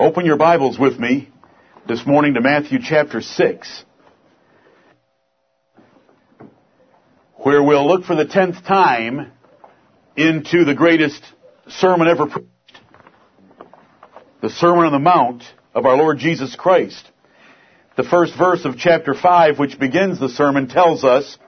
Open 0.00 0.24
your 0.24 0.36
Bibles 0.36 0.78
with 0.78 0.96
me 0.96 1.28
this 1.88 2.06
morning 2.06 2.34
to 2.34 2.40
Matthew 2.40 2.78
chapter 2.80 3.20
6, 3.20 3.84
where 7.38 7.60
we'll 7.60 7.84
look 7.84 8.04
for 8.04 8.14
the 8.14 8.24
tenth 8.24 8.64
time 8.64 9.32
into 10.16 10.64
the 10.64 10.76
greatest 10.76 11.20
sermon 11.66 12.06
ever 12.06 12.28
preached, 12.28 12.46
the 14.40 14.50
Sermon 14.50 14.84
on 14.84 14.92
the 14.92 15.00
Mount 15.00 15.42
of 15.74 15.84
our 15.84 15.96
Lord 15.96 16.18
Jesus 16.18 16.54
Christ. 16.54 17.10
The 17.96 18.04
first 18.04 18.38
verse 18.38 18.64
of 18.64 18.78
chapter 18.78 19.14
5, 19.14 19.58
which 19.58 19.80
begins 19.80 20.20
the 20.20 20.28
sermon, 20.28 20.68
tells 20.68 21.02
us 21.02 21.38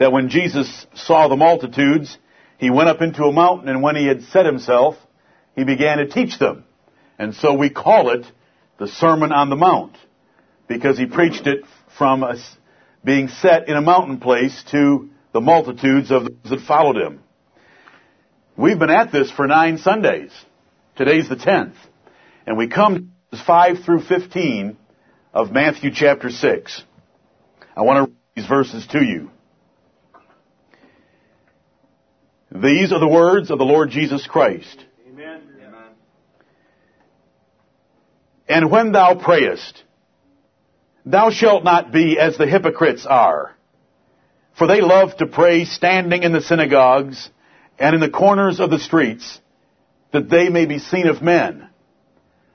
that 0.00 0.10
when 0.10 0.30
Jesus 0.30 0.84
saw 0.94 1.28
the 1.28 1.36
multitudes, 1.36 2.18
he 2.58 2.70
went 2.70 2.88
up 2.88 3.00
into 3.00 3.22
a 3.22 3.32
mountain 3.32 3.68
and 3.68 3.84
when 3.84 3.94
he 3.94 4.08
had 4.08 4.24
set 4.24 4.46
himself, 4.46 4.96
he 5.54 5.62
began 5.62 5.98
to 5.98 6.08
teach 6.08 6.36
them. 6.40 6.64
And 7.20 7.34
so 7.34 7.52
we 7.52 7.68
call 7.68 8.08
it 8.12 8.24
the 8.78 8.88
Sermon 8.88 9.30
on 9.30 9.50
the 9.50 9.56
Mount 9.56 9.94
because 10.66 10.96
he 10.96 11.04
preached 11.04 11.46
it 11.46 11.64
from 11.98 12.22
a, 12.22 12.36
being 13.04 13.28
set 13.28 13.68
in 13.68 13.76
a 13.76 13.82
mountain 13.82 14.20
place 14.20 14.64
to 14.70 15.10
the 15.34 15.42
multitudes 15.42 16.10
of 16.10 16.22
those 16.22 16.50
that 16.50 16.60
followed 16.66 16.96
him. 16.96 17.20
We've 18.56 18.78
been 18.78 18.88
at 18.88 19.12
this 19.12 19.30
for 19.30 19.46
nine 19.46 19.76
Sundays. 19.76 20.32
Today's 20.96 21.28
the 21.28 21.36
tenth. 21.36 21.74
And 22.46 22.56
we 22.56 22.68
come 22.68 23.12
to 23.32 23.44
5 23.46 23.84
through 23.84 24.00
15 24.04 24.78
of 25.34 25.52
Matthew 25.52 25.90
chapter 25.94 26.30
6. 26.30 26.82
I 27.76 27.82
want 27.82 27.98
to 27.98 28.10
read 28.12 28.18
these 28.34 28.46
verses 28.46 28.86
to 28.92 29.04
you. 29.04 29.30
These 32.50 32.92
are 32.94 32.98
the 32.98 33.06
words 33.06 33.50
of 33.50 33.58
the 33.58 33.64
Lord 33.66 33.90
Jesus 33.90 34.26
Christ. 34.26 34.86
Amen. 35.06 35.42
And 38.50 38.68
when 38.68 38.90
thou 38.90 39.14
prayest, 39.14 39.84
thou 41.06 41.30
shalt 41.30 41.62
not 41.62 41.92
be 41.92 42.18
as 42.18 42.36
the 42.36 42.48
hypocrites 42.48 43.06
are. 43.06 43.54
For 44.58 44.66
they 44.66 44.80
love 44.80 45.16
to 45.18 45.26
pray 45.26 45.64
standing 45.66 46.24
in 46.24 46.32
the 46.32 46.40
synagogues 46.40 47.30
and 47.78 47.94
in 47.94 48.00
the 48.00 48.10
corners 48.10 48.58
of 48.58 48.70
the 48.70 48.80
streets, 48.80 49.40
that 50.12 50.28
they 50.28 50.48
may 50.48 50.66
be 50.66 50.80
seen 50.80 51.06
of 51.06 51.22
men. 51.22 51.68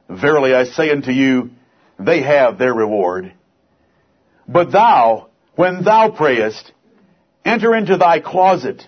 Verily 0.09 0.53
I 0.53 0.65
say 0.65 0.91
unto 0.91 1.11
you, 1.11 1.51
they 1.97 2.21
have 2.21 2.57
their 2.57 2.73
reward. 2.73 3.31
But 4.49 4.73
thou, 4.73 5.29
when 5.55 5.85
thou 5.85 6.11
prayest, 6.11 6.73
enter 7.45 7.73
into 7.73 7.95
thy 7.95 8.19
closet, 8.19 8.85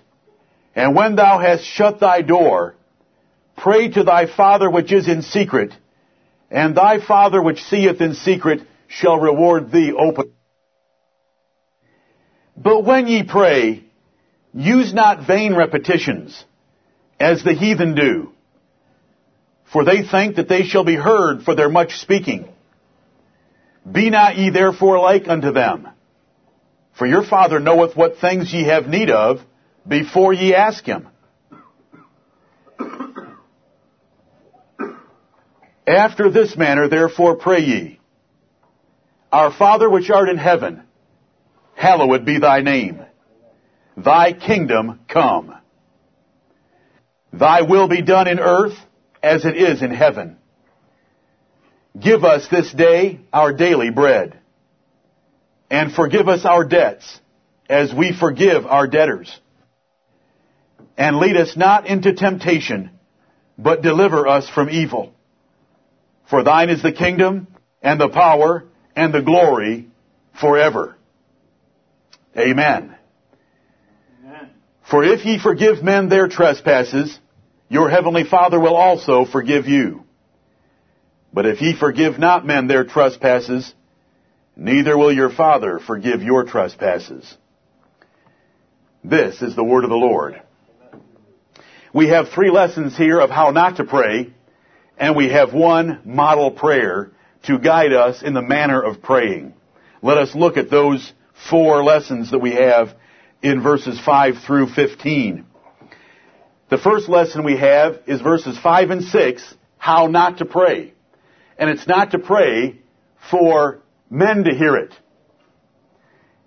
and 0.75 0.93
when 0.93 1.15
thou 1.15 1.39
hast 1.39 1.63
shut 1.63 2.01
thy 2.01 2.21
door, 2.21 2.75
pray 3.55 3.87
to 3.91 4.03
thy 4.03 4.25
Father 4.25 4.69
which 4.69 4.91
is 4.91 5.07
in 5.07 5.21
secret, 5.21 5.73
and 6.49 6.75
thy 6.75 6.99
Father 7.05 7.41
which 7.41 7.63
seeth 7.63 8.01
in 8.01 8.13
secret 8.13 8.61
shall 8.87 9.17
reward 9.17 9.71
thee 9.71 9.93
openly. 9.97 10.31
But 12.55 12.85
when 12.85 13.07
ye 13.07 13.23
pray, 13.23 13.83
use 14.53 14.93
not 14.93 15.27
vain 15.27 15.55
repetitions, 15.55 16.43
as 17.19 17.43
the 17.43 17.53
heathen 17.53 17.95
do, 17.95 18.31
for 19.71 19.83
they 19.83 20.03
think 20.03 20.37
that 20.37 20.49
they 20.49 20.63
shall 20.63 20.83
be 20.83 20.95
heard 20.95 21.43
for 21.43 21.55
their 21.55 21.69
much 21.69 21.97
speaking. 21.97 22.47
Be 23.89 24.09
not 24.09 24.37
ye 24.37 24.49
therefore 24.49 24.99
like 24.99 25.27
unto 25.27 25.51
them. 25.51 25.87
For 26.97 27.05
your 27.05 27.23
Father 27.23 27.59
knoweth 27.59 27.95
what 27.95 28.17
things 28.17 28.51
ye 28.53 28.63
have 28.63 28.87
need 28.87 29.11
of 29.11 29.39
before 29.87 30.33
ye 30.33 30.55
ask 30.55 30.83
him. 30.83 31.07
After 35.87 36.29
this 36.29 36.57
manner 36.57 36.89
therefore 36.89 37.37
pray 37.37 37.61
ye. 37.61 37.99
Our 39.31 39.53
Father 39.53 39.89
which 39.89 40.09
art 40.09 40.27
in 40.27 40.37
heaven, 40.37 40.83
hallowed 41.75 42.25
be 42.25 42.39
thy 42.39 42.61
name. 42.61 43.01
Thy 43.95 44.33
kingdom 44.33 44.99
come. 45.07 45.55
Thy 47.31 47.61
will 47.61 47.87
be 47.87 48.01
done 48.01 48.27
in 48.27 48.39
earth 48.39 48.77
as 49.23 49.45
it 49.45 49.55
is 49.55 49.81
in 49.81 49.91
heaven. 49.91 50.37
Give 51.97 52.23
us 52.23 52.47
this 52.49 52.71
day 52.71 53.21
our 53.31 53.53
daily 53.53 53.89
bread. 53.89 54.37
And 55.69 55.91
forgive 55.91 56.27
us 56.27 56.45
our 56.45 56.63
debts 56.63 57.19
as 57.69 57.93
we 57.93 58.17
forgive 58.17 58.65
our 58.65 58.87
debtors. 58.87 59.39
And 60.97 61.17
lead 61.17 61.37
us 61.37 61.55
not 61.57 61.87
into 61.87 62.13
temptation, 62.13 62.91
but 63.57 63.81
deliver 63.81 64.27
us 64.27 64.49
from 64.49 64.69
evil. 64.69 65.13
For 66.29 66.43
thine 66.43 66.69
is 66.69 66.81
the 66.81 66.91
kingdom 66.91 67.47
and 67.81 67.99
the 67.99 68.09
power 68.09 68.65
and 68.95 69.13
the 69.13 69.21
glory 69.21 69.87
forever. 70.39 70.97
Amen. 72.37 72.95
Amen. 74.23 74.49
For 74.89 75.03
if 75.03 75.25
ye 75.25 75.39
forgive 75.39 75.83
men 75.83 76.09
their 76.09 76.27
trespasses, 76.27 77.17
your 77.69 77.89
heavenly 77.89 78.23
Father 78.23 78.59
will 78.59 78.75
also 78.75 79.25
forgive 79.25 79.65
you. 79.67 80.03
But 81.33 81.45
if 81.45 81.61
ye 81.61 81.77
forgive 81.77 82.19
not 82.19 82.45
men 82.45 82.67
their 82.67 82.83
trespasses, 82.85 83.73
neither 84.55 84.97
will 84.97 85.11
your 85.11 85.29
Father 85.29 85.79
forgive 85.79 86.21
your 86.21 86.43
trespasses. 86.43 87.37
This 89.03 89.41
is 89.41 89.55
the 89.55 89.63
word 89.63 89.83
of 89.83 89.89
the 89.89 89.95
Lord. 89.95 90.41
We 91.93 92.09
have 92.09 92.29
three 92.29 92.51
lessons 92.51 92.97
here 92.97 93.19
of 93.19 93.29
how 93.29 93.51
not 93.51 93.77
to 93.77 93.83
pray, 93.83 94.33
and 94.97 95.15
we 95.15 95.29
have 95.29 95.53
one 95.53 96.01
model 96.05 96.51
prayer 96.51 97.11
to 97.43 97.59
guide 97.59 97.93
us 97.93 98.23
in 98.23 98.33
the 98.33 98.41
manner 98.41 98.81
of 98.81 99.01
praying. 99.01 99.53
Let 100.01 100.17
us 100.17 100.35
look 100.35 100.57
at 100.57 100.69
those 100.69 101.13
four 101.49 101.83
lessons 101.83 102.31
that 102.31 102.39
we 102.39 102.51
have 102.51 102.95
in 103.41 103.61
verses 103.61 103.99
5 104.03 104.35
through 104.45 104.67
15. 104.67 105.45
The 106.69 106.77
first 106.77 107.07
lesson 107.07 107.43
we 107.43 107.57
have 107.57 108.01
is 108.07 108.21
verses 108.21 108.57
5 108.57 108.89
and 108.89 109.03
6, 109.03 109.55
how 109.77 110.07
not 110.07 110.39
to 110.39 110.45
pray. 110.45 110.93
And 111.57 111.69
it's 111.69 111.87
not 111.87 112.11
to 112.11 112.19
pray 112.19 112.81
for 113.31 113.81
men 114.09 114.43
to 114.43 114.53
hear 114.53 114.75
it. 114.75 114.93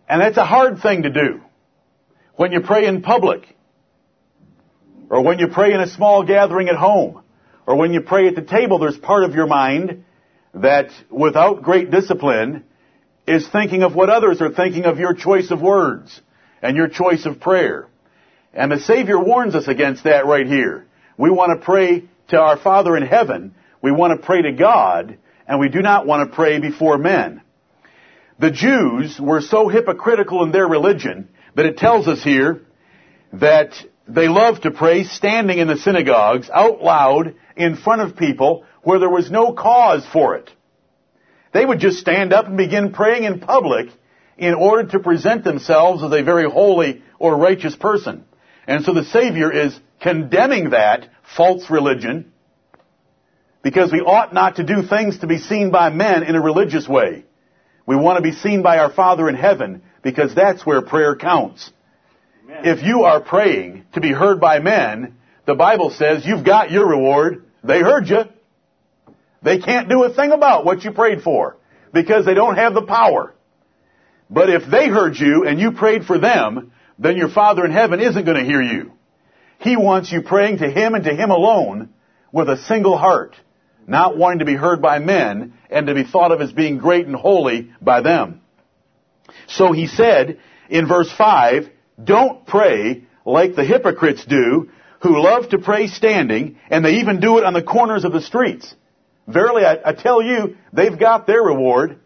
And 0.08 0.20
that's 0.20 0.36
a 0.36 0.44
hard 0.44 0.80
thing 0.80 1.02
to 1.02 1.10
do. 1.10 1.40
When 2.34 2.52
you 2.52 2.60
pray 2.60 2.86
in 2.86 3.02
public, 3.02 3.56
or 5.08 5.22
when 5.22 5.38
you 5.38 5.48
pray 5.48 5.72
in 5.72 5.80
a 5.80 5.88
small 5.88 6.24
gathering 6.24 6.68
at 6.68 6.76
home, 6.76 7.22
or 7.70 7.76
when 7.76 7.92
you 7.92 8.00
pray 8.00 8.26
at 8.26 8.34
the 8.34 8.42
table, 8.42 8.80
there's 8.80 8.98
part 8.98 9.22
of 9.22 9.36
your 9.36 9.46
mind 9.46 10.02
that 10.54 10.90
without 11.08 11.62
great 11.62 11.92
discipline 11.92 12.64
is 13.28 13.48
thinking 13.48 13.84
of 13.84 13.94
what 13.94 14.10
others 14.10 14.40
are 14.40 14.50
thinking 14.50 14.86
of 14.86 14.98
your 14.98 15.14
choice 15.14 15.52
of 15.52 15.62
words 15.62 16.20
and 16.60 16.76
your 16.76 16.88
choice 16.88 17.26
of 17.26 17.38
prayer. 17.38 17.86
And 18.52 18.72
the 18.72 18.80
Savior 18.80 19.20
warns 19.20 19.54
us 19.54 19.68
against 19.68 20.02
that 20.02 20.26
right 20.26 20.48
here. 20.48 20.88
We 21.16 21.30
want 21.30 21.60
to 21.60 21.64
pray 21.64 22.08
to 22.30 22.40
our 22.40 22.56
Father 22.58 22.96
in 22.96 23.06
heaven. 23.06 23.54
We 23.80 23.92
want 23.92 24.20
to 24.20 24.26
pray 24.26 24.42
to 24.42 24.52
God, 24.52 25.16
and 25.46 25.60
we 25.60 25.68
do 25.68 25.80
not 25.80 26.08
want 26.08 26.28
to 26.28 26.34
pray 26.34 26.58
before 26.58 26.98
men. 26.98 27.40
The 28.40 28.50
Jews 28.50 29.20
were 29.20 29.42
so 29.42 29.68
hypocritical 29.68 30.42
in 30.42 30.50
their 30.50 30.66
religion 30.66 31.28
that 31.54 31.66
it 31.66 31.76
tells 31.76 32.08
us 32.08 32.20
here 32.24 32.62
that 33.34 33.74
they 34.14 34.28
loved 34.28 34.62
to 34.62 34.70
pray 34.70 35.04
standing 35.04 35.58
in 35.58 35.68
the 35.68 35.76
synagogues 35.76 36.50
out 36.52 36.82
loud 36.82 37.34
in 37.56 37.76
front 37.76 38.02
of 38.02 38.16
people 38.16 38.64
where 38.82 38.98
there 38.98 39.10
was 39.10 39.30
no 39.30 39.52
cause 39.52 40.06
for 40.12 40.36
it. 40.36 40.50
They 41.52 41.64
would 41.64 41.80
just 41.80 41.98
stand 41.98 42.32
up 42.32 42.46
and 42.46 42.56
begin 42.56 42.92
praying 42.92 43.24
in 43.24 43.40
public 43.40 43.88
in 44.38 44.54
order 44.54 44.88
to 44.90 45.00
present 45.00 45.44
themselves 45.44 46.02
as 46.02 46.12
a 46.12 46.22
very 46.22 46.48
holy 46.48 47.02
or 47.18 47.36
righteous 47.36 47.76
person. 47.76 48.24
And 48.66 48.84
so 48.84 48.94
the 48.94 49.04
Savior 49.04 49.52
is 49.52 49.78
condemning 50.00 50.70
that 50.70 51.08
false 51.36 51.68
religion 51.68 52.32
because 53.62 53.92
we 53.92 54.00
ought 54.00 54.32
not 54.32 54.56
to 54.56 54.64
do 54.64 54.82
things 54.82 55.18
to 55.18 55.26
be 55.26 55.38
seen 55.38 55.70
by 55.70 55.90
men 55.90 56.22
in 56.22 56.36
a 56.36 56.40
religious 56.40 56.88
way. 56.88 57.24
We 57.86 57.96
want 57.96 58.16
to 58.16 58.22
be 58.22 58.36
seen 58.36 58.62
by 58.62 58.78
our 58.78 58.92
Father 58.92 59.28
in 59.28 59.34
heaven 59.34 59.82
because 60.02 60.34
that's 60.34 60.64
where 60.64 60.80
prayer 60.80 61.16
counts. 61.16 61.70
If 62.52 62.82
you 62.82 63.04
are 63.04 63.20
praying 63.20 63.84
to 63.94 64.00
be 64.00 64.12
heard 64.12 64.40
by 64.40 64.58
men, 64.58 65.16
the 65.46 65.54
Bible 65.54 65.90
says 65.90 66.26
you've 66.26 66.44
got 66.44 66.70
your 66.70 66.88
reward. 66.88 67.44
They 67.62 67.80
heard 67.80 68.08
you. 68.08 68.24
They 69.42 69.58
can't 69.58 69.88
do 69.88 70.02
a 70.04 70.12
thing 70.12 70.32
about 70.32 70.64
what 70.64 70.84
you 70.84 70.92
prayed 70.92 71.22
for 71.22 71.56
because 71.92 72.26
they 72.26 72.34
don't 72.34 72.56
have 72.56 72.74
the 72.74 72.82
power. 72.82 73.34
But 74.28 74.50
if 74.50 74.68
they 74.70 74.88
heard 74.88 75.16
you 75.16 75.46
and 75.46 75.58
you 75.58 75.72
prayed 75.72 76.04
for 76.04 76.18
them, 76.18 76.72
then 76.98 77.16
your 77.16 77.30
Father 77.30 77.64
in 77.64 77.70
heaven 77.70 78.00
isn't 78.00 78.24
going 78.24 78.36
to 78.36 78.44
hear 78.44 78.62
you. 78.62 78.92
He 79.58 79.76
wants 79.76 80.12
you 80.12 80.22
praying 80.22 80.58
to 80.58 80.70
Him 80.70 80.94
and 80.94 81.04
to 81.04 81.14
Him 81.14 81.30
alone 81.30 81.90
with 82.32 82.48
a 82.48 82.58
single 82.64 82.96
heart, 82.96 83.36
not 83.86 84.16
wanting 84.16 84.40
to 84.40 84.44
be 84.44 84.54
heard 84.54 84.82
by 84.82 84.98
men 84.98 85.54
and 85.70 85.86
to 85.86 85.94
be 85.94 86.04
thought 86.04 86.32
of 86.32 86.40
as 86.40 86.52
being 86.52 86.78
great 86.78 87.06
and 87.06 87.16
holy 87.16 87.72
by 87.80 88.00
them. 88.02 88.40
So 89.48 89.72
he 89.72 89.86
said 89.86 90.38
in 90.68 90.86
verse 90.86 91.10
5, 91.16 91.70
don't 92.04 92.46
pray 92.46 93.04
like 93.24 93.54
the 93.54 93.64
hypocrites 93.64 94.24
do, 94.24 94.70
who 95.02 95.22
love 95.22 95.48
to 95.50 95.58
pray 95.58 95.86
standing, 95.86 96.58
and 96.70 96.84
they 96.84 96.96
even 96.96 97.20
do 97.20 97.38
it 97.38 97.44
on 97.44 97.54
the 97.54 97.62
corners 97.62 98.04
of 98.04 98.12
the 98.12 98.20
streets. 98.20 98.74
Verily, 99.26 99.64
I, 99.64 99.78
I 99.84 99.92
tell 99.92 100.22
you, 100.22 100.56
they've 100.72 100.98
got 100.98 101.26
their 101.26 101.42
reward. 101.42 102.00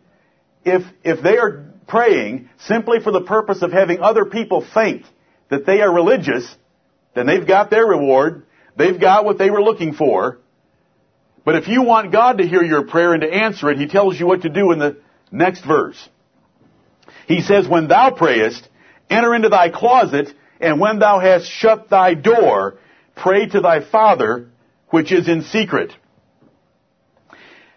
If, 0.64 0.82
if 1.02 1.22
they 1.22 1.36
are 1.36 1.72
praying 1.86 2.48
simply 2.66 3.00
for 3.00 3.10
the 3.10 3.22
purpose 3.22 3.62
of 3.62 3.72
having 3.72 4.00
other 4.00 4.24
people 4.24 4.64
think 4.74 5.04
that 5.50 5.66
they 5.66 5.80
are 5.80 5.92
religious, 5.92 6.46
then 7.14 7.26
they've 7.26 7.46
got 7.46 7.70
their 7.70 7.86
reward. 7.86 8.46
They've 8.76 8.98
got 9.00 9.24
what 9.24 9.38
they 9.38 9.50
were 9.50 9.62
looking 9.62 9.94
for. 9.94 10.38
But 11.44 11.56
if 11.56 11.68
you 11.68 11.82
want 11.82 12.12
God 12.12 12.38
to 12.38 12.46
hear 12.46 12.62
your 12.62 12.86
prayer 12.86 13.12
and 13.12 13.22
to 13.22 13.32
answer 13.32 13.70
it, 13.70 13.78
He 13.78 13.86
tells 13.86 14.18
you 14.18 14.26
what 14.26 14.42
to 14.42 14.48
do 14.48 14.72
in 14.72 14.78
the 14.78 14.96
next 15.30 15.64
verse. 15.64 16.08
He 17.26 17.42
says, 17.42 17.68
When 17.68 17.88
thou 17.88 18.10
prayest, 18.10 18.68
enter 19.10 19.34
into 19.34 19.48
thy 19.48 19.70
closet, 19.70 20.32
and 20.60 20.80
when 20.80 20.98
thou 20.98 21.20
hast 21.20 21.50
shut 21.50 21.90
thy 21.90 22.14
door, 22.14 22.78
pray 23.16 23.46
to 23.46 23.60
thy 23.60 23.80
Father, 23.80 24.48
which 24.88 25.12
is 25.12 25.28
in 25.28 25.42
secret. 25.42 25.92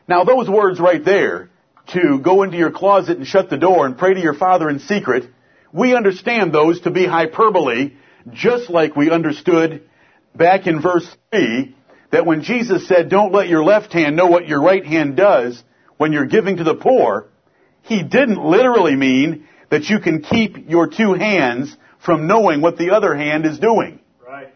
Now 0.08 0.24
those 0.24 0.50
words 0.50 0.80
right 0.80 1.04
there, 1.04 1.50
to 1.90 2.20
go 2.20 2.44
into 2.44 2.58
your 2.58 2.72
closet 2.72 3.18
and 3.18 3.26
shut 3.26 3.50
the 3.50 3.58
door 3.58 3.86
and 3.86 3.98
pray 3.98 4.14
to 4.14 4.20
your 4.20 4.34
Father 4.34 4.70
in 4.70 4.80
secret, 4.80 5.30
we 5.72 5.96
understand 5.96 6.54
those 6.54 6.82
to 6.82 6.92
be 6.92 7.06
hyperbole, 7.06 7.94
just 8.32 8.70
like 8.70 8.96
we 8.96 9.10
understood 9.10 9.88
back 10.36 10.68
in 10.68 10.82
verse 10.82 11.08
3 11.32 11.76
that 12.12 12.26
when 12.26 12.42
Jesus 12.42 12.88
said, 12.88 13.10
don't 13.10 13.34
let 13.34 13.48
your 13.48 13.64
left 13.64 13.94
hand 13.94 14.16
know 14.16 14.28
what 14.28 14.48
your 14.48 14.62
right 14.62 14.86
hand 14.86 15.18
does 15.18 15.62
when 15.98 16.14
you're 16.14 16.26
giving 16.26 16.58
to 16.58 16.64
the 16.64 16.76
poor, 16.76 17.28
he 17.84 18.04
didn't 18.04 18.44
literally 18.44 18.96
mean 18.96 19.48
that 19.70 19.86
you 19.86 20.00
can 20.00 20.22
keep 20.22 20.70
your 20.70 20.88
two 20.88 21.14
hands 21.14 21.76
from 22.04 22.28
knowing 22.28 22.62
what 22.62 22.78
the 22.78 22.92
other 22.92 23.16
hand 23.16 23.46
is 23.46 23.60
doing. 23.60 24.00
Right. 24.26 24.54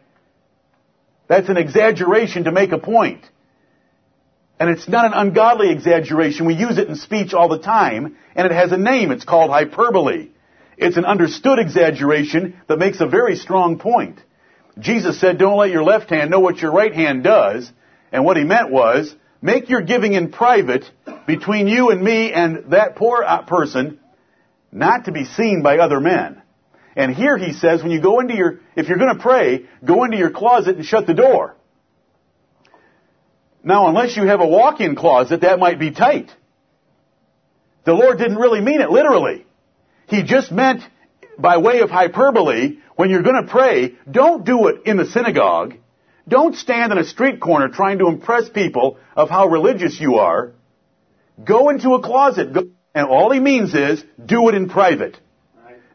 That's 1.27 1.49
an 1.49 1.57
exaggeration 1.57 2.45
to 2.45 2.51
make 2.51 2.71
a 2.71 2.77
point. 2.77 3.25
And 4.59 4.69
it's 4.69 4.87
not 4.87 5.05
an 5.05 5.13
ungodly 5.13 5.71
exaggeration. 5.71 6.45
We 6.45 6.53
use 6.53 6.77
it 6.77 6.87
in 6.87 6.95
speech 6.95 7.33
all 7.33 7.49
the 7.49 7.57
time, 7.57 8.15
and 8.35 8.45
it 8.45 8.51
has 8.51 8.71
a 8.71 8.77
name. 8.77 9.11
It's 9.11 9.25
called 9.25 9.49
hyperbole. 9.49 10.29
It's 10.77 10.97
an 10.97 11.05
understood 11.05 11.57
exaggeration 11.57 12.61
that 12.67 12.77
makes 12.77 13.01
a 13.01 13.07
very 13.07 13.35
strong 13.37 13.79
point. 13.79 14.19
Jesus 14.77 15.19
said, 15.19 15.37
don't 15.37 15.57
let 15.57 15.71
your 15.71 15.83
left 15.83 16.09
hand 16.09 16.29
know 16.29 16.39
what 16.39 16.59
your 16.59 16.71
right 16.71 16.93
hand 16.93 17.23
does. 17.23 17.71
And 18.11 18.23
what 18.23 18.37
he 18.37 18.43
meant 18.43 18.71
was, 18.71 19.15
make 19.41 19.69
your 19.69 19.81
giving 19.81 20.13
in 20.13 20.31
private 20.31 20.85
between 21.25 21.67
you 21.67 21.89
and 21.89 22.01
me 22.01 22.31
and 22.31 22.71
that 22.71 22.95
poor 22.95 23.23
uh, 23.23 23.41
person, 23.43 23.99
not 24.71 25.05
to 25.05 25.11
be 25.11 25.25
seen 25.25 25.61
by 25.63 25.77
other 25.77 25.99
men. 25.99 26.41
And 26.95 27.15
here 27.15 27.37
he 27.37 27.53
says, 27.53 27.81
when 27.81 27.91
you 27.91 28.01
go 28.01 28.19
into 28.19 28.35
your, 28.35 28.59
if 28.75 28.87
you're 28.87 28.97
going 28.97 29.15
to 29.15 29.21
pray, 29.21 29.65
go 29.83 30.03
into 30.03 30.17
your 30.17 30.31
closet 30.31 30.75
and 30.75 30.85
shut 30.85 31.07
the 31.07 31.13
door. 31.13 31.55
Now, 33.63 33.87
unless 33.87 34.17
you 34.17 34.25
have 34.25 34.41
a 34.41 34.47
walk-in 34.47 34.95
closet, 34.95 35.41
that 35.41 35.59
might 35.59 35.79
be 35.79 35.91
tight. 35.91 36.31
The 37.85 37.93
Lord 37.93 38.17
didn't 38.17 38.37
really 38.37 38.61
mean 38.61 38.81
it 38.81 38.89
literally. 38.89 39.45
He 40.07 40.23
just 40.23 40.51
meant 40.51 40.81
by 41.37 41.57
way 41.57 41.79
of 41.79 41.89
hyperbole, 41.89 42.77
when 42.95 43.09
you're 43.09 43.23
going 43.23 43.45
to 43.45 43.49
pray, 43.49 43.95
don't 44.09 44.45
do 44.45 44.67
it 44.67 44.81
in 44.85 44.97
the 44.97 45.05
synagogue. 45.05 45.75
Don't 46.27 46.55
stand 46.55 46.91
in 46.91 46.97
a 46.97 47.03
street 47.03 47.39
corner 47.39 47.69
trying 47.69 47.99
to 47.99 48.07
impress 48.07 48.49
people 48.49 48.99
of 49.15 49.29
how 49.29 49.47
religious 49.47 49.99
you 49.99 50.15
are. 50.15 50.53
Go 51.43 51.69
into 51.69 51.95
a 51.95 52.01
closet. 52.01 52.53
Go, 52.53 52.69
and 52.93 53.07
all 53.07 53.31
he 53.31 53.39
means 53.39 53.73
is, 53.73 54.03
do 54.23 54.49
it 54.49 54.55
in 54.55 54.69
private. 54.69 55.17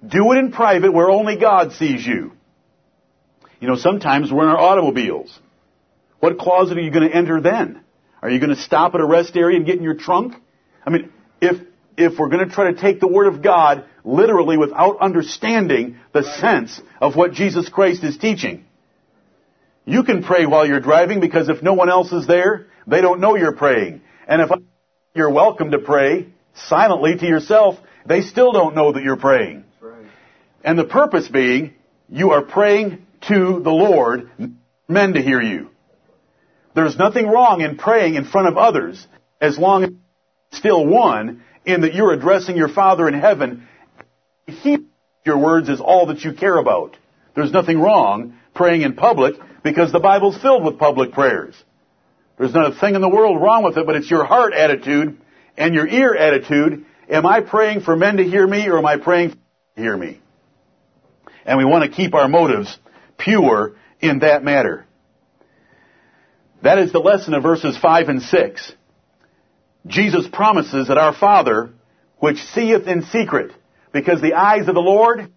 Do 0.06 0.32
it 0.32 0.38
in 0.38 0.52
private 0.52 0.92
where 0.92 1.10
only 1.10 1.36
God 1.36 1.72
sees 1.72 2.06
you. 2.06 2.32
You 3.60 3.68
know, 3.68 3.76
sometimes 3.76 4.32
we're 4.32 4.44
in 4.44 4.50
our 4.50 4.58
automobiles. 4.58 5.36
What 6.20 6.38
closet 6.38 6.78
are 6.78 6.80
you 6.80 6.90
going 6.90 7.08
to 7.08 7.14
enter 7.14 7.40
then? 7.40 7.80
Are 8.22 8.30
you 8.30 8.38
going 8.38 8.54
to 8.54 8.60
stop 8.60 8.94
at 8.94 9.00
a 9.00 9.06
rest 9.06 9.36
area 9.36 9.56
and 9.56 9.66
get 9.66 9.76
in 9.76 9.82
your 9.82 9.94
trunk? 9.94 10.34
I 10.84 10.90
mean, 10.90 11.12
if, 11.40 11.60
if 11.96 12.18
we're 12.18 12.28
going 12.28 12.48
to 12.48 12.54
try 12.54 12.70
to 12.70 12.80
take 12.80 13.00
the 13.00 13.08
Word 13.08 13.26
of 13.26 13.42
God 13.42 13.84
literally 14.04 14.56
without 14.56 14.98
understanding 15.00 15.98
the 16.12 16.22
sense 16.22 16.80
of 17.00 17.16
what 17.16 17.32
Jesus 17.32 17.68
Christ 17.68 18.04
is 18.04 18.16
teaching, 18.16 18.64
you 19.84 20.02
can 20.02 20.22
pray 20.22 20.46
while 20.46 20.66
you're 20.66 20.80
driving 20.80 21.20
because 21.20 21.48
if 21.48 21.62
no 21.62 21.74
one 21.74 21.90
else 21.90 22.12
is 22.12 22.26
there, 22.26 22.66
they 22.86 23.00
don't 23.00 23.20
know 23.20 23.36
you're 23.36 23.54
praying. 23.54 24.00
And 24.26 24.42
if 24.42 24.50
you're 25.14 25.30
welcome 25.30 25.70
to 25.70 25.78
pray 25.78 26.28
silently 26.68 27.16
to 27.16 27.26
yourself, 27.26 27.76
they 28.06 28.22
still 28.22 28.52
don't 28.52 28.74
know 28.74 28.92
that 28.92 29.02
you're 29.02 29.16
praying. 29.16 29.64
And 30.64 30.78
the 30.78 30.84
purpose 30.84 31.28
being, 31.28 31.74
you 32.08 32.32
are 32.32 32.42
praying 32.42 33.06
to 33.28 33.60
the 33.62 33.70
Lord, 33.70 34.30
men 34.88 35.14
to 35.14 35.22
hear 35.22 35.40
you. 35.40 35.70
There's 36.74 36.96
nothing 36.96 37.26
wrong 37.26 37.60
in 37.60 37.76
praying 37.76 38.14
in 38.14 38.24
front 38.24 38.48
of 38.48 38.56
others 38.56 39.06
as 39.40 39.58
long 39.58 39.84
as 39.84 39.90
still 40.52 40.86
one 40.86 41.42
in 41.64 41.82
that 41.82 41.94
you're 41.94 42.12
addressing 42.12 42.56
your 42.56 42.68
Father 42.68 43.08
in 43.08 43.14
heaven. 43.14 43.66
He, 44.46 44.78
your 45.24 45.38
words 45.38 45.68
is 45.68 45.80
all 45.80 46.06
that 46.06 46.22
you 46.22 46.32
care 46.32 46.56
about. 46.56 46.96
There's 47.34 47.52
nothing 47.52 47.80
wrong 47.80 48.38
praying 48.54 48.82
in 48.82 48.94
public 48.94 49.34
because 49.62 49.92
the 49.92 50.00
Bible's 50.00 50.40
filled 50.40 50.64
with 50.64 50.78
public 50.78 51.12
prayers. 51.12 51.54
There's 52.38 52.54
not 52.54 52.72
a 52.72 52.74
thing 52.78 52.94
in 52.94 53.00
the 53.00 53.08
world 53.08 53.40
wrong 53.40 53.64
with 53.64 53.76
it, 53.76 53.86
but 53.86 53.96
it's 53.96 54.10
your 54.10 54.24
heart 54.24 54.52
attitude 54.52 55.18
and 55.56 55.74
your 55.74 55.86
ear 55.86 56.14
attitude. 56.14 56.84
Am 57.08 57.26
I 57.26 57.40
praying 57.40 57.80
for 57.80 57.96
men 57.96 58.16
to 58.16 58.24
hear 58.24 58.46
me 58.46 58.68
or 58.68 58.78
am 58.78 58.86
I 58.86 58.96
praying 58.96 59.30
to 59.30 59.36
hear 59.76 59.96
me? 59.96 60.20
And 61.44 61.58
we 61.58 61.64
want 61.64 61.84
to 61.84 61.96
keep 61.96 62.14
our 62.14 62.28
motives 62.28 62.76
pure 63.18 63.76
in 64.00 64.20
that 64.20 64.42
matter. 64.42 64.86
That 66.62 66.78
is 66.78 66.92
the 66.92 66.98
lesson 66.98 67.34
of 67.34 67.42
verses 67.42 67.76
5 67.78 68.08
and 68.08 68.22
6. 68.22 68.72
Jesus 69.86 70.26
promises 70.32 70.88
that 70.88 70.98
our 70.98 71.14
Father, 71.14 71.70
which 72.18 72.38
seeth 72.38 72.86
in 72.88 73.02
secret, 73.04 73.52
because 73.92 74.20
the 74.20 74.34
eyes 74.34 74.66
of 74.66 74.74
the 74.74 74.80
Lord 74.80 75.30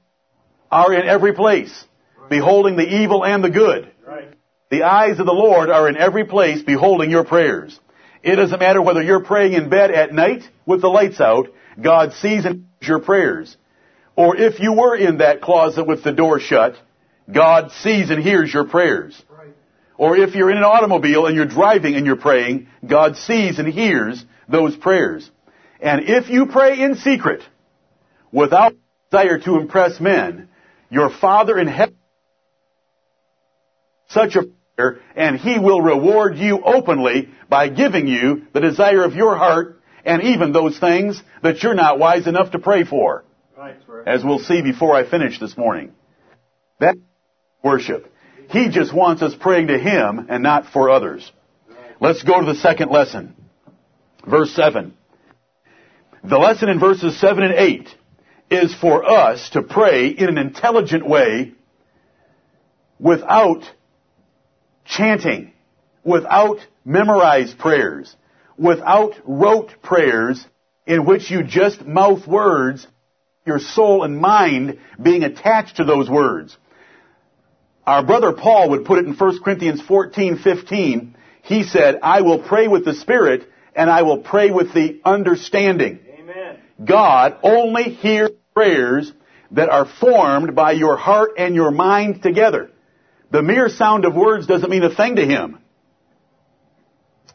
are 0.71 0.94
in 0.94 1.07
every 1.07 1.33
place, 1.33 1.86
beholding 2.30 2.75
the 2.75 3.01
evil 3.01 3.24
and 3.24 3.44
the 3.44 3.50
good. 3.50 3.92
Right. 4.06 4.33
The 4.71 4.83
eyes 4.83 5.19
of 5.19 5.25
the 5.25 5.33
Lord 5.33 5.69
are 5.69 5.88
in 5.88 5.98
every 5.98 6.25
place, 6.25 6.63
beholding 6.63 7.12
your 7.12 7.25
prayers. 7.25 7.80
It 8.21 8.36
doesn't 8.36 8.60
matter 8.60 8.81
whether 8.81 9.01
you're 9.01 9.24
praying 9.24 9.54
in 9.54 9.69
bed 9.69 9.92
at 9.92 10.13
night 10.13 10.44
with 10.66 10.81
the 10.81 10.89
lights 10.89 11.21
out, 11.21 11.48
God 11.81 12.13
sees 12.13 12.45
and 12.45 12.66
hears 12.80 12.88
your 12.88 13.00
prayers. 13.00 13.56
Or 14.16 14.36
if 14.36 14.60
you 14.60 14.74
were 14.74 14.95
in 14.95 15.19
that 15.19 15.42
closet 15.42 15.86
with 15.86 16.04
the 16.04 16.12
door 16.12 16.39
shut, 16.39 16.75
God 17.31 17.71
sees 17.71 18.10
and 18.10 18.21
hears 18.21 18.54
your 18.54 18.66
prayers. 18.66 19.21
Or 19.98 20.18
if 20.18 20.36
you're 20.36 20.51
in 20.51 20.57
an 20.57 20.63
automobile 20.63 21.25
and 21.25 21.36
you're 21.36 21.45
driving 21.45 21.95
and 21.95 22.06
you're 22.06 22.16
praying, 22.16 22.68
God 22.86 23.18
sees 23.18 23.60
and 23.60 23.68
hears 23.68 24.24
those 24.47 24.76
prayers. 24.76 25.30
And 25.81 26.02
if 26.06 26.30
you 26.30 26.47
pray 26.47 26.81
in 26.81 26.95
secret, 26.95 27.42
without 28.31 28.76
desire 29.09 29.40
to 29.40 29.57
impress 29.57 29.99
men, 29.99 30.49
your 30.90 31.09
Father 31.09 31.57
in 31.57 31.68
heaven 31.68 31.95
such 34.09 34.35
a 34.35 34.47
and 35.16 35.38
He 35.38 35.59
will 35.59 35.81
reward 35.81 36.38
you 36.38 36.62
openly 36.64 37.30
by 37.50 37.69
giving 37.69 38.07
you 38.07 38.48
the 38.54 38.62
desire 38.62 39.04
of 39.04 39.14
your 39.14 39.38
heart 39.38 39.81
and 40.06 40.24
even 40.24 40.52
those 40.52 40.80
things 40.80 41.21
that 41.44 41.62
you're 41.62 41.76
not 41.76 42.00
wise 42.00 42.28
enough 42.28 42.52
to 42.52 42.59
pray 42.59 42.83
for. 42.83 43.26
Right. 43.57 43.78
As 44.06 44.24
we'll 44.24 44.40
see 44.40 44.62
before 44.62 44.95
I 44.95 45.09
finish 45.09 45.40
this 45.40 45.57
morning. 45.57 45.92
That 46.80 46.95
worship. 47.64 48.12
He 48.50 48.69
just 48.69 48.94
wants 48.94 49.21
us 49.21 49.36
praying 49.40 49.68
to 49.68 49.78
Him 49.78 50.28
and 50.30 50.42
not 50.42 50.71
for 50.71 50.90
others. 50.90 51.30
Let's 52.00 52.24
go 52.24 52.40
to 52.40 52.45
the 52.45 52.59
second 52.59 52.90
lesson. 52.90 53.36
Verse 54.28 54.52
7. 54.54 54.94
The 56.24 56.38
lesson 56.38 56.69
in 56.69 56.80
verses 56.80 57.19
7 57.19 57.44
and 57.44 57.54
8 57.54 57.90
is 58.52 58.74
for 58.76 59.09
us 59.09 59.50
to 59.52 59.62
pray 59.62 60.07
in 60.07 60.28
an 60.30 60.38
intelligent 60.38 61.07
way 61.07 61.54
without 63.00 63.64
chanting, 64.90 65.54
without 66.04 66.58
memorized 66.84 67.58
prayers, 67.58 68.14
without 68.58 69.14
rote 69.24 69.81
prayers 69.81 70.46
in 70.86 71.06
which 71.06 71.30
you 71.30 71.44
just 71.44 71.86
mouth 71.86 72.28
words, 72.28 72.86
your 73.46 73.60
soul 73.60 74.04
and 74.04 74.18
mind 74.18 74.80
being 75.02 75.24
attached 75.24 75.78
to 75.78 75.84
those 75.84 76.10
words. 76.10 76.58
Our 77.86 78.04
brother 78.04 78.34
Paul 78.34 78.72
would 78.72 78.86
put 78.86 79.00
it 79.00 79.06
in 79.06 79.14
1 79.16 79.44
Corinthians 79.44 79.81
14, 79.81 80.40
15. 80.40 81.16
He 81.44 81.64
said, 81.64 82.00
I 82.04 82.22
will 82.22 82.40
pray 82.40 82.68
with 82.68 82.86
the 82.86 82.94
Spirit 82.94 83.48
and 83.76 83.90
I 83.90 84.02
will 84.02 84.19
pray 84.19 84.52
with 84.52 84.74
the 84.74 85.00
understanding. 85.06 86.00
Amen. 86.19 86.60
God 86.84 87.38
only 87.44 87.84
hears 87.84 88.31
prayers 88.54 89.12
that 89.52 89.69
are 89.69 89.86
formed 89.86 90.56
by 90.56 90.74
your 90.74 90.98
heart 90.98 91.31
and 91.38 91.56
your 91.56 91.72
mind 91.72 92.22
together. 92.22 92.72
The 93.31 93.42
mere 93.42 93.69
sound 93.69 94.06
of 94.06 94.16
words 94.16 94.48
doesn't 94.48 94.69
mean 94.69 94.83
a 94.83 94.94
thing 94.94 95.18
to 95.18 95.26
Him. 95.26 95.59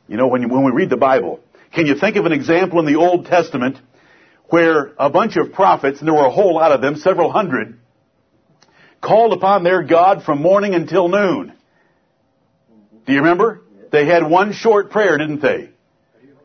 You 0.09 0.17
know, 0.17 0.27
when, 0.27 0.43
you, 0.43 0.49
when 0.49 0.65
we 0.65 0.73
read 0.73 0.91
the 0.91 0.97
Bible, 0.97 1.41
can 1.73 1.87
you 1.87 1.95
think 1.95 2.17
of 2.17 2.27
an 2.27 2.33
example 2.33 2.79
in 2.79 2.87
the 2.87 2.97
Old 2.97 3.27
Testament 3.27 3.79
where 4.49 4.93
a 4.99 5.09
bunch 5.09 5.37
of 5.37 5.53
prophets, 5.53 6.01
and 6.01 6.09
there 6.09 6.15
were 6.15 6.27
a 6.27 6.31
whole 6.31 6.55
lot 6.55 6.73
of 6.73 6.81
them, 6.81 6.97
several 6.97 7.31
hundred, 7.31 7.79
called 9.01 9.33
upon 9.33 9.65
their 9.65 9.83
God 9.83 10.23
from 10.25 10.43
morning 10.43 10.75
until 10.75 11.09
noon. 11.09 11.53
Do 13.07 13.13
you 13.13 13.19
remember? 13.19 13.63
They 13.91 14.07
had 14.07 14.29
one 14.29 14.53
short 14.53 14.91
prayer, 14.91 15.17
didn't 15.19 15.41
they? 15.41 15.71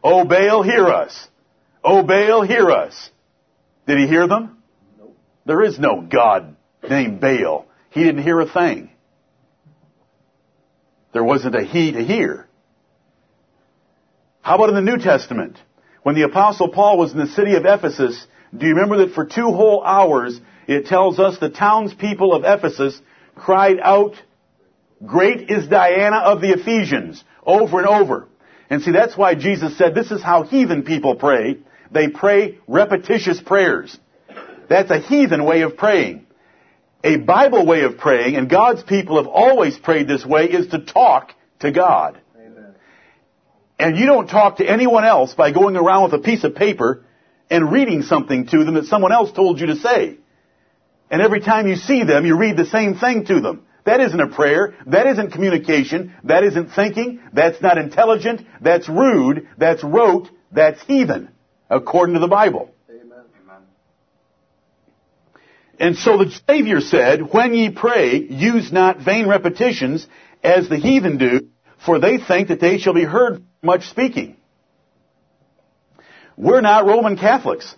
O 0.03 0.23
Baal, 0.23 0.63
hear 0.63 0.87
us. 0.87 1.27
O 1.83 2.03
Baal, 2.03 2.41
hear 2.43 2.69
us. 2.69 3.09
Did 3.87 3.99
he 3.99 4.07
hear 4.07 4.27
them? 4.27 4.57
There 5.45 5.63
is 5.63 5.79
no 5.79 6.01
God 6.01 6.55
named 6.87 7.19
Baal. 7.19 7.65
He 7.89 8.03
didn't 8.03 8.23
hear 8.23 8.39
a 8.39 8.47
thing. 8.47 8.91
There 11.13 11.23
wasn't 11.23 11.55
a 11.55 11.63
he 11.63 11.91
to 11.91 12.03
hear. 12.03 12.47
How 14.41 14.55
about 14.55 14.69
in 14.69 14.75
the 14.75 14.81
New 14.81 14.97
Testament? 14.97 15.57
When 16.03 16.15
the 16.15 16.23
apostle 16.23 16.69
Paul 16.69 16.97
was 16.97 17.11
in 17.11 17.19
the 17.19 17.27
city 17.27 17.55
of 17.55 17.65
Ephesus, 17.65 18.25
do 18.55 18.65
you 18.65 18.73
remember 18.73 19.05
that 19.05 19.13
for 19.13 19.25
two 19.25 19.51
whole 19.51 19.83
hours 19.83 20.39
it 20.67 20.85
tells 20.85 21.19
us 21.19 21.37
the 21.39 21.49
townspeople 21.49 22.33
of 22.33 22.43
Ephesus 22.45 22.99
cried 23.35 23.79
out, 23.79 24.13
Great 25.05 25.49
is 25.49 25.67
Diana 25.67 26.17
of 26.17 26.41
the 26.41 26.51
Ephesians, 26.51 27.23
over 27.45 27.79
and 27.79 27.87
over. 27.87 28.27
And 28.69 28.81
see, 28.81 28.91
that's 28.91 29.17
why 29.17 29.35
Jesus 29.35 29.77
said 29.77 29.95
this 29.95 30.11
is 30.11 30.21
how 30.21 30.43
heathen 30.43 30.83
people 30.83 31.15
pray. 31.15 31.57
They 31.91 32.09
pray 32.09 32.59
repetitious 32.67 33.41
prayers. 33.41 33.97
That's 34.69 34.91
a 34.91 34.99
heathen 34.99 35.43
way 35.43 35.61
of 35.61 35.75
praying. 35.75 36.27
A 37.03 37.15
Bible 37.17 37.65
way 37.65 37.81
of 37.83 37.97
praying, 37.97 38.35
and 38.35 38.49
God's 38.49 38.83
people 38.83 39.17
have 39.17 39.27
always 39.27 39.77
prayed 39.77 40.07
this 40.07 40.25
way, 40.25 40.45
is 40.45 40.67
to 40.67 40.79
talk 40.79 41.33
to 41.59 41.71
God. 41.71 42.19
Amen. 42.35 42.75
And 43.79 43.97
you 43.97 44.05
don't 44.05 44.27
talk 44.27 44.57
to 44.57 44.65
anyone 44.69 45.05
else 45.05 45.33
by 45.33 45.51
going 45.51 45.77
around 45.77 46.03
with 46.03 46.13
a 46.13 46.23
piece 46.23 46.43
of 46.43 46.55
paper 46.55 47.05
and 47.49 47.71
reading 47.71 48.01
something 48.03 48.47
to 48.47 48.65
them 48.65 48.75
that 48.75 48.85
someone 48.85 49.11
else 49.11 49.31
told 49.31 49.59
you 49.59 49.67
to 49.67 49.75
say. 49.77 50.17
And 51.09 51.21
every 51.21 51.39
time 51.39 51.67
you 51.67 51.75
see 51.75 52.03
them, 52.03 52.25
you 52.25 52.37
read 52.37 52.57
the 52.57 52.65
same 52.65 52.95
thing 52.95 53.25
to 53.25 53.39
them. 53.39 53.65
That 53.85 54.01
isn't 54.01 54.19
a 54.19 54.27
prayer. 54.27 54.75
That 54.87 55.07
isn't 55.07 55.31
communication. 55.31 56.13
That 56.25 56.43
isn't 56.43 56.71
thinking. 56.73 57.21
That's 57.33 57.59
not 57.61 57.77
intelligent. 57.77 58.45
That's 58.61 58.87
rude. 58.87 59.47
That's 59.57 59.83
rote. 59.83 60.29
That's 60.51 60.81
heathen, 60.83 61.29
according 61.69 62.13
to 62.13 62.19
the 62.19 62.27
Bible. 62.27 62.71
Amen. 62.89 63.23
Amen. 63.41 63.63
And 65.79 65.95
so 65.95 66.17
the 66.17 66.31
Savior 66.47 66.81
said, 66.81 67.31
When 67.31 67.53
ye 67.53 67.69
pray, 67.69 68.17
use 68.17 68.71
not 68.71 68.99
vain 68.99 69.27
repetitions 69.27 70.05
as 70.43 70.67
the 70.67 70.77
heathen 70.77 71.17
do, 71.17 71.47
for 71.83 71.99
they 71.99 72.17
think 72.17 72.49
that 72.49 72.59
they 72.59 72.77
shall 72.77 72.93
be 72.93 73.05
heard 73.05 73.43
much 73.61 73.87
speaking. 73.87 74.35
We're 76.35 76.61
not 76.61 76.85
Roman 76.85 77.17
Catholics. 77.17 77.73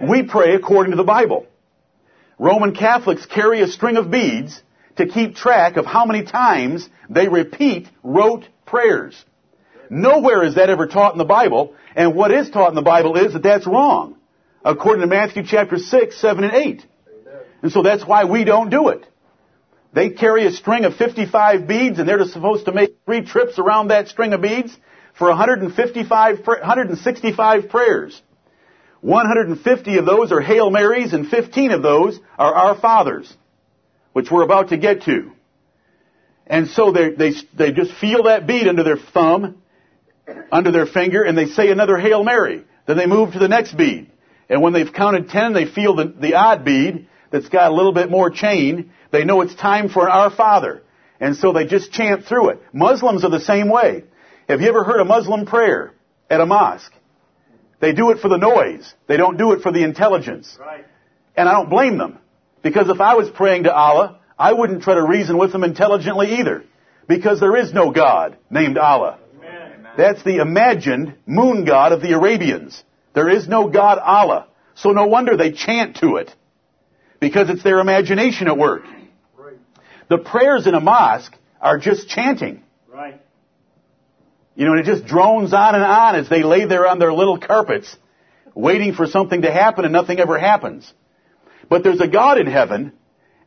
We 0.00 0.22
pray 0.22 0.54
according 0.54 0.92
to 0.92 0.96
the 0.96 1.04
Bible. 1.04 1.46
Roman 2.38 2.74
Catholics 2.74 3.26
carry 3.26 3.60
a 3.60 3.66
string 3.66 3.96
of 3.96 4.10
beads 4.10 4.62
to 4.96 5.06
keep 5.06 5.34
track 5.34 5.76
of 5.76 5.84
how 5.84 6.04
many 6.04 6.24
times 6.24 6.88
they 7.10 7.28
repeat 7.28 7.88
rote 8.02 8.46
prayers. 8.64 9.24
Nowhere 9.90 10.44
is 10.44 10.54
that 10.54 10.70
ever 10.70 10.86
taught 10.86 11.12
in 11.12 11.18
the 11.18 11.24
Bible, 11.24 11.74
and 11.96 12.14
what 12.14 12.30
is 12.30 12.50
taught 12.50 12.68
in 12.68 12.74
the 12.74 12.82
Bible 12.82 13.16
is 13.16 13.32
that 13.32 13.42
that's 13.42 13.66
wrong, 13.66 14.17
according 14.64 15.02
to 15.02 15.06
Matthew 15.06 15.42
chapter 15.46 15.78
6, 15.78 16.20
7, 16.20 16.44
and 16.44 16.54
8. 16.54 16.86
And 17.62 17.72
so 17.72 17.82
that's 17.82 18.04
why 18.04 18.24
we 18.24 18.44
don't 18.44 18.70
do 18.70 18.88
it. 18.88 19.06
They 19.92 20.10
carry 20.10 20.46
a 20.46 20.52
string 20.52 20.84
of 20.84 20.96
55 20.96 21.66
beads 21.66 21.98
and 21.98 22.08
they're 22.08 22.22
supposed 22.26 22.66
to 22.66 22.72
make 22.72 22.98
three 23.04 23.24
trips 23.24 23.58
around 23.58 23.88
that 23.88 24.08
string 24.08 24.32
of 24.32 24.42
beads 24.42 24.76
for 25.16 25.28
155, 25.28 26.46
165 26.46 27.68
prayers. 27.68 28.22
150 29.00 29.98
of 29.98 30.06
those 30.06 30.32
are 30.32 30.40
Hail 30.40 30.70
Marys 30.70 31.12
and 31.12 31.28
15 31.28 31.70
of 31.70 31.82
those 31.82 32.18
are 32.38 32.54
Our 32.54 32.78
Fathers, 32.78 33.32
which 34.12 34.30
we're 34.30 34.42
about 34.42 34.70
to 34.70 34.76
get 34.76 35.02
to. 35.02 35.32
And 36.46 36.68
so 36.68 36.92
they, 36.92 37.10
they, 37.10 37.32
they 37.56 37.72
just 37.72 37.92
feel 37.94 38.24
that 38.24 38.46
bead 38.46 38.66
under 38.66 38.82
their 38.82 38.96
thumb, 38.96 39.62
under 40.50 40.70
their 40.70 40.86
finger, 40.86 41.22
and 41.22 41.36
they 41.36 41.46
say 41.46 41.70
another 41.70 41.98
Hail 41.98 42.24
Mary. 42.24 42.64
Then 42.86 42.96
they 42.96 43.06
move 43.06 43.32
to 43.32 43.38
the 43.38 43.48
next 43.48 43.76
bead. 43.76 44.10
And 44.48 44.62
when 44.62 44.72
they've 44.72 44.92
counted 44.92 45.28
10, 45.28 45.52
they 45.52 45.66
feel 45.66 45.96
the, 45.96 46.06
the 46.06 46.34
odd 46.34 46.64
bead 46.64 47.08
that's 47.30 47.48
got 47.48 47.70
a 47.70 47.74
little 47.74 47.92
bit 47.92 48.10
more 48.10 48.30
chain. 48.30 48.92
They 49.10 49.24
know 49.24 49.42
it's 49.42 49.54
time 49.54 49.88
for 49.88 50.06
an 50.06 50.12
Our 50.12 50.30
Father. 50.30 50.82
And 51.20 51.36
so 51.36 51.52
they 51.52 51.66
just 51.66 51.92
chant 51.92 52.24
through 52.24 52.50
it. 52.50 52.62
Muslims 52.72 53.24
are 53.24 53.30
the 53.30 53.40
same 53.40 53.68
way. 53.68 54.04
Have 54.48 54.60
you 54.60 54.68
ever 54.68 54.84
heard 54.84 55.00
a 55.00 55.04
Muslim 55.04 55.46
prayer 55.46 55.92
at 56.30 56.40
a 56.40 56.46
mosque? 56.46 56.92
They 57.80 57.92
do 57.92 58.10
it 58.10 58.20
for 58.20 58.28
the 58.28 58.38
noise. 58.38 58.92
They 59.06 59.16
don't 59.16 59.36
do 59.36 59.52
it 59.52 59.62
for 59.62 59.72
the 59.72 59.84
intelligence. 59.84 60.56
Right. 60.58 60.84
And 61.36 61.48
I 61.48 61.52
don't 61.52 61.70
blame 61.70 61.98
them. 61.98 62.18
Because 62.62 62.88
if 62.88 63.00
I 63.00 63.14
was 63.14 63.30
praying 63.30 63.64
to 63.64 63.74
Allah, 63.74 64.18
I 64.38 64.52
wouldn't 64.52 64.82
try 64.82 64.94
to 64.94 65.06
reason 65.06 65.38
with 65.38 65.52
them 65.52 65.64
intelligently 65.64 66.38
either. 66.38 66.64
Because 67.06 67.40
there 67.40 67.56
is 67.56 67.72
no 67.72 67.90
God 67.90 68.36
named 68.50 68.78
Allah. 68.78 69.18
Amen. 69.38 69.86
That's 69.96 70.22
the 70.22 70.36
imagined 70.36 71.14
moon 71.26 71.64
god 71.64 71.92
of 71.92 72.02
the 72.02 72.12
Arabians. 72.12 72.82
There 73.14 73.28
is 73.28 73.48
no 73.48 73.68
God 73.68 73.98
Allah. 73.98 74.46
So 74.74 74.90
no 74.90 75.06
wonder 75.06 75.36
they 75.36 75.52
chant 75.52 75.96
to 75.96 76.16
it. 76.16 76.34
Because 77.20 77.50
it's 77.50 77.64
their 77.64 77.80
imagination 77.80 78.46
at 78.46 78.56
work. 78.56 78.84
Right. 79.36 79.56
The 80.08 80.18
prayers 80.18 80.66
in 80.66 80.74
a 80.74 80.80
mosque 80.80 81.34
are 81.60 81.78
just 81.78 82.08
chanting. 82.08 82.62
Right. 82.86 83.20
You 84.54 84.66
know, 84.66 84.72
and 84.72 84.80
it 84.80 84.86
just 84.86 85.04
drones 85.04 85.52
on 85.52 85.74
and 85.74 85.84
on 85.84 86.14
as 86.16 86.28
they 86.28 86.42
lay 86.42 86.64
there 86.64 86.86
on 86.86 86.98
their 86.98 87.12
little 87.12 87.38
carpets, 87.38 87.96
waiting 88.54 88.92
for 88.92 89.06
something 89.06 89.42
to 89.42 89.52
happen 89.52 89.84
and 89.84 89.92
nothing 89.92 90.20
ever 90.20 90.38
happens. 90.38 90.92
But 91.68 91.82
there's 91.82 92.00
a 92.00 92.08
God 92.08 92.38
in 92.38 92.46
heaven, 92.46 92.92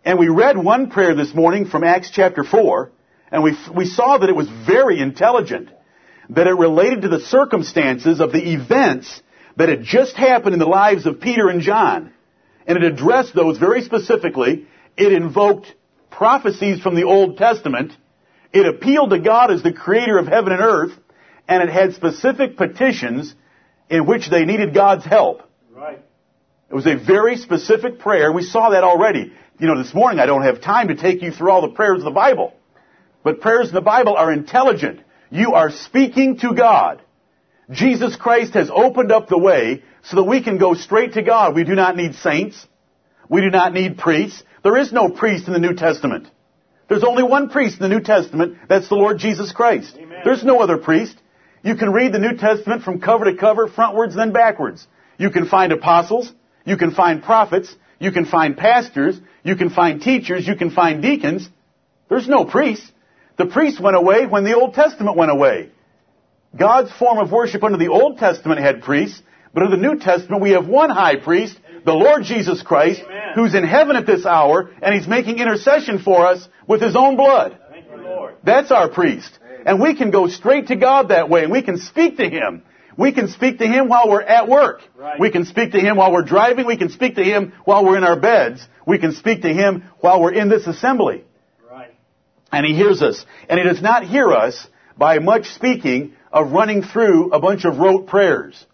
and 0.06 0.20
we 0.20 0.30
read 0.30 0.58
one 0.58 0.90
prayer 0.90 1.16
this 1.16 1.34
morning 1.34 1.66
from 1.66 1.84
Acts 1.84 2.12
chapter 2.12 2.44
4, 2.44 2.92
and 3.32 3.44
we, 3.44 3.58
we 3.76 3.86
saw 3.86 4.18
that 4.18 4.30
it 4.30 4.36
was 4.36 4.50
very 4.50 5.00
intelligent, 5.00 5.70
that 6.30 6.48
it 6.48 6.54
related 6.54 7.02
to 7.04 7.10
the 7.10 7.20
circumstances 7.20 8.20
of 8.20 8.32
the 8.32 8.54
events 8.54 9.22
that 9.58 9.70
had 9.70 9.84
just 9.84 10.16
happened 10.16 10.54
in 10.54 10.60
the 10.60 10.66
lives 10.66 11.06
of 11.06 11.22
Peter 11.22 11.50
and 11.50 11.62
John. 11.62 12.14
And 12.66 12.78
it 12.78 12.84
addressed 12.84 13.34
those 13.34 13.58
very 13.58 13.82
specifically. 13.82 14.68
It 14.98 15.12
invoked 15.12 15.74
prophecies 16.10 16.82
from 16.82 16.96
the 16.96 17.04
Old 17.04 17.38
Testament. 17.38 17.94
It 18.54 18.66
appealed 18.66 19.12
to 19.12 19.20
God 19.20 19.52
as 19.52 19.64
the 19.64 19.74
creator 19.74 20.18
of 20.18 20.28
heaven 20.28 20.54
and 20.54 20.62
earth, 20.62 20.92
and 21.48 21.64
it 21.64 21.70
had 21.70 21.94
specific 21.94 22.58
petitions 22.58 23.34
in 23.90 24.06
which 24.06 24.30
they 24.30 24.46
needed 24.46 24.74
God's 24.74 25.06
help. 25.06 25.44
Right. 25.74 26.02
It 26.70 26.76
was 26.76 26.88
a 26.88 26.96
very 26.96 27.38
specific 27.38 28.00
prayer. 28.00 28.32
We 28.32 28.44
saw 28.44 28.70
that 28.70 28.84
already. 28.84 29.34
You 29.60 29.68
know, 29.68 29.78
this 29.78 29.94
morning 29.94 30.20
I 30.20 30.26
don't 30.26 30.44
have 30.44 30.62
time 30.62 30.88
to 30.88 30.96
take 30.96 31.22
you 31.22 31.32
through 31.32 31.52
all 31.52 31.62
the 31.62 31.76
prayers 31.76 32.00
of 32.00 32.06
the 32.06 32.12
Bible. 32.12 32.54
But 33.24 33.42
prayers 33.42 33.70
in 33.70 33.76
the 33.76 33.82
Bible 33.82 34.16
are 34.16 34.32
intelligent. 34.32 35.02
You 35.30 35.54
are 35.54 35.70
speaking 35.70 36.38
to 36.40 36.54
God. 36.54 37.02
Jesus 37.72 38.16
Christ 38.16 38.54
has 38.54 38.70
opened 38.70 39.12
up 39.12 39.28
the 39.28 39.38
way 39.38 39.84
so 40.04 40.18
that 40.18 40.24
we 40.24 40.44
can 40.44 40.58
go 40.58 40.74
straight 40.74 41.14
to 41.14 41.24
God. 41.24 41.56
We 41.56 41.64
do 41.64 41.76
not 41.76 41.96
need 41.96 42.16
saints. 42.16 42.68
We 43.30 43.42
do 43.42 43.50
not 43.50 43.74
need 43.74 43.98
priests. 43.98 44.44
There 44.64 44.78
is 44.78 44.92
no 44.92 45.10
priest 45.10 45.48
in 45.48 45.54
the 45.54 45.60
New 45.60 45.74
Testament. 45.74 46.28
There's 46.90 47.04
only 47.04 47.24
one 47.24 47.50
priest 47.50 47.80
in 47.80 47.90
the 47.90 47.96
New 47.96 48.04
Testament. 48.04 48.58
That's 48.68 48.90
the 48.90 48.96
Lord 48.96 49.18
Jesus 49.18 49.54
Christ. 49.54 49.96
Amen. 49.98 50.20
There's 50.26 50.44
no 50.44 50.60
other 50.60 50.78
priest. 50.78 51.16
You 51.64 51.76
can 51.76 51.94
read 51.94 52.12
the 52.12 52.20
New 52.20 52.36
Testament 52.36 52.84
from 52.84 53.00
cover 53.00 53.26
to 53.26 53.38
cover, 53.38 53.68
frontwards, 53.68 54.16
then 54.16 54.34
backwards. 54.34 54.86
You 55.18 55.30
can 55.30 55.48
find 55.48 55.72
apostles. 55.72 56.32
You 56.66 56.76
can 56.76 56.92
find 56.92 57.24
prophets. 57.24 57.74
You 58.00 58.12
can 58.12 58.26
find 58.26 58.58
pastors. 58.58 59.20
You 59.44 59.56
can 59.56 59.70
find 59.70 60.02
teachers. 60.02 60.46
You 60.46 60.56
can 60.56 60.72
find 60.72 61.02
deacons. 61.02 61.48
There's 62.10 62.28
no 62.28 62.44
priests. 62.44 62.92
The 63.38 63.46
priests 63.46 63.80
went 63.80 63.96
away 63.96 64.26
when 64.26 64.44
the 64.44 64.56
Old 64.56 64.74
Testament 64.74 65.16
went 65.16 65.32
away. 65.32 65.70
God's 66.56 66.92
form 66.92 67.18
of 67.18 67.32
worship 67.32 67.64
under 67.64 67.78
the 67.78 67.88
Old 67.88 68.18
Testament 68.18 68.60
had 68.60 68.82
priests, 68.82 69.22
but 69.54 69.64
in 69.64 69.72
the 69.72 69.78
New 69.78 70.00
Testament 70.00 70.42
we 70.42 70.52
have 70.52 70.68
one 70.68 70.90
high 70.90 71.16
priest, 71.16 71.58
the 71.86 71.94
Lord 71.94 72.24
Jesus 72.24 72.62
Christ, 72.62 73.02
Amen. 73.04 73.22
who's 73.36 73.56
in 73.56 73.64
heaven 73.64 73.96
at 73.96 74.06
this 74.06 74.26
hour, 74.26 74.70
and 74.82 74.94
he's 74.94 75.08
making 75.08 75.40
intercession 75.40 76.00
for 76.00 76.28
us 76.28 76.48
with 76.68 76.82
his 76.82 76.96
own 76.96 77.16
blood. 77.16 77.58
Thank 77.70 77.90
you, 77.90 77.98
Lord. 77.98 78.36
That's 78.44 78.72
our 78.72 78.90
priest. 78.90 79.40
And 79.66 79.80
we 79.80 79.96
can 79.96 80.12
go 80.12 80.28
straight 80.28 80.68
to 80.68 80.76
God 80.76 81.10
that 81.10 81.30
way, 81.30 81.44
and 81.44 81.52
we 81.52 81.62
can 81.62 81.78
speak 81.78 82.18
to 82.18 82.30
him. 82.30 82.64
We 82.98 83.14
can 83.14 83.30
speak 83.30 83.60
to 83.60 83.68
him 83.68 83.88
while 83.88 84.10
we're 84.10 84.22
at 84.22 84.48
work. 84.48 84.82
Right. 84.96 85.20
We 85.20 85.32
can 85.32 85.46
speak 85.46 85.72
to 85.72 85.80
him 85.80 85.98
while 85.98 86.12
we're 86.12 86.24
driving. 86.24 86.66
We 86.66 86.78
can 86.78 86.90
speak 86.90 87.16
to 87.16 87.24
him 87.24 87.54
while 87.64 87.86
we're 87.86 87.98
in 87.98 88.04
our 88.04 88.20
beds. 88.20 88.66
We 88.86 88.98
can 88.98 89.14
speak 89.14 89.44
to 89.44 89.54
him 89.54 89.86
while 90.02 90.22
we're 90.22 90.34
in 90.34 90.50
this 90.50 90.68
assembly. 90.68 91.24
Right. 91.70 91.96
And 92.52 92.66
he 92.66 92.76
hears 92.76 93.02
us. 93.02 93.26
And 93.48 93.60
he 93.60 93.66
does 93.66 93.82
not 93.82 94.06
hear 94.06 94.32
us 94.32 94.68
by 94.98 95.20
much 95.20 95.46
speaking 95.48 96.16
of 96.32 96.52
running 96.52 96.84
through 96.84 97.32
a 97.32 97.40
bunch 97.40 97.66
of 97.66 97.78
rote 97.78 98.08
prayers. 98.08 98.66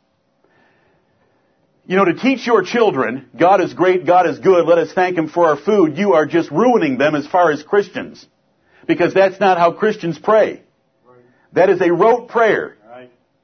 You 1.86 1.96
know, 1.96 2.06
to 2.06 2.16
teach 2.16 2.46
your 2.46 2.64
children, 2.64 3.30
God 3.38 3.62
is 3.62 3.74
great, 3.74 4.06
God 4.06 4.28
is 4.28 4.40
good, 4.40 4.66
let 4.68 4.78
us 4.78 4.92
thank 4.94 5.18
Him 5.18 5.30
for 5.30 5.48
our 5.48 5.58
food, 5.58 5.98
you 5.98 6.14
are 6.14 6.26
just 6.26 6.52
ruining 6.52 6.98
them 6.98 7.16
as 7.16 7.26
far 7.26 7.52
as 7.52 7.64
Christians. 7.64 8.26
Because 8.88 9.14
that's 9.14 9.40
not 9.40 9.58
how 9.58 9.72
Christians 9.72 10.20
pray. 10.20 10.64
That 11.54 11.70
is 11.70 11.82
a 11.82 11.92
rote 11.92 12.30
prayer. 12.30 12.78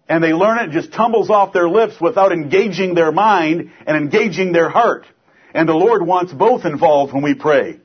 And 0.10 0.22
they 0.22 0.34
learn 0.34 0.60
it, 0.60 0.70
it 0.70 0.72
just 0.74 0.92
tumbles 0.92 1.30
off 1.30 1.54
their 1.54 1.70
lips 1.70 1.96
without 2.02 2.34
engaging 2.34 2.94
their 2.94 3.12
mind 3.12 3.72
and 3.88 3.96
engaging 3.96 4.52
their 4.52 4.70
heart. 4.70 5.06
And 5.54 5.68
the 5.68 5.74
Lord 5.74 6.06
wants 6.06 6.34
both 6.34 6.66
involved 6.66 7.14
when 7.14 7.24
we 7.24 7.36
pray. 7.36 7.80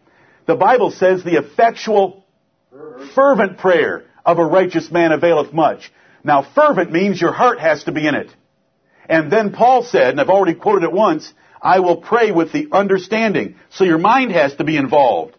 The 0.47 0.57
Bible 0.57 0.91
says 0.91 1.23
the 1.23 1.39
effectual 1.39 2.25
fervent 3.15 3.59
prayer 3.59 4.05
of 4.25 4.39
a 4.39 4.45
righteous 4.45 4.91
man 4.91 5.13
availeth 5.13 5.53
much. 5.53 5.93
Now 6.29 6.43
fervent 6.43 6.93
means 6.93 7.19
your 7.19 7.33
heart 7.33 7.59
has 7.59 7.85
to 7.85 7.93
be 7.93 8.07
in 8.07 8.15
it. 8.15 8.31
And 9.09 9.33
then 9.33 9.51
Paul 9.51 9.83
said, 9.83 10.11
and 10.11 10.21
I've 10.21 10.29
already 10.29 10.55
quoted 10.55 10.85
it 10.85 10.93
once, 10.93 11.33
I 11.63 11.81
will 11.81 11.97
pray 11.97 12.31
with 12.33 12.53
the 12.53 12.69
understanding. 12.71 13.57
So 13.71 13.85
your 13.85 13.97
mind 13.97 14.33
has 14.33 14.55
to 14.57 14.65
be 14.65 14.77
involved. 14.77 15.35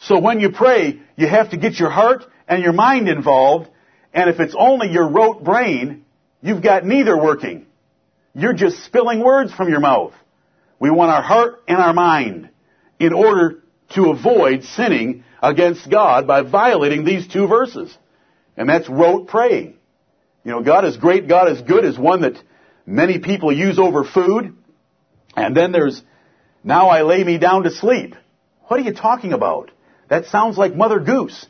So 0.00 0.18
when 0.18 0.40
you 0.40 0.50
pray, 0.50 1.00
you 1.14 1.28
have 1.28 1.50
to 1.50 1.56
get 1.56 1.78
your 1.78 1.90
heart 1.90 2.24
and 2.48 2.60
your 2.60 2.72
mind 2.72 3.08
involved. 3.08 3.70
And 4.12 4.28
if 4.28 4.40
it's 4.40 4.56
only 4.58 4.90
your 4.90 5.08
rote 5.08 5.44
brain, 5.44 6.04
you've 6.42 6.60
got 6.60 6.84
neither 6.84 7.16
working. 7.16 7.64
You're 8.34 8.52
just 8.52 8.84
spilling 8.84 9.20
words 9.22 9.54
from 9.54 9.68
your 9.68 9.80
mouth. 9.80 10.12
We 10.80 10.90
want 10.90 11.12
our 11.12 11.22
heart 11.22 11.62
and 11.68 11.78
our 11.78 11.94
mind 11.94 12.50
in 12.98 13.12
order 13.12 13.62
to 13.90 14.10
avoid 14.10 14.64
sinning 14.64 15.22
against 15.40 15.88
God 15.88 16.26
by 16.26 16.42
violating 16.42 17.04
these 17.04 17.28
two 17.28 17.46
verses. 17.46 17.96
And 18.56 18.68
that's 18.68 18.88
rote 18.88 19.28
praying. 19.28 19.76
You 20.46 20.52
know, 20.52 20.62
God 20.62 20.84
is 20.84 20.96
great, 20.96 21.26
God 21.26 21.50
is 21.50 21.60
good 21.60 21.84
is 21.84 21.98
one 21.98 22.20
that 22.20 22.40
many 22.86 23.18
people 23.18 23.52
use 23.52 23.80
over 23.80 24.04
food. 24.04 24.56
And 25.36 25.56
then 25.56 25.72
there's, 25.72 26.00
now 26.62 26.88
I 26.88 27.02
lay 27.02 27.24
me 27.24 27.36
down 27.36 27.64
to 27.64 27.72
sleep. 27.72 28.14
What 28.68 28.78
are 28.78 28.84
you 28.84 28.94
talking 28.94 29.32
about? 29.32 29.72
That 30.08 30.26
sounds 30.26 30.56
like 30.56 30.76
Mother 30.76 31.00
Goose. 31.00 31.48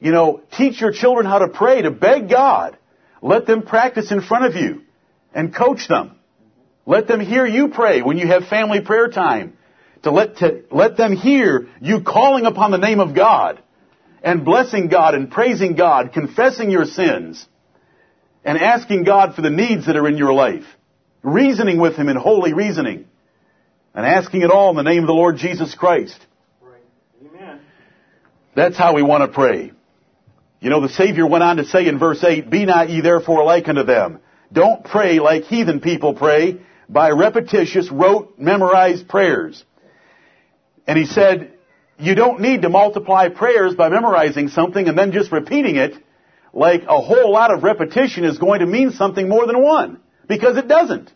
You 0.00 0.12
know, 0.12 0.40
teach 0.56 0.80
your 0.80 0.92
children 0.92 1.26
how 1.26 1.40
to 1.40 1.48
pray, 1.48 1.82
to 1.82 1.90
beg 1.90 2.30
God. 2.30 2.78
Let 3.20 3.46
them 3.46 3.60
practice 3.60 4.10
in 4.10 4.22
front 4.22 4.46
of 4.46 4.54
you 4.54 4.80
and 5.34 5.54
coach 5.54 5.86
them. 5.86 6.12
Let 6.86 7.06
them 7.06 7.20
hear 7.20 7.44
you 7.44 7.68
pray 7.68 8.00
when 8.00 8.16
you 8.16 8.26
have 8.28 8.46
family 8.46 8.80
prayer 8.80 9.08
time. 9.08 9.58
To 10.04 10.10
let, 10.10 10.38
to 10.38 10.64
let 10.70 10.96
them 10.96 11.14
hear 11.14 11.68
you 11.82 12.00
calling 12.02 12.46
upon 12.46 12.70
the 12.70 12.78
name 12.78 13.00
of 13.00 13.14
God 13.14 13.62
and 14.22 14.42
blessing 14.42 14.88
God 14.88 15.14
and 15.14 15.30
praising 15.30 15.74
God, 15.74 16.14
confessing 16.14 16.70
your 16.70 16.86
sins 16.86 17.46
and 18.44 18.58
asking 18.58 19.04
God 19.04 19.34
for 19.34 19.42
the 19.42 19.50
needs 19.50 19.86
that 19.86 19.96
are 19.96 20.06
in 20.06 20.16
your 20.16 20.32
life. 20.32 20.64
Reasoning 21.22 21.78
with 21.78 21.96
Him 21.96 22.08
in 22.08 22.16
holy 22.16 22.52
reasoning 22.52 23.06
and 23.94 24.04
asking 24.04 24.42
it 24.42 24.50
all 24.50 24.70
in 24.70 24.76
the 24.76 24.82
name 24.82 25.02
of 25.02 25.06
the 25.06 25.14
Lord 25.14 25.36
Jesus 25.36 25.74
Christ. 25.74 26.18
Amen. 27.24 27.60
That's 28.54 28.76
how 28.76 28.94
we 28.94 29.02
want 29.02 29.22
to 29.22 29.28
pray. 29.28 29.72
You 30.60 30.70
know, 30.70 30.80
the 30.80 30.88
Savior 30.88 31.26
went 31.26 31.44
on 31.44 31.56
to 31.56 31.64
say 31.64 31.86
in 31.86 31.98
verse 31.98 32.22
8, 32.22 32.50
Be 32.50 32.64
not 32.64 32.90
ye 32.90 33.00
therefore 33.00 33.44
like 33.44 33.68
unto 33.68 33.84
them. 33.84 34.20
Don't 34.52 34.84
pray 34.84 35.18
like 35.18 35.44
heathen 35.44 35.80
people 35.80 36.14
pray 36.14 36.60
by 36.88 37.10
repetitious, 37.10 37.90
rote, 37.90 38.38
memorized 38.38 39.08
prayers. 39.08 39.64
And 40.86 40.98
he 40.98 41.06
said, 41.06 41.54
you 41.98 42.14
don't 42.14 42.40
need 42.40 42.62
to 42.62 42.68
multiply 42.68 43.28
prayers 43.28 43.74
by 43.74 43.88
memorizing 43.88 44.48
something 44.48 44.88
and 44.88 44.98
then 44.98 45.12
just 45.12 45.30
repeating 45.30 45.76
it 45.76 45.94
like 46.54 46.84
a 46.84 47.00
whole 47.00 47.30
lot 47.30 47.52
of 47.52 47.62
repetition 47.62 48.24
is 48.24 48.38
going 48.38 48.60
to 48.60 48.66
mean 48.66 48.92
something 48.92 49.28
more 49.28 49.46
than 49.46 49.60
one. 49.60 50.00
Because 50.26 50.56
it 50.56 50.68
doesn't. 50.68 51.12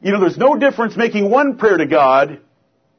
You 0.00 0.12
know, 0.12 0.20
there's 0.20 0.38
no 0.38 0.56
difference 0.56 0.96
making 0.96 1.28
one 1.28 1.58
prayer 1.58 1.76
to 1.76 1.86
God. 1.86 2.40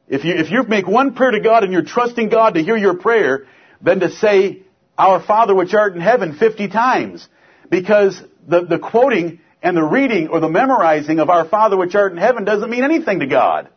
If 0.06 0.24
you, 0.24 0.34
if 0.34 0.50
you 0.50 0.62
make 0.64 0.86
one 0.86 1.14
prayer 1.14 1.30
to 1.30 1.40
God 1.40 1.64
and 1.64 1.72
you're 1.72 1.82
trusting 1.82 2.28
God 2.28 2.54
to 2.54 2.62
hear 2.62 2.76
your 2.76 2.94
prayer, 2.94 3.46
than 3.80 4.00
to 4.00 4.10
say, 4.10 4.62
Our 4.98 5.22
Father 5.22 5.54
which 5.54 5.74
art 5.74 5.94
in 5.94 6.00
heaven 6.00 6.36
50 6.36 6.68
times. 6.68 7.26
Because 7.70 8.20
the, 8.46 8.62
the 8.62 8.78
quoting 8.78 9.40
and 9.62 9.76
the 9.76 9.82
reading 9.82 10.28
or 10.28 10.40
the 10.40 10.48
memorizing 10.48 11.18
of 11.18 11.30
Our 11.30 11.48
Father 11.48 11.76
which 11.76 11.94
art 11.94 12.12
in 12.12 12.18
heaven 12.18 12.44
doesn't 12.44 12.70
mean 12.70 12.84
anything 12.84 13.20
to 13.20 13.26
God. 13.26 13.68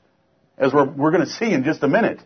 As 0.58 0.74
we're, 0.74 0.86
we're 0.86 1.12
going 1.12 1.26
to 1.26 1.32
see 1.32 1.52
in 1.52 1.64
just 1.64 1.84
a 1.84 1.88
minute. 1.88 2.20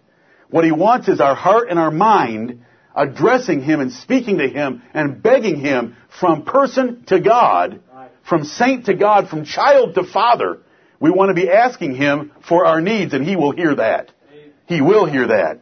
What 0.50 0.65
He 0.65 0.72
wants 0.72 1.08
is 1.08 1.20
our 1.20 1.36
heart 1.36 1.70
and 1.70 1.77
our 1.77 1.91
mind 1.91 2.63
addressing 2.98 3.62
Him 3.62 3.80
and 3.80 3.94
speaking 3.94 4.39
to 4.39 4.50
Him 4.50 4.82
and 4.94 5.22
begging 5.22 5.60
Him 5.60 5.96
from 6.20 6.44
person 6.44 7.06
to 7.06 7.22
God, 7.22 7.80
from 8.27 8.44
saint 8.44 8.88
to 8.88 8.96
God, 8.96 9.29
from 9.29 9.46
child 9.46 9.96
to 9.96 10.03
father. 10.03 10.60
We 11.00 11.12
want 11.12 11.29
to 11.29 11.36
be 11.36 11.50
asking 11.50 11.96
Him 11.96 12.31
for 12.48 12.66
our 12.66 12.81
needs 12.81 13.14
and 13.14 13.24
He 13.24 13.36
will 13.36 13.51
hear 13.51 13.75
that. 13.75 14.12
He 14.66 14.81
will 14.81 15.05
hear 15.05 15.27
that. 15.27 15.60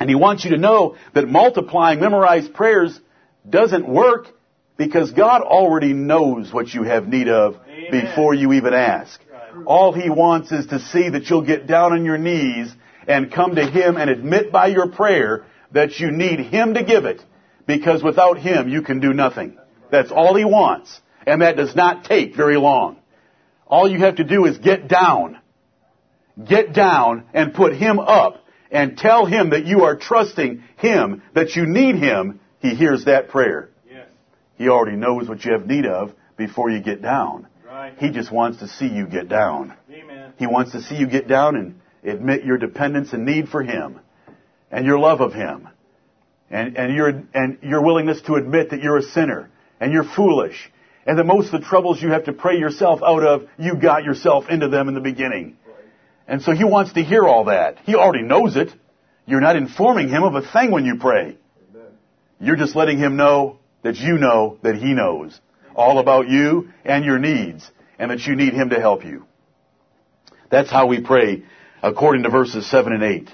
And 0.00 0.10
He 0.10 0.16
wants 0.16 0.44
you 0.44 0.50
to 0.50 0.58
know 0.58 0.96
that 1.14 1.28
multiplying 1.28 2.00
memorized 2.00 2.52
prayers 2.52 2.98
doesn't 3.48 3.88
work 3.88 4.26
because 4.76 5.12
God 5.12 5.42
already 5.42 5.92
knows 5.92 6.52
what 6.52 6.74
you 6.74 6.82
have 6.82 7.08
need 7.08 7.28
of 7.28 7.56
Amen. 7.68 7.90
before 7.90 8.34
you 8.34 8.52
even 8.52 8.74
ask. 8.74 9.20
All 9.64 9.92
He 9.92 10.10
wants 10.10 10.52
is 10.52 10.66
to 10.66 10.80
see 10.80 11.08
that 11.08 11.30
you'll 11.30 11.42
get 11.42 11.66
down 11.66 11.92
on 11.92 12.04
your 12.04 12.18
knees 12.18 12.72
and 13.06 13.32
come 13.32 13.54
to 13.54 13.66
Him 13.66 13.96
and 13.96 14.10
admit 14.10 14.52
by 14.52 14.66
your 14.66 14.88
prayer 14.88 15.46
that 15.72 15.98
you 15.98 16.10
need 16.10 16.40
Him 16.40 16.74
to 16.74 16.82
give 16.82 17.04
it 17.04 17.22
because 17.66 18.02
without 18.02 18.38
Him 18.38 18.68
you 18.68 18.82
can 18.82 19.00
do 19.00 19.12
nothing. 19.12 19.58
That's 19.90 20.10
all 20.10 20.34
He 20.34 20.44
wants. 20.44 21.00
And 21.26 21.42
that 21.42 21.56
does 21.56 21.76
not 21.76 22.04
take 22.04 22.34
very 22.34 22.56
long. 22.56 22.98
All 23.66 23.90
you 23.90 23.98
have 23.98 24.16
to 24.16 24.24
do 24.24 24.46
is 24.46 24.58
get 24.58 24.88
down. 24.88 25.38
Get 26.42 26.72
down 26.72 27.24
and 27.34 27.52
put 27.52 27.74
Him 27.74 27.98
up 27.98 28.44
and 28.70 28.96
tell 28.96 29.26
Him 29.26 29.50
that 29.50 29.66
you 29.66 29.84
are 29.84 29.96
trusting 29.96 30.62
Him, 30.78 31.22
that 31.34 31.54
you 31.56 31.66
need 31.66 31.96
Him. 31.96 32.40
He 32.60 32.74
hears 32.74 33.04
that 33.04 33.28
prayer. 33.28 33.68
Yes. 33.88 34.08
He 34.56 34.68
already 34.68 34.96
knows 34.96 35.28
what 35.28 35.44
you 35.44 35.52
have 35.52 35.66
need 35.66 35.86
of 35.86 36.12
before 36.36 36.70
you 36.70 36.80
get 36.80 37.02
down. 37.02 37.46
Right. 37.66 37.94
He 37.98 38.10
just 38.10 38.32
wants 38.32 38.58
to 38.60 38.68
see 38.68 38.86
you 38.86 39.06
get 39.06 39.28
down. 39.28 39.74
Amen. 39.90 40.32
He 40.38 40.46
wants 40.46 40.72
to 40.72 40.82
see 40.82 40.96
you 40.96 41.06
get 41.06 41.28
down 41.28 41.56
and 41.56 41.80
admit 42.04 42.44
your 42.44 42.56
dependence 42.56 43.12
and 43.12 43.26
need 43.26 43.48
for 43.48 43.62
Him 43.62 44.00
and 44.70 44.86
your 44.86 44.98
love 44.98 45.20
of 45.20 45.32
Him 45.32 45.68
and, 46.50 46.76
and, 46.76 46.94
your, 46.94 47.22
and 47.34 47.58
your 47.62 47.82
willingness 47.82 48.20
to 48.22 48.34
admit 48.34 48.70
that 48.70 48.82
you're 48.82 48.98
a 48.98 49.02
sinner 49.02 49.50
and 49.80 49.92
you're 49.92 50.04
foolish 50.04 50.70
and 51.06 51.18
that 51.18 51.24
most 51.24 51.52
of 51.52 51.60
the 51.60 51.66
troubles 51.66 52.02
you 52.02 52.10
have 52.10 52.24
to 52.24 52.32
pray 52.32 52.58
yourself 52.58 53.00
out 53.02 53.22
of, 53.22 53.48
you 53.58 53.76
got 53.76 54.04
yourself 54.04 54.44
into 54.50 54.68
them 54.68 54.88
in 54.88 54.94
the 54.94 55.00
beginning. 55.00 55.56
And 56.26 56.42
so 56.42 56.52
He 56.52 56.64
wants 56.64 56.92
to 56.92 57.02
hear 57.02 57.24
all 57.24 57.44
that. 57.44 57.78
He 57.84 57.94
already 57.94 58.24
knows 58.24 58.56
it. 58.56 58.68
You're 59.26 59.40
not 59.40 59.56
informing 59.56 60.08
Him 60.08 60.22
of 60.22 60.34
a 60.34 60.42
thing 60.42 60.70
when 60.70 60.84
you 60.84 60.96
pray. 60.96 61.38
You're 62.40 62.56
just 62.56 62.76
letting 62.76 62.98
Him 62.98 63.16
know 63.16 63.58
that 63.82 63.96
you 63.96 64.18
know 64.18 64.58
that 64.62 64.76
He 64.76 64.92
knows 64.92 65.38
all 65.74 65.98
about 65.98 66.28
you 66.28 66.70
and 66.84 67.04
your 67.04 67.18
needs 67.18 67.70
and 67.98 68.10
that 68.10 68.20
you 68.26 68.36
need 68.36 68.52
Him 68.52 68.70
to 68.70 68.80
help 68.80 69.04
you. 69.04 69.24
That's 70.50 70.70
how 70.70 70.86
we 70.86 71.00
pray 71.00 71.44
according 71.82 72.24
to 72.24 72.30
verses 72.30 72.68
7 72.70 72.92
and 72.92 73.02
8. 73.02 73.30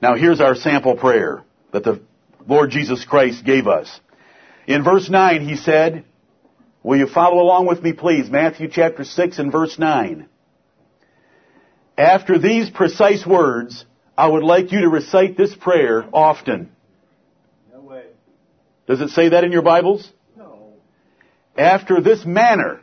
Now 0.00 0.14
here's 0.14 0.40
our 0.40 0.54
sample 0.54 0.96
prayer 0.96 1.42
that 1.72 1.84
the 1.84 2.00
Lord 2.46 2.70
Jesus 2.70 3.04
Christ 3.04 3.44
gave 3.44 3.66
us. 3.66 4.00
In 4.66 4.84
verse 4.84 5.08
9 5.08 5.46
he 5.46 5.56
said, 5.56 6.04
will 6.82 6.98
you 6.98 7.06
follow 7.06 7.42
along 7.42 7.66
with 7.66 7.82
me 7.82 7.92
please? 7.92 8.30
Matthew 8.30 8.68
chapter 8.68 9.04
6 9.04 9.38
and 9.38 9.50
verse 9.50 9.78
9. 9.78 10.28
After 11.98 12.38
these 12.38 12.68
precise 12.68 13.26
words, 13.26 13.84
I 14.18 14.28
would 14.28 14.42
like 14.42 14.72
you 14.72 14.80
to 14.82 14.88
recite 14.88 15.36
this 15.36 15.54
prayer 15.54 16.06
often. 16.12 16.70
No 17.72 17.80
way. 17.80 18.04
Does 18.86 19.00
it 19.00 19.10
say 19.10 19.30
that 19.30 19.44
in 19.44 19.52
your 19.52 19.62
Bibles? 19.62 20.10
No. 20.36 20.74
After 21.56 22.00
this 22.00 22.24
manner, 22.24 22.80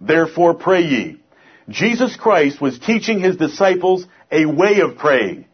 therefore 0.00 0.54
pray 0.54 0.82
ye. 0.82 1.22
Jesus 1.68 2.16
Christ 2.16 2.60
was 2.60 2.78
teaching 2.78 3.20
his 3.20 3.36
disciples 3.36 4.06
a 4.30 4.46
way 4.46 4.80
of 4.80 4.98
praying, 4.98 5.46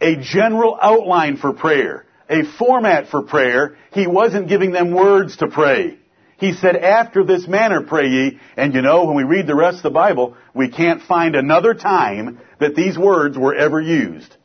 a 0.00 0.16
general 0.16 0.78
outline 0.80 1.36
for 1.36 1.52
prayer, 1.52 2.06
a 2.28 2.44
format 2.58 3.08
for 3.08 3.22
prayer. 3.22 3.76
He 3.92 4.06
wasn't 4.06 4.48
giving 4.48 4.72
them 4.72 4.92
words 4.92 5.36
to 5.38 5.48
pray. 5.48 5.98
He 6.38 6.52
said, 6.52 6.76
after 6.76 7.24
this 7.24 7.48
manner 7.48 7.82
pray 7.82 8.08
ye, 8.08 8.40
and 8.56 8.74
you 8.74 8.82
know, 8.82 9.04
when 9.06 9.16
we 9.16 9.24
read 9.24 9.46
the 9.46 9.54
rest 9.54 9.78
of 9.78 9.82
the 9.84 9.90
Bible, 9.90 10.36
we 10.54 10.70
can't 10.70 11.02
find 11.02 11.34
another 11.34 11.72
time 11.72 12.40
that 12.60 12.74
these 12.74 12.98
words 12.98 13.38
were 13.38 13.54
ever 13.54 13.80
used. 13.80 14.36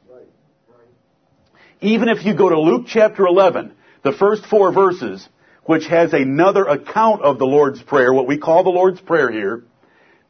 Even 1.82 2.10
if 2.10 2.24
you 2.26 2.36
go 2.36 2.48
to 2.48 2.60
Luke 2.60 2.86
chapter 2.88 3.26
11, 3.26 3.74
the 4.04 4.14
first 4.14 4.46
four 4.46 4.72
verses, 4.72 5.28
which 5.66 5.86
has 5.88 6.14
another 6.14 6.64
account 6.64 7.24
of 7.24 7.40
the 7.40 7.46
Lord's 7.46 7.82
Prayer, 7.82 8.14
what 8.14 8.28
we 8.28 8.38
call 8.38 8.64
the 8.64 8.70
Lord's 8.70 9.02
Prayer 9.02 9.32
here, 9.32 9.64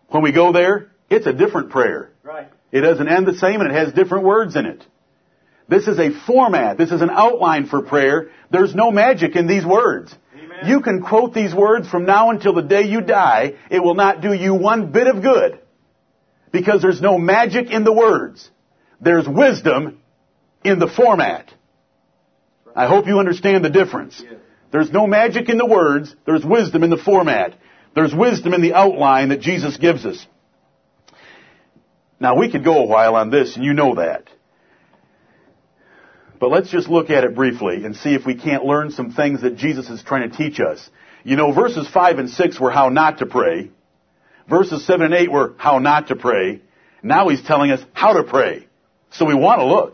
when 0.07 0.23
we 0.23 0.31
go 0.31 0.51
there, 0.51 0.91
it's 1.09 1.27
a 1.27 1.33
different 1.33 1.69
prayer. 1.69 2.11
Right. 2.23 2.47
It 2.71 2.81
doesn't 2.81 3.07
end 3.07 3.27
the 3.27 3.37
same 3.37 3.61
and 3.61 3.69
it 3.69 3.75
has 3.75 3.93
different 3.93 4.23
words 4.23 4.55
in 4.55 4.65
it. 4.65 4.85
This 5.67 5.87
is 5.87 5.99
a 5.99 6.11
format. 6.11 6.77
This 6.77 6.91
is 6.91 7.01
an 7.01 7.09
outline 7.09 7.67
for 7.67 7.81
prayer. 7.81 8.29
There's 8.49 8.75
no 8.75 8.91
magic 8.91 9.35
in 9.35 9.47
these 9.47 9.65
words. 9.65 10.13
Amen. 10.33 10.67
You 10.67 10.81
can 10.81 11.01
quote 11.01 11.33
these 11.33 11.53
words 11.53 11.87
from 11.87 12.05
now 12.05 12.29
until 12.29 12.53
the 12.53 12.61
day 12.61 12.83
you 12.83 13.01
die. 13.01 13.53
It 13.69 13.79
will 13.79 13.95
not 13.95 14.21
do 14.21 14.33
you 14.33 14.53
one 14.53 14.91
bit 14.91 15.07
of 15.07 15.21
good. 15.21 15.59
Because 16.51 16.81
there's 16.81 17.01
no 17.01 17.17
magic 17.17 17.71
in 17.71 17.83
the 17.83 17.93
words. 17.93 18.49
There's 18.99 19.27
wisdom 19.27 20.01
in 20.63 20.79
the 20.79 20.87
format. 20.87 21.53
I 22.75 22.87
hope 22.87 23.07
you 23.07 23.19
understand 23.19 23.63
the 23.63 23.69
difference. 23.69 24.21
There's 24.71 24.91
no 24.91 25.07
magic 25.07 25.49
in 25.49 25.57
the 25.57 25.65
words. 25.65 26.15
There's 26.25 26.45
wisdom 26.45 26.83
in 26.83 26.89
the 26.89 26.97
format. 26.97 27.55
There's 27.93 28.13
wisdom 28.13 28.53
in 28.53 28.61
the 28.61 28.73
outline 28.73 29.29
that 29.29 29.41
Jesus 29.41 29.77
gives 29.77 30.05
us. 30.05 30.25
Now 32.19 32.37
we 32.37 32.51
could 32.51 32.63
go 32.63 32.83
a 32.83 32.85
while 32.85 33.15
on 33.15 33.31
this 33.31 33.55
and 33.55 33.65
you 33.65 33.73
know 33.73 33.95
that. 33.95 34.29
But 36.41 36.49
let's 36.49 36.71
just 36.71 36.89
look 36.89 37.11
at 37.11 37.23
it 37.23 37.35
briefly 37.35 37.85
and 37.85 37.95
see 37.95 38.15
if 38.15 38.25
we 38.25 38.33
can't 38.33 38.65
learn 38.65 38.89
some 38.89 39.11
things 39.11 39.43
that 39.43 39.57
Jesus 39.57 39.87
is 39.91 40.01
trying 40.01 40.27
to 40.27 40.35
teach 40.35 40.59
us. 40.59 40.89
You 41.23 41.35
know, 41.35 41.53
verses 41.53 41.87
5 41.87 42.17
and 42.17 42.29
6 42.31 42.59
were 42.59 42.71
how 42.71 42.89
not 42.89 43.19
to 43.19 43.27
pray. 43.27 43.69
Verses 44.49 44.83
7 44.87 45.05
and 45.05 45.13
8 45.13 45.31
were 45.31 45.53
how 45.57 45.77
not 45.77 46.07
to 46.07 46.15
pray. 46.15 46.63
Now 47.03 47.29
he's 47.29 47.43
telling 47.43 47.69
us 47.69 47.79
how 47.93 48.13
to 48.13 48.23
pray. 48.23 48.67
So 49.11 49.25
we 49.25 49.35
want 49.35 49.59
to 49.59 49.65
look. 49.65 49.93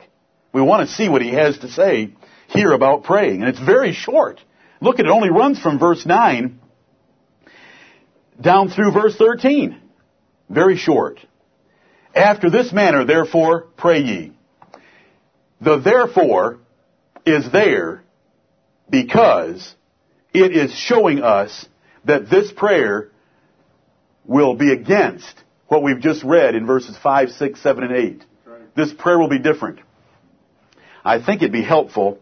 We 0.54 0.62
want 0.62 0.88
to 0.88 0.96
see 0.96 1.10
what 1.10 1.22
he 1.22 1.34
has 1.34 1.58
to 1.60 1.70
say 1.70 2.14
here 2.48 2.72
about 2.72 3.04
praying. 3.04 3.42
And 3.42 3.50
it's 3.50 3.60
very 3.60 3.92
short. 3.92 4.40
Look, 4.80 5.00
it 5.00 5.08
only 5.08 5.30
runs 5.30 5.60
from 5.60 5.80
verse 5.80 6.06
9 6.06 6.62
down 8.40 8.70
through 8.70 8.94
verse 8.94 9.18
13. 9.18 9.82
Very 10.50 10.78
short. 10.78 11.20
After 12.16 12.50
this 12.50 12.72
manner, 12.72 13.04
therefore, 13.04 13.68
pray 13.76 14.00
ye. 14.00 14.37
The 15.62 15.78
therefore 15.78 16.60
is 17.26 17.52
there 17.52 18.04
because 18.90 19.76
it 20.34 20.56
is 20.56 20.74
showing 20.74 21.22
us 21.22 21.68
that 22.06 22.30
this 22.30 22.52
prayer 22.52 23.10
will 24.26 24.56
be 24.56 24.72
against 24.72 25.34
what 25.68 25.84
we've 25.84 26.00
just 26.00 26.24
read 26.24 26.56
in 26.56 26.66
verses 26.66 26.98
5, 26.98 27.32
6, 27.32 27.62
7, 27.62 27.84
and 27.84 27.96
8. 27.96 28.26
This 28.76 28.94
prayer 28.94 29.18
will 29.18 29.30
be 29.30 29.40
different. 29.40 29.80
I 31.04 31.24
think 31.24 31.42
it'd 31.42 31.52
be 31.52 31.64
helpful 31.64 32.20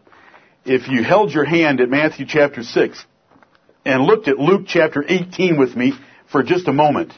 if 0.64 0.88
you 0.88 1.04
held 1.04 1.32
your 1.32 1.44
hand 1.44 1.80
at 1.80 1.88
Matthew 1.88 2.26
chapter 2.26 2.62
6 2.62 3.04
and 3.84 4.02
looked 4.02 4.28
at 4.28 4.38
Luke 4.38 4.62
chapter 4.66 5.04
18 5.06 5.58
with 5.58 5.76
me 5.76 5.92
for 6.30 6.42
just 6.42 6.66
a 6.66 6.72
moment. 6.72 7.12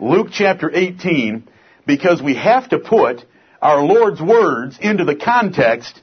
Luke 0.00 0.28
chapter 0.32 0.70
18, 0.72 1.48
because 1.86 2.22
we 2.22 2.34
have 2.34 2.68
to 2.70 2.78
put 2.78 3.24
our 3.60 3.82
Lord's 3.82 4.20
words 4.20 4.78
into 4.80 5.04
the 5.04 5.16
context 5.16 6.00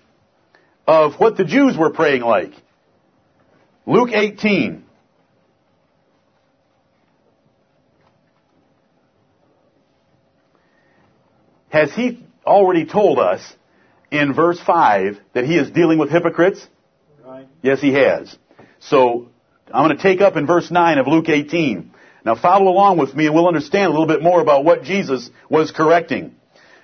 of 0.88 1.14
what 1.20 1.38
the 1.38 1.46
Jews 1.46 1.78
were 1.78 1.90
praying 1.90 2.22
like. 2.22 2.52
Luke 3.86 4.10
18. 4.12 4.84
Has 11.70 11.94
he 11.94 12.26
already 12.46 12.86
told 12.86 13.20
us 13.20 13.42
in 14.10 14.34
verse 14.34 14.60
5 14.60 15.20
that 15.34 15.46
he 15.46 15.58
is 15.58 15.70
dealing 15.72 16.00
with 16.00 16.10
hypocrites? 16.10 16.66
Right. 17.24 17.48
Yes, 17.62 17.82
he 17.82 17.92
has. 17.94 18.36
So, 18.80 19.30
I'm 19.74 19.86
going 19.86 19.98
to 19.98 20.02
take 20.02 20.22
up 20.22 20.38
in 20.38 20.46
verse 20.46 20.72
9 20.72 20.98
of 21.00 21.08
Luke 21.08 21.28
18. 21.28 21.92
Now 22.24 22.36
follow 22.36 22.72
along 22.72 22.98
with 22.98 23.14
me 23.14 23.26
and 23.26 23.36
we'll 23.36 23.48
understand 23.48 23.88
a 23.88 23.90
little 23.90 24.08
bit 24.08 24.22
more 24.22 24.42
about 24.42 24.64
what 24.64 24.84
Jesus 24.84 25.30
was 25.50 25.72
correcting. 25.72 26.36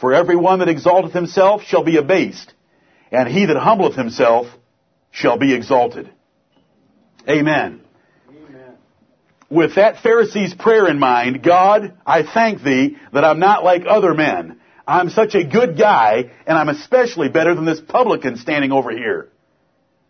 For 0.00 0.14
every 0.14 0.36
one 0.36 0.60
that 0.60 0.68
exalteth 0.68 1.12
himself 1.12 1.62
shall 1.62 1.82
be 1.82 1.96
abased, 1.96 2.52
and 3.10 3.28
he 3.28 3.46
that 3.46 3.56
humbleth 3.56 3.96
himself 3.96 4.46
shall 5.10 5.38
be 5.38 5.54
exalted. 5.54 6.10
Amen. 7.28 7.80
Amen. 8.28 8.74
With 9.50 9.74
that 9.74 10.02
Pharisee's 10.02 10.54
prayer 10.54 10.86
in 10.86 10.98
mind, 10.98 11.42
God, 11.42 11.94
I 12.06 12.22
thank 12.22 12.62
thee 12.62 12.96
that 13.12 13.24
I'm 13.24 13.40
not 13.40 13.64
like 13.64 13.82
other 13.86 14.14
men. 14.14 14.60
I'm 14.86 15.10
such 15.10 15.34
a 15.34 15.44
good 15.44 15.76
guy, 15.76 16.30
and 16.46 16.56
I'm 16.56 16.68
especially 16.68 17.28
better 17.28 17.54
than 17.54 17.64
this 17.64 17.80
publican 17.80 18.36
standing 18.36 18.72
over 18.72 18.90
here. 18.90 19.28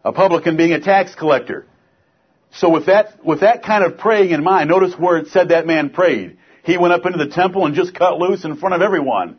A 0.05 0.13
publican 0.13 0.57
being 0.57 0.73
a 0.73 0.81
tax 0.81 1.15
collector. 1.15 1.67
So 2.53 2.71
with 2.71 2.87
that, 2.87 3.25
with 3.25 3.41
that 3.41 3.65
kind 3.65 3.85
of 3.85 3.99
praying 3.99 4.31
in 4.31 4.45
mind, 4.45 4.69
notice 4.69 4.95
where 4.97 5.17
it 5.17 5.29
said 5.29 5.49
that 5.49 5.67
man 5.67 5.91
prayed. 5.91 6.39
He 6.63 6.77
went 6.77 6.93
up 6.93 7.07
into 7.07 7.19
the 7.19 7.31
temple 7.31 7.67
and 7.67 7.75
just 7.75 7.95
cut 7.95 8.19
loose 8.19 8.45
in 8.45 8.57
front 8.57 8.75
of 8.75 8.83
everyone. 8.83 9.39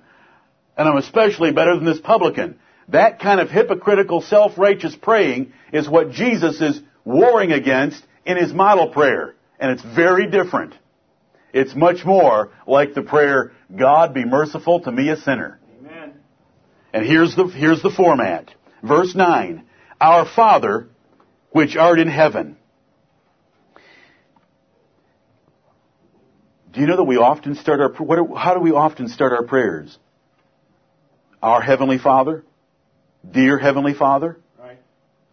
And 0.80 0.88
I'm 0.88 0.96
especially 0.96 1.52
better 1.52 1.76
than 1.76 1.84
this 1.84 2.00
publican. 2.00 2.58
That 2.88 3.20
kind 3.20 3.42
of 3.42 3.50
hypocritical, 3.50 4.22
self-righteous 4.22 4.96
praying 4.96 5.52
is 5.74 5.90
what 5.90 6.12
Jesus 6.12 6.62
is 6.62 6.82
warring 7.04 7.52
against 7.52 8.02
in 8.26 8.38
his 8.38 8.54
model 8.54 8.88
prayer. 8.88 9.36
And 9.60 9.72
it's 9.74 9.84
very 9.84 10.32
different. 10.32 10.74
It's 11.52 11.76
much 11.76 12.06
more 12.06 12.54
like 12.66 12.94
the 12.94 13.02
prayer, 13.02 13.52
God 13.76 14.14
be 14.14 14.24
merciful 14.24 14.80
to 14.84 14.92
me 14.92 15.10
a 15.10 15.18
sinner. 15.18 15.60
Amen. 15.82 16.14
And 16.94 17.06
here's 17.06 17.36
the, 17.36 17.48
here's 17.48 17.84
the 17.84 17.92
format. 17.92 18.50
Verse 18.82 19.14
9. 19.14 19.66
Our 20.00 20.26
Father, 20.34 20.88
which 21.52 21.76
art 21.76 22.00
in 22.00 22.08
heaven. 22.08 22.56
Do 26.72 26.80
you 26.80 26.88
know 26.88 26.96
that 26.96 27.04
we 27.04 27.18
often 27.18 27.56
start 27.56 27.82
our, 27.82 27.92
what, 27.92 28.38
how 28.40 28.54
do 28.54 28.62
we 28.62 28.72
often 28.72 29.10
start 29.10 29.34
our 29.34 29.44
prayers? 29.44 29.98
Our 31.42 31.62
Heavenly 31.62 31.98
Father? 31.98 32.44
Dear 33.30 33.58
Heavenly 33.58 33.94
Father? 33.94 34.40
Right. 34.58 34.80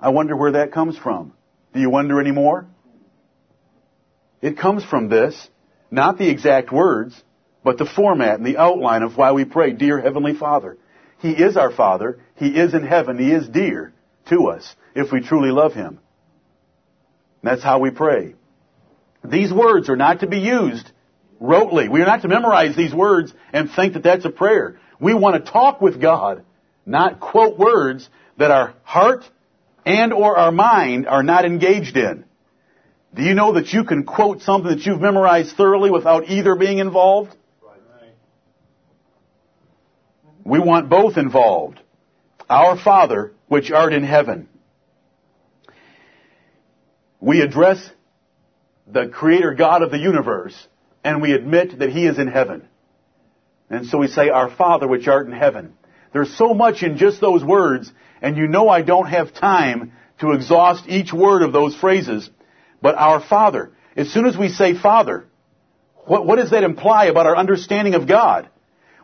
I 0.01 0.11
wonder 0.11 0.37
where 0.37 0.53
that 0.53 0.73
comes 0.73 0.97
from. 0.97 1.33
Do 1.73 1.81
you 1.81 1.91
wonder 1.91 2.21
anymore? 2.21 2.67
It 4.41 4.59
comes 4.59 4.85
from 4.85 5.09
this, 5.09 5.49
not 5.91 6.19
the 6.19 6.29
exact 6.29 6.73
words, 6.73 7.21
but 7.65 7.79
the 7.79 7.87
format 7.87 8.37
and 8.39 8.47
the 8.47 8.59
outline 8.59 9.03
of 9.03 9.17
why 9.17 9.33
we 9.33 9.45
pray, 9.45 9.73
Dear 9.73 10.01
Heavenly 10.01 10.35
Father. 10.35 10.79
He 11.19 11.31
is 11.31 11.57
our 11.57 11.73
Father. 11.73 12.21
He 12.37 12.49
is 12.49 12.75
in 12.75 12.87
heaven. 12.87 13.19
He 13.19 13.33
is 13.33 13.49
dear 13.49 13.93
to 14.29 14.49
us 14.49 14.77
if 14.95 15.11
we 15.11 15.21
truly 15.21 15.51
love 15.51 15.75
Him. 15.75 15.99
That's 17.43 17.63
how 17.63 17.81
we 17.81 17.91
pray. 17.91 18.35
These 19.25 19.53
words 19.53 19.89
are 19.89 19.97
not 19.97 20.21
to 20.21 20.27
be 20.27 20.39
used 20.39 20.91
rotely. 21.41 21.91
We 21.91 22.01
are 22.03 22.07
not 22.07 22.23
to 22.23 22.29
memorize 22.29 22.77
these 22.77 22.95
words 22.95 23.33
and 23.53 23.71
think 23.71 23.95
that 23.95 24.03
that's 24.03 24.25
a 24.25 24.31
prayer. 24.31 24.79
We 25.01 25.15
want 25.15 25.45
to 25.45 25.51
talk 25.51 25.81
with 25.81 26.01
God, 26.01 26.45
not 26.85 27.21
quote 27.21 27.59
words 27.59 28.09
that 28.39 28.51
our 28.51 28.75
heart 28.83 29.25
and 29.85 30.13
or 30.13 30.37
our 30.37 30.53
mind 30.53 31.07
are 31.07 31.23
not 31.23 31.45
engaged 31.45 31.97
in. 31.97 32.25
Do 33.15 33.23
you 33.23 33.35
know 33.35 33.55
that 33.55 33.73
you 33.73 33.85
can 33.85 34.05
quote 34.05 34.43
something 34.43 34.71
that 34.71 34.85
you've 34.85 35.01
memorized 35.01 35.57
thoroughly 35.57 35.91
without 35.91 36.29
either 36.29 36.55
being 36.55 36.79
involved? 36.79 37.35
We 40.45 40.59
want 40.61 40.89
both 40.89 41.17
involved. 41.17 41.81
Our 42.49 42.79
Father, 42.79 43.33
which 43.49 43.73
art 43.73 43.93
in 43.93 44.05
heaven. 44.05 44.49
We 47.21 47.41
address 47.41 47.91
the 48.87 49.09
Creator 49.09 49.55
God 49.55 49.83
of 49.83 49.91
the 49.91 49.99
universe, 49.99 50.55
and 51.03 51.21
we 51.21 51.33
admit 51.33 51.79
that 51.79 51.91
He 51.91 52.07
is 52.07 52.19
in 52.19 52.29
heaven. 52.29 52.69
And 53.71 53.87
so 53.87 53.99
we 53.99 54.09
say, 54.09 54.29
Our 54.29 54.51
Father, 54.51 54.87
which 54.87 55.09
art 55.09 55.27
in 55.27 55.33
heaven. 55.33 55.75
There's 56.13 56.37
so 56.37 56.55
much 56.55 56.83
in 56.83 56.97
just 56.97 57.21
those 57.21 57.45
words, 57.45 57.93
and 58.23 58.37
you 58.37 58.47
know 58.47 58.69
I 58.69 58.83
don't 58.83 59.09
have 59.09 59.35
time 59.35 59.93
to 60.21 60.33
exhaust 60.33 60.89
each 60.89 61.13
word 61.13 61.43
of 61.43 61.53
those 61.53 61.77
phrases, 61.77 62.31
but 62.81 62.95
our 62.97 63.21
Father. 63.21 63.73
As 63.97 64.11
soon 64.13 64.27
as 64.27 64.37
we 64.37 64.49
say 64.49 64.75
Father, 64.75 65.27
what, 66.07 66.27
what 66.27 66.37
does 66.37 66.51
that 66.51 66.63
imply 66.63 67.07
about 67.07 67.27
our 67.27 67.37
understanding 67.37 67.95
of 67.95 68.07
God? 68.07 68.49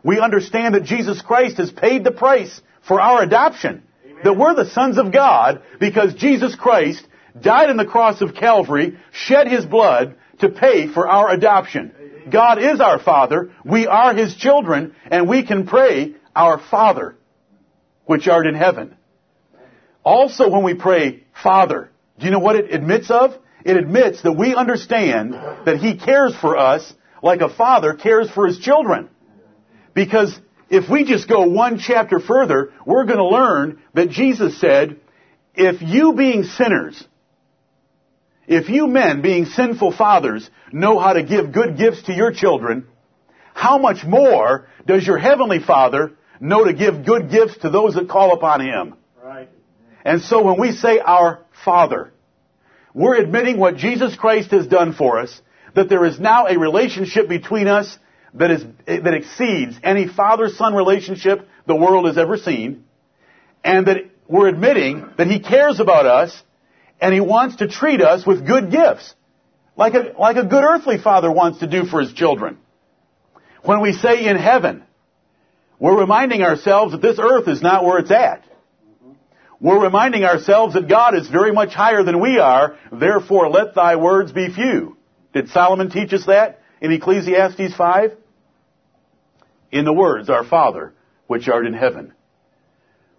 We 0.03 0.19
understand 0.19 0.75
that 0.75 0.83
Jesus 0.83 1.21
Christ 1.21 1.57
has 1.57 1.71
paid 1.71 2.03
the 2.03 2.11
price 2.11 2.61
for 2.87 2.99
our 2.99 3.21
adoption. 3.21 3.83
That 4.23 4.37
we're 4.37 4.55
the 4.55 4.69
sons 4.69 4.97
of 4.97 5.11
God 5.11 5.63
because 5.79 6.13
Jesus 6.13 6.55
Christ 6.55 7.05
died 7.39 7.69
on 7.69 7.77
the 7.77 7.85
cross 7.85 8.21
of 8.21 8.35
Calvary, 8.35 8.97
shed 9.11 9.47
His 9.47 9.65
blood 9.65 10.15
to 10.39 10.49
pay 10.49 10.87
for 10.87 11.07
our 11.07 11.29
adoption. 11.29 11.93
God 12.31 12.61
is 12.61 12.79
our 12.79 12.99
Father, 12.99 13.51
we 13.63 13.87
are 13.87 14.13
His 14.13 14.35
children, 14.35 14.95
and 15.09 15.27
we 15.27 15.45
can 15.45 15.67
pray, 15.67 16.15
Our 16.35 16.59
Father, 16.59 17.15
which 18.05 18.27
art 18.27 18.47
in 18.47 18.55
heaven. 18.55 18.95
Also 20.03 20.49
when 20.49 20.63
we 20.63 20.73
pray, 20.73 21.23
Father, 21.41 21.89
do 22.19 22.25
you 22.25 22.31
know 22.31 22.39
what 22.39 22.55
it 22.55 22.73
admits 22.73 23.09
of? 23.09 23.31
It 23.65 23.77
admits 23.77 24.21
that 24.23 24.33
we 24.33 24.55
understand 24.55 25.33
that 25.33 25.77
He 25.77 25.97
cares 25.97 26.35
for 26.35 26.57
us 26.57 26.93
like 27.23 27.41
a 27.41 27.49
father 27.49 27.93
cares 27.93 28.29
for 28.29 28.45
his 28.45 28.59
children. 28.59 29.09
Because 29.95 30.37
if 30.69 30.89
we 30.89 31.05
just 31.05 31.27
go 31.27 31.47
one 31.47 31.79
chapter 31.79 32.19
further, 32.19 32.71
we're 32.85 33.05
going 33.05 33.17
to 33.17 33.27
learn 33.27 33.81
that 33.93 34.09
Jesus 34.09 34.59
said, 34.59 34.99
if 35.55 35.81
you 35.81 36.13
being 36.13 36.43
sinners, 36.43 37.07
if 38.47 38.69
you 38.69 38.87
men 38.87 39.21
being 39.21 39.45
sinful 39.45 39.95
fathers 39.95 40.49
know 40.71 40.99
how 40.99 41.13
to 41.13 41.23
give 41.23 41.53
good 41.53 41.77
gifts 41.77 42.03
to 42.03 42.13
your 42.13 42.31
children, 42.31 42.87
how 43.53 43.77
much 43.77 44.03
more 44.03 44.67
does 44.85 45.05
your 45.05 45.17
heavenly 45.17 45.59
Father 45.59 46.13
know 46.39 46.65
to 46.65 46.73
give 46.73 47.05
good 47.05 47.29
gifts 47.29 47.57
to 47.59 47.69
those 47.69 47.95
that 47.95 48.09
call 48.09 48.33
upon 48.33 48.61
Him? 48.61 48.95
Right. 49.23 49.49
And 50.03 50.21
so 50.21 50.43
when 50.43 50.59
we 50.59 50.73
say 50.73 50.99
our 50.99 51.45
Father, 51.63 52.11
we're 52.93 53.15
admitting 53.15 53.57
what 53.57 53.77
Jesus 53.77 54.15
Christ 54.15 54.51
has 54.51 54.67
done 54.67 54.93
for 54.93 55.19
us, 55.19 55.41
that 55.75 55.89
there 55.89 56.05
is 56.05 56.19
now 56.19 56.47
a 56.47 56.59
relationship 56.59 57.27
between 57.27 57.67
us 57.67 57.97
that 58.33 58.51
is, 58.51 58.65
that 58.85 59.13
exceeds 59.13 59.75
any 59.83 60.07
father-son 60.07 60.73
relationship 60.73 61.47
the 61.65 61.75
world 61.75 62.05
has 62.05 62.17
ever 62.17 62.37
seen, 62.37 62.83
and 63.63 63.87
that 63.87 63.97
we're 64.27 64.47
admitting 64.47 65.09
that 65.17 65.27
He 65.27 65.39
cares 65.39 65.79
about 65.79 66.05
us, 66.05 66.43
and 66.99 67.13
He 67.13 67.19
wants 67.19 67.57
to 67.57 67.67
treat 67.67 68.01
us 68.01 68.25
with 68.25 68.45
good 68.45 68.71
gifts, 68.71 69.13
like 69.75 69.93
a, 69.93 70.13
like 70.19 70.37
a 70.37 70.45
good 70.45 70.63
earthly 70.63 70.97
father 70.97 71.31
wants 71.31 71.59
to 71.59 71.67
do 71.67 71.85
for 71.85 72.01
his 72.01 72.13
children. 72.13 72.57
When 73.63 73.81
we 73.81 73.93
say 73.93 74.25
in 74.25 74.37
heaven, 74.37 74.83
we're 75.79 75.99
reminding 75.99 76.41
ourselves 76.41 76.91
that 76.91 77.01
this 77.01 77.19
earth 77.19 77.47
is 77.47 77.61
not 77.61 77.83
where 77.83 77.99
it's 77.99 78.11
at. 78.11 78.43
We're 79.59 79.81
reminding 79.81 80.25
ourselves 80.25 80.73
that 80.73 80.89
God 80.89 81.15
is 81.15 81.29
very 81.29 81.53
much 81.53 81.73
higher 81.73 82.03
than 82.03 82.19
we 82.19 82.37
are, 82.37 82.77
therefore 82.91 83.49
let 83.49 83.75
thy 83.75 83.95
words 83.95 84.33
be 84.33 84.53
few. 84.53 84.97
Did 85.33 85.49
Solomon 85.49 85.89
teach 85.89 86.11
us 86.11 86.25
that 86.25 86.61
in 86.81 86.91
Ecclesiastes 86.91 87.73
5? 87.75 88.11
In 89.71 89.85
the 89.85 89.93
words, 89.93 90.29
our 90.29 90.43
Father, 90.43 90.93
which 91.27 91.47
art 91.47 91.65
in 91.65 91.73
heaven. 91.73 92.13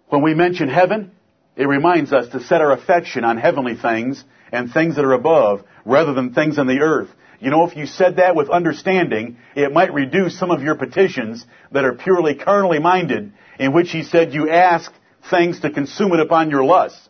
When 0.09 0.21
we 0.21 0.35
mention 0.35 0.69
heaven, 0.69 1.11
it 1.55 1.67
reminds 1.67 2.11
us 2.11 2.29
to 2.29 2.43
set 2.43 2.61
our 2.61 2.71
affection 2.71 3.23
on 3.23 3.37
heavenly 3.37 3.75
things 3.75 4.23
and 4.51 4.71
things 4.71 4.95
that 4.95 5.05
are 5.05 5.13
above 5.13 5.63
rather 5.85 6.13
than 6.13 6.33
things 6.33 6.57
on 6.57 6.67
the 6.67 6.79
earth. 6.79 7.09
You 7.39 7.51
know, 7.51 7.67
if 7.67 7.75
you 7.75 7.85
said 7.85 8.17
that 8.17 8.35
with 8.35 8.49
understanding, 8.49 9.37
it 9.55 9.71
might 9.71 9.93
reduce 9.93 10.37
some 10.37 10.51
of 10.51 10.61
your 10.61 10.75
petitions 10.75 11.45
that 11.71 11.85
are 11.85 11.93
purely 11.93 12.35
carnally 12.35 12.79
minded, 12.79 13.33
in 13.59 13.73
which 13.73 13.91
he 13.91 14.03
said 14.03 14.33
you 14.33 14.49
ask 14.49 14.91
things 15.29 15.59
to 15.61 15.69
consume 15.69 16.13
it 16.13 16.19
upon 16.19 16.49
your 16.49 16.63
lusts. 16.63 17.09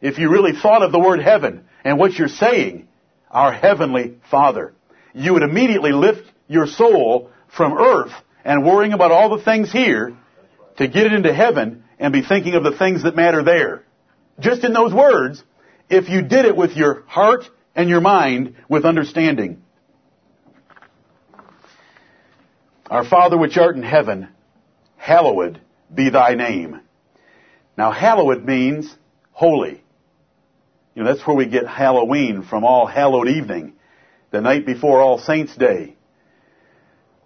If 0.00 0.18
you 0.18 0.30
really 0.30 0.52
thought 0.52 0.82
of 0.82 0.92
the 0.92 0.98
word 0.98 1.20
heaven 1.20 1.64
and 1.84 1.98
what 1.98 2.14
you're 2.14 2.28
saying, 2.28 2.88
our 3.30 3.52
heavenly 3.52 4.16
Father, 4.30 4.74
you 5.14 5.34
would 5.34 5.42
immediately 5.42 5.92
lift 5.92 6.24
your 6.48 6.66
soul 6.66 7.30
from 7.54 7.78
earth 7.78 8.12
and 8.44 8.64
worrying 8.64 8.92
about 8.92 9.12
all 9.12 9.36
the 9.36 9.44
things 9.44 9.70
here 9.70 10.16
to 10.78 10.88
get 10.88 11.06
it 11.06 11.12
into 11.12 11.32
heaven 11.32 11.81
and 12.02 12.12
be 12.12 12.20
thinking 12.20 12.54
of 12.54 12.64
the 12.64 12.76
things 12.76 13.04
that 13.04 13.14
matter 13.14 13.44
there. 13.44 13.84
Just 14.40 14.64
in 14.64 14.72
those 14.72 14.92
words, 14.92 15.42
if 15.88 16.08
you 16.08 16.20
did 16.20 16.44
it 16.44 16.56
with 16.56 16.72
your 16.72 17.02
heart 17.06 17.44
and 17.76 17.88
your 17.88 18.00
mind 18.00 18.56
with 18.68 18.84
understanding. 18.84 19.62
Our 22.90 23.04
Father 23.04 23.38
which 23.38 23.56
art 23.56 23.76
in 23.76 23.84
heaven, 23.84 24.28
hallowed 24.96 25.60
be 25.94 26.10
thy 26.10 26.34
name. 26.34 26.80
Now 27.78 27.92
hallowed 27.92 28.44
means 28.44 28.92
holy. 29.30 29.84
You 30.96 31.04
know, 31.04 31.14
that's 31.14 31.24
where 31.24 31.36
we 31.36 31.46
get 31.46 31.68
Halloween 31.68 32.42
from 32.42 32.64
All 32.64 32.84
Hallowed 32.84 33.28
Evening, 33.28 33.74
the 34.32 34.40
night 34.40 34.66
before 34.66 35.00
All 35.00 35.18
Saints 35.18 35.54
Day. 35.54 35.94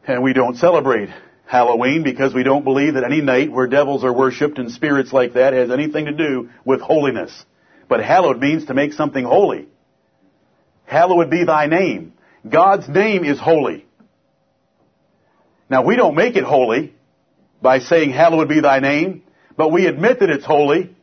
And 0.06 0.22
we 0.22 0.34
don't 0.34 0.56
celebrate 0.56 1.08
Halloween 1.46 2.02
because 2.02 2.34
we 2.34 2.42
don't 2.42 2.64
believe 2.64 2.94
that 2.94 3.04
any 3.04 3.20
night 3.20 3.52
where 3.52 3.68
devils 3.68 4.02
are 4.04 4.12
worshipped 4.12 4.58
and 4.58 4.70
spirits 4.70 5.12
like 5.12 5.34
that 5.34 5.52
has 5.52 5.70
anything 5.70 6.06
to 6.06 6.12
do 6.12 6.50
with 6.64 6.80
holiness. 6.80 7.44
But 7.88 8.02
hallowed 8.02 8.40
means 8.40 8.66
to 8.66 8.74
make 8.74 8.92
something 8.92 9.24
holy. 9.24 9.68
Hallowed 10.84 11.30
be 11.30 11.44
thy 11.44 11.66
name. 11.66 12.14
God's 12.48 12.88
name 12.88 13.24
is 13.24 13.38
holy. 13.38 13.86
Now 15.70 15.84
we 15.84 15.94
don't 15.94 16.16
make 16.16 16.36
it 16.36 16.44
holy 16.44 16.94
by 17.62 17.78
saying 17.78 18.10
hallowed 18.10 18.48
be 18.48 18.60
thy 18.60 18.80
name, 18.80 19.22
but 19.56 19.70
we 19.70 19.86
admit 19.86 20.20
that 20.20 20.30
it's 20.30 20.44
holy 20.44 20.96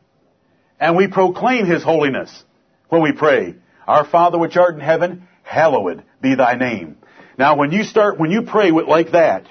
and 0.78 0.96
we 0.96 1.06
proclaim 1.08 1.64
his 1.64 1.82
holiness 1.82 2.44
when 2.90 3.02
we 3.02 3.12
pray. 3.12 3.54
Our 3.86 4.04
Father 4.04 4.38
which 4.38 4.56
art 4.56 4.74
in 4.74 4.80
heaven, 4.80 5.26
hallowed 5.42 6.04
be 6.20 6.34
thy 6.34 6.54
name. 6.54 6.98
Now 7.38 7.56
when 7.56 7.72
you 7.72 7.84
start, 7.84 8.18
when 8.18 8.30
you 8.30 8.42
pray 8.42 8.70
with, 8.70 8.86
like 8.86 9.12
that, 9.12 9.46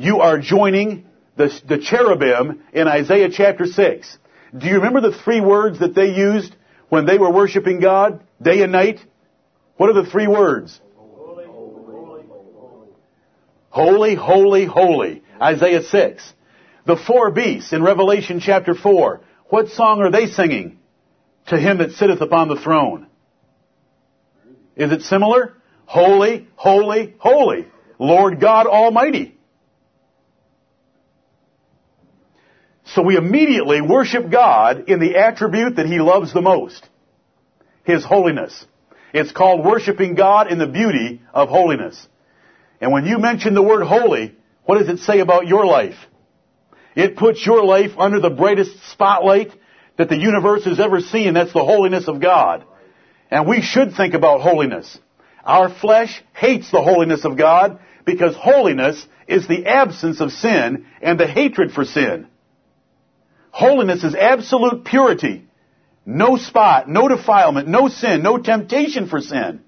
you 0.00 0.20
are 0.20 0.38
joining 0.38 1.06
the, 1.36 1.52
the 1.68 1.78
cherubim 1.78 2.62
in 2.72 2.88
Isaiah 2.88 3.28
chapter 3.30 3.66
6. 3.66 4.18
Do 4.56 4.66
you 4.66 4.76
remember 4.76 5.00
the 5.02 5.16
three 5.16 5.40
words 5.40 5.78
that 5.80 5.94
they 5.94 6.14
used 6.14 6.54
when 6.88 7.06
they 7.06 7.18
were 7.18 7.30
worshiping 7.30 7.80
God 7.80 8.22
day 8.40 8.62
and 8.62 8.72
night? 8.72 9.00
What 9.76 9.90
are 9.90 10.02
the 10.02 10.10
three 10.10 10.26
words? 10.26 10.80
Holy, 10.96 11.44
holy, 11.44 12.24
holy. 12.26 12.88
Holy, 13.68 14.14
holy, 14.14 14.64
holy. 14.64 15.22
Isaiah 15.40 15.82
6. 15.82 16.32
The 16.86 16.96
four 16.96 17.30
beasts 17.30 17.72
in 17.72 17.82
Revelation 17.82 18.40
chapter 18.40 18.74
4. 18.74 19.20
What 19.48 19.68
song 19.68 20.00
are 20.00 20.10
they 20.10 20.26
singing? 20.26 20.78
To 21.48 21.58
him 21.58 21.78
that 21.78 21.92
sitteth 21.92 22.20
upon 22.20 22.48
the 22.48 22.60
throne. 22.60 23.06
Is 24.76 24.92
it 24.92 25.02
similar? 25.02 25.56
Holy, 25.84 26.48
holy, 26.54 27.14
holy. 27.18 27.66
Lord 27.98 28.40
God 28.40 28.66
Almighty. 28.66 29.36
So 32.94 33.02
we 33.02 33.16
immediately 33.16 33.80
worship 33.80 34.30
God 34.30 34.88
in 34.88 34.98
the 34.98 35.16
attribute 35.16 35.76
that 35.76 35.86
He 35.86 36.00
loves 36.00 36.32
the 36.32 36.40
most. 36.40 36.88
His 37.84 38.04
holiness. 38.04 38.66
It's 39.12 39.32
called 39.32 39.64
worshiping 39.64 40.14
God 40.14 40.50
in 40.50 40.58
the 40.58 40.66
beauty 40.66 41.22
of 41.32 41.48
holiness. 41.48 42.06
And 42.80 42.92
when 42.92 43.04
you 43.06 43.18
mention 43.18 43.54
the 43.54 43.62
word 43.62 43.84
holy, 43.84 44.36
what 44.64 44.78
does 44.78 44.88
it 44.88 45.04
say 45.04 45.20
about 45.20 45.46
your 45.46 45.66
life? 45.66 45.96
It 46.96 47.16
puts 47.16 47.44
your 47.44 47.64
life 47.64 47.92
under 47.98 48.20
the 48.20 48.30
brightest 48.30 48.72
spotlight 48.90 49.52
that 49.96 50.08
the 50.08 50.18
universe 50.18 50.64
has 50.64 50.80
ever 50.80 51.00
seen. 51.00 51.34
That's 51.34 51.52
the 51.52 51.64
holiness 51.64 52.08
of 52.08 52.20
God. 52.20 52.64
And 53.30 53.46
we 53.46 53.62
should 53.62 53.94
think 53.94 54.14
about 54.14 54.40
holiness. 54.40 54.98
Our 55.44 55.72
flesh 55.72 56.22
hates 56.34 56.70
the 56.70 56.82
holiness 56.82 57.24
of 57.24 57.36
God 57.36 57.80
because 58.04 58.34
holiness 58.34 59.06
is 59.28 59.46
the 59.46 59.66
absence 59.66 60.20
of 60.20 60.32
sin 60.32 60.86
and 61.00 61.18
the 61.18 61.26
hatred 61.26 61.72
for 61.72 61.84
sin. 61.84 62.26
Holiness 63.50 64.04
is 64.04 64.14
absolute 64.14 64.84
purity. 64.84 65.46
No 66.06 66.36
spot, 66.36 66.88
no 66.88 67.08
defilement, 67.08 67.68
no 67.68 67.88
sin, 67.88 68.22
no 68.22 68.38
temptation 68.38 69.08
for 69.08 69.20
sin. 69.20 69.60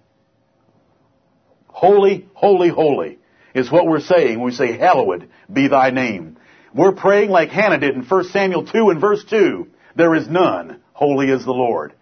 Holy, 1.69 2.29
holy, 2.35 2.69
holy 2.69 3.19
is 3.55 3.71
what 3.71 3.87
we're 3.87 4.01
saying 4.01 4.39
when 4.39 4.47
we 4.47 4.53
say, 4.53 4.77
hallowed 4.79 5.29
be 5.53 5.69
thy 5.69 5.91
name. 5.91 6.39
We're 6.75 6.93
praying 6.93 7.31
like 7.31 7.51
Hannah 7.51 7.79
did 7.79 7.95
in 7.95 8.03
1 8.03 8.25
Samuel 8.25 8.67
2 8.67 8.91
and 8.91 9.01
verse 9.01 9.25
2. 9.29 9.69
There 9.95 10.15
is 10.15 10.29
none 10.29 10.81
holy 10.93 11.31
as 11.31 11.45
the 11.45 11.53
Lord. 11.53 11.93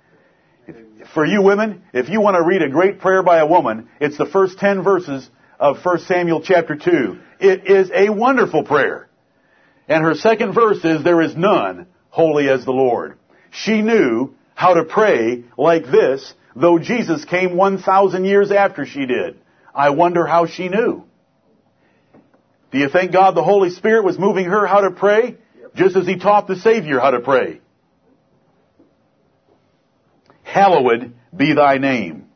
For 1.14 1.24
you 1.24 1.42
women, 1.42 1.82
if 1.92 2.08
you 2.08 2.20
want 2.20 2.36
to 2.36 2.42
read 2.42 2.62
a 2.62 2.68
great 2.68 3.00
prayer 3.00 3.22
by 3.22 3.38
a 3.38 3.46
woman, 3.46 3.88
it's 4.00 4.16
the 4.16 4.26
first 4.26 4.58
10 4.58 4.84
verses 4.84 5.28
of 5.58 5.84
1 5.84 5.98
Samuel 6.00 6.40
chapter 6.42 6.76
2. 6.76 7.18
It 7.40 7.66
is 7.66 7.90
a 7.92 8.10
wonderful 8.10 8.62
prayer. 8.62 9.10
And 9.90 10.05
her 10.05 10.14
second 10.14 10.55
verse 10.55 10.85
is, 10.85 11.03
there 11.03 11.20
is 11.20 11.37
none 11.37 11.88
holy 12.11 12.48
as 12.48 12.64
the 12.64 12.70
Lord. 12.70 13.18
She 13.50 13.83
knew 13.83 14.35
how 14.55 14.74
to 14.74 14.85
pray 14.85 15.44
like 15.59 15.85
this, 15.85 16.33
though 16.55 16.79
Jesus 16.79 17.24
came 17.24 17.57
1,000 17.57 18.24
years 18.24 18.53
after 18.53 18.87
she 18.87 19.05
did. 19.05 19.40
I 19.74 19.90
wonder 19.90 20.24
how 20.24 20.46
she 20.46 20.68
knew. 20.68 21.05
Do 22.70 22.79
you 22.79 22.88
think 22.88 23.11
God 23.11 23.35
the 23.35 23.42
Holy 23.42 23.70
Spirit 23.70 24.05
was 24.05 24.16
moving 24.16 24.44
her 24.44 24.64
how 24.64 24.83
to 24.83 24.92
pray? 24.92 25.37
Just 25.74 25.96
as 25.96 26.07
He 26.07 26.18
taught 26.18 26.46
the 26.46 26.57
Savior 26.57 27.00
how 27.00 27.11
to 27.11 27.20
pray. 27.20 27.61
Hallowed 30.44 31.14
be 31.37 31.55
thy 31.55 31.79
name. 31.79 32.26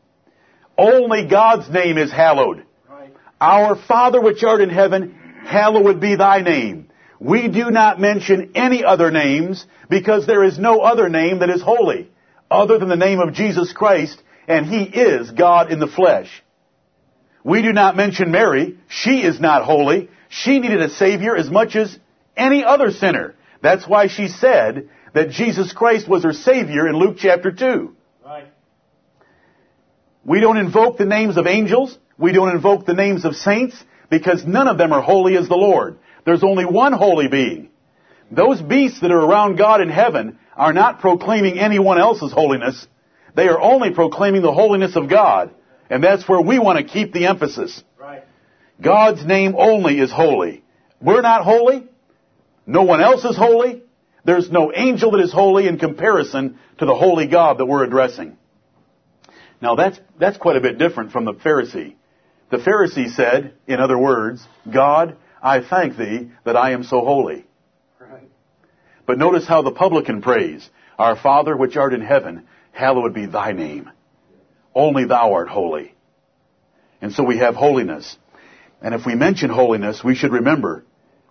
Only 0.76 1.28
God's 1.28 1.70
name 1.70 1.98
is 1.98 2.10
hallowed. 2.10 2.64
Right. 2.88 3.14
Our 3.40 3.76
Father 3.76 4.20
which 4.20 4.42
art 4.42 4.60
in 4.60 4.70
heaven, 4.70 5.14
hallowed 5.44 6.00
be 6.00 6.16
thy 6.16 6.40
name. 6.40 6.88
We 7.20 7.48
do 7.48 7.70
not 7.70 8.00
mention 8.00 8.52
any 8.54 8.84
other 8.84 9.10
names 9.10 9.64
because 9.88 10.26
there 10.26 10.44
is 10.44 10.58
no 10.58 10.80
other 10.80 11.08
name 11.08 11.40
that 11.40 11.50
is 11.50 11.62
holy 11.62 12.10
other 12.50 12.78
than 12.78 12.88
the 12.88 12.96
name 12.96 13.20
of 13.20 13.34
Jesus 13.34 13.72
Christ 13.72 14.20
and 14.46 14.66
He 14.66 14.82
is 14.82 15.30
God 15.30 15.70
in 15.70 15.80
the 15.80 15.86
flesh. 15.86 16.28
We 17.42 17.62
do 17.62 17.72
not 17.72 17.96
mention 17.96 18.30
Mary. 18.30 18.78
She 18.88 19.22
is 19.22 19.40
not 19.40 19.64
holy. 19.64 20.08
She 20.28 20.58
needed 20.58 20.80
a 20.80 20.90
Savior 20.90 21.36
as 21.36 21.50
much 21.50 21.76
as 21.76 21.96
any 22.36 22.64
other 22.64 22.90
sinner. 22.90 23.34
That's 23.62 23.86
why 23.86 24.08
she 24.08 24.28
said 24.28 24.88
that 25.14 25.30
Jesus 25.30 25.72
Christ 25.72 26.08
was 26.08 26.24
her 26.24 26.32
Savior 26.32 26.88
in 26.88 26.96
Luke 26.96 27.16
chapter 27.18 27.52
2. 27.52 27.94
Right. 28.24 28.46
We 30.24 30.40
don't 30.40 30.56
invoke 30.56 30.96
the 30.96 31.04
names 31.04 31.36
of 31.36 31.46
angels. 31.46 31.96
We 32.18 32.32
don't 32.32 32.54
invoke 32.54 32.86
the 32.86 32.94
names 32.94 33.24
of 33.24 33.36
saints 33.36 33.76
because 34.10 34.44
none 34.46 34.68
of 34.68 34.78
them 34.78 34.92
are 34.92 35.02
holy 35.02 35.36
as 35.36 35.48
the 35.48 35.56
Lord. 35.56 35.98
There's 36.24 36.42
only 36.42 36.64
one 36.64 36.92
holy 36.92 37.28
being. 37.28 37.70
Those 38.30 38.60
beasts 38.60 39.00
that 39.00 39.10
are 39.10 39.20
around 39.20 39.56
God 39.56 39.80
in 39.80 39.88
heaven 39.88 40.38
are 40.56 40.72
not 40.72 41.00
proclaiming 41.00 41.58
anyone 41.58 41.98
else's 41.98 42.32
holiness. 42.32 42.86
They 43.34 43.48
are 43.48 43.60
only 43.60 43.92
proclaiming 43.92 44.42
the 44.42 44.52
holiness 44.52 44.96
of 44.96 45.08
God. 45.08 45.54
And 45.90 46.02
that's 46.02 46.28
where 46.28 46.40
we 46.40 46.58
want 46.58 46.78
to 46.78 46.84
keep 46.84 47.12
the 47.12 47.26
emphasis. 47.26 47.82
Right. 47.98 48.24
God's 48.80 49.24
name 49.24 49.54
only 49.56 49.98
is 50.00 50.10
holy. 50.10 50.64
We're 51.00 51.22
not 51.22 51.44
holy. 51.44 51.86
No 52.66 52.82
one 52.82 53.00
else 53.00 53.24
is 53.24 53.36
holy. 53.36 53.82
There's 54.24 54.50
no 54.50 54.72
angel 54.74 55.10
that 55.10 55.20
is 55.20 55.32
holy 55.32 55.68
in 55.68 55.78
comparison 55.78 56.58
to 56.78 56.86
the 56.86 56.94
holy 56.94 57.26
God 57.26 57.58
that 57.58 57.66
we're 57.66 57.84
addressing. 57.84 58.38
Now 59.60 59.74
that's, 59.74 60.00
that's 60.18 60.38
quite 60.38 60.56
a 60.56 60.60
bit 60.60 60.78
different 60.78 61.12
from 61.12 61.26
the 61.26 61.34
Pharisee. 61.34 61.94
The 62.50 62.56
Pharisee 62.58 63.14
said, 63.14 63.54
in 63.66 63.80
other 63.80 63.98
words, 63.98 64.46
God, 64.72 65.16
I 65.44 65.60
thank 65.60 65.98
thee 65.98 66.30
that 66.44 66.56
I 66.56 66.72
am 66.72 66.84
so 66.84 67.00
holy. 67.00 67.46
Right. 68.00 68.30
But 69.06 69.18
notice 69.18 69.46
how 69.46 69.60
the 69.60 69.70
publican 69.70 70.22
prays, 70.22 70.68
Our 70.98 71.16
Father 71.16 71.54
which 71.54 71.76
art 71.76 71.92
in 71.92 72.00
heaven, 72.00 72.46
hallowed 72.72 73.12
be 73.12 73.26
thy 73.26 73.52
name. 73.52 73.90
Only 74.74 75.04
thou 75.04 75.34
art 75.34 75.48
holy. 75.48 75.94
And 77.02 77.12
so 77.12 77.22
we 77.22 77.38
have 77.38 77.54
holiness. 77.54 78.16
And 78.80 78.94
if 78.94 79.04
we 79.04 79.14
mention 79.14 79.50
holiness, 79.50 80.02
we 80.02 80.14
should 80.14 80.32
remember 80.32 80.84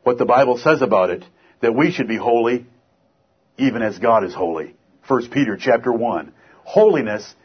what 0.03 0.19
the 0.19 0.25
Bible 0.25 0.59
says 0.59 0.83
about 0.83 1.09
it, 1.09 1.25
that 1.61 1.75
we 1.75 1.91
should 1.91 2.07
be 2.07 2.17
holy 2.17 2.67
even 3.57 3.81
as 3.81 3.97
God 3.97 4.23
is 4.23 4.33
holy. 4.33 4.75
1 5.07 5.29
Peter 5.29 5.57
chapter 5.59 5.91
1. 5.91 6.31
Holiness, 6.63 7.35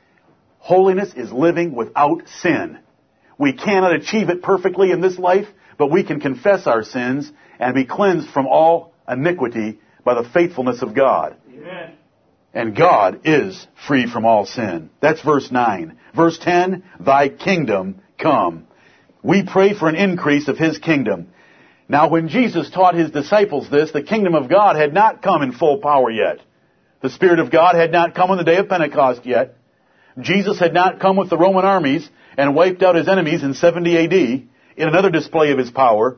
holiness 0.59 1.15
is 1.15 1.33
living 1.33 1.75
without 1.75 2.29
sin. 2.41 2.79
We 3.39 3.55
cannot 3.55 3.95
achieve 3.95 4.29
it 4.29 4.43
perfectly 4.43 4.91
in 4.91 5.01
this 5.01 5.19
life, 5.19 5.47
but 5.79 5.91
we 5.91 6.03
can 6.03 6.21
confess 6.21 6.67
our 6.67 6.83
sins 6.83 7.31
and 7.59 7.75
be 7.75 7.85
cleansed 7.85 8.29
from 8.31 8.47
all 8.47 8.93
iniquity 9.09 9.79
by 10.05 10.15
the 10.15 10.29
faithfulness 10.29 10.83
of 10.83 10.95
God. 10.95 11.37
Amen. 11.49 11.93
And 12.53 12.77
God 12.77 13.21
is 13.25 13.67
free 13.87 14.11
from 14.11 14.25
all 14.25 14.45
sin. 14.45 14.91
That's 15.01 15.23
verse 15.23 15.51
9. 15.51 15.97
Verse 16.15 16.39
10, 16.39 16.83
Thy 17.01 17.29
kingdom 17.29 18.01
come. 18.19 18.67
We 19.23 19.45
pray 19.45 19.75
for 19.75 19.89
an 19.89 19.97
increase 19.97 20.49
of 20.49 20.59
His 20.59 20.79
kingdom. 20.79 21.29
Now 21.89 22.09
when 22.09 22.29
Jesus 22.29 22.71
taught 22.71 22.95
His 22.95 23.11
disciples 23.11 23.71
this, 23.71 23.93
the 23.93 24.03
kingdom 24.03 24.35
of 24.35 24.51
God 24.51 24.77
had 24.77 24.93
not 24.93 25.23
come 25.23 25.43
in 25.43 25.53
full 25.53 25.79
power 25.79 26.11
yet. 26.11 26.41
The 27.01 27.11
Spirit 27.11 27.39
of 27.39 27.53
God 27.53 27.77
had 27.77 27.93
not 27.93 28.15
come 28.15 28.31
on 28.31 28.39
the 28.39 28.45
day 28.45 28.57
of 28.57 28.69
Pentecost 28.69 29.25
yet. 29.25 29.57
Jesus 30.21 30.59
had 30.59 30.75
not 30.75 30.99
come 30.99 31.17
with 31.17 31.31
the 31.31 31.39
Roman 31.39 31.65
armies 31.65 32.09
and 32.37 32.57
wiped 32.57 32.83
out 32.83 32.97
His 32.97 33.09
enemies 33.09 33.43
in 33.43 33.55
70 33.55 34.05
AD 34.05 34.49
in 34.79 34.89
another 34.89 35.11
display 35.11 35.51
of 35.51 35.59
His 35.59 35.71
power. 35.71 36.17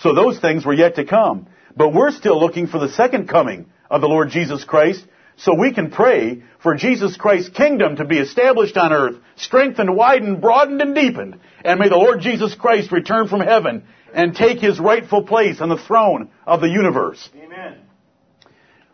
So 0.00 0.14
those 0.14 0.38
things 0.40 0.64
were 0.64 0.74
yet 0.74 0.96
to 0.96 1.04
come. 1.04 1.46
But 1.76 1.92
we're 1.92 2.10
still 2.10 2.40
looking 2.40 2.66
for 2.66 2.78
the 2.78 2.92
second 2.92 3.28
coming 3.28 3.66
of 3.90 4.00
the 4.00 4.08
Lord 4.08 4.30
Jesus 4.30 4.64
Christ 4.64 5.04
so 5.36 5.54
we 5.54 5.72
can 5.72 5.90
pray 5.90 6.42
for 6.62 6.74
Jesus 6.74 7.16
Christ's 7.16 7.50
kingdom 7.50 7.96
to 7.96 8.04
be 8.04 8.18
established 8.18 8.76
on 8.76 8.92
earth, 8.92 9.16
strengthened, 9.36 9.94
widened, 9.94 10.40
broadened, 10.40 10.80
and 10.80 10.94
deepened. 10.94 11.40
And 11.64 11.80
may 11.80 11.88
the 11.88 11.96
Lord 11.96 12.20
Jesus 12.20 12.54
Christ 12.54 12.92
return 12.92 13.28
from 13.28 13.40
heaven 13.40 13.84
and 14.14 14.34
take 14.34 14.58
his 14.58 14.78
rightful 14.78 15.24
place 15.24 15.60
on 15.60 15.68
the 15.68 15.78
throne 15.78 16.30
of 16.46 16.60
the 16.60 16.68
universe. 16.68 17.28
Amen. 17.34 17.78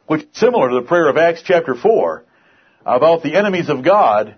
Which 0.06 0.22
is 0.22 0.28
similar 0.32 0.70
to 0.70 0.76
the 0.76 0.86
prayer 0.86 1.08
of 1.08 1.16
Acts 1.16 1.42
chapter 1.44 1.74
4 1.74 2.24
about 2.86 3.22
the 3.22 3.36
enemies 3.36 3.68
of 3.68 3.84
God 3.84 4.36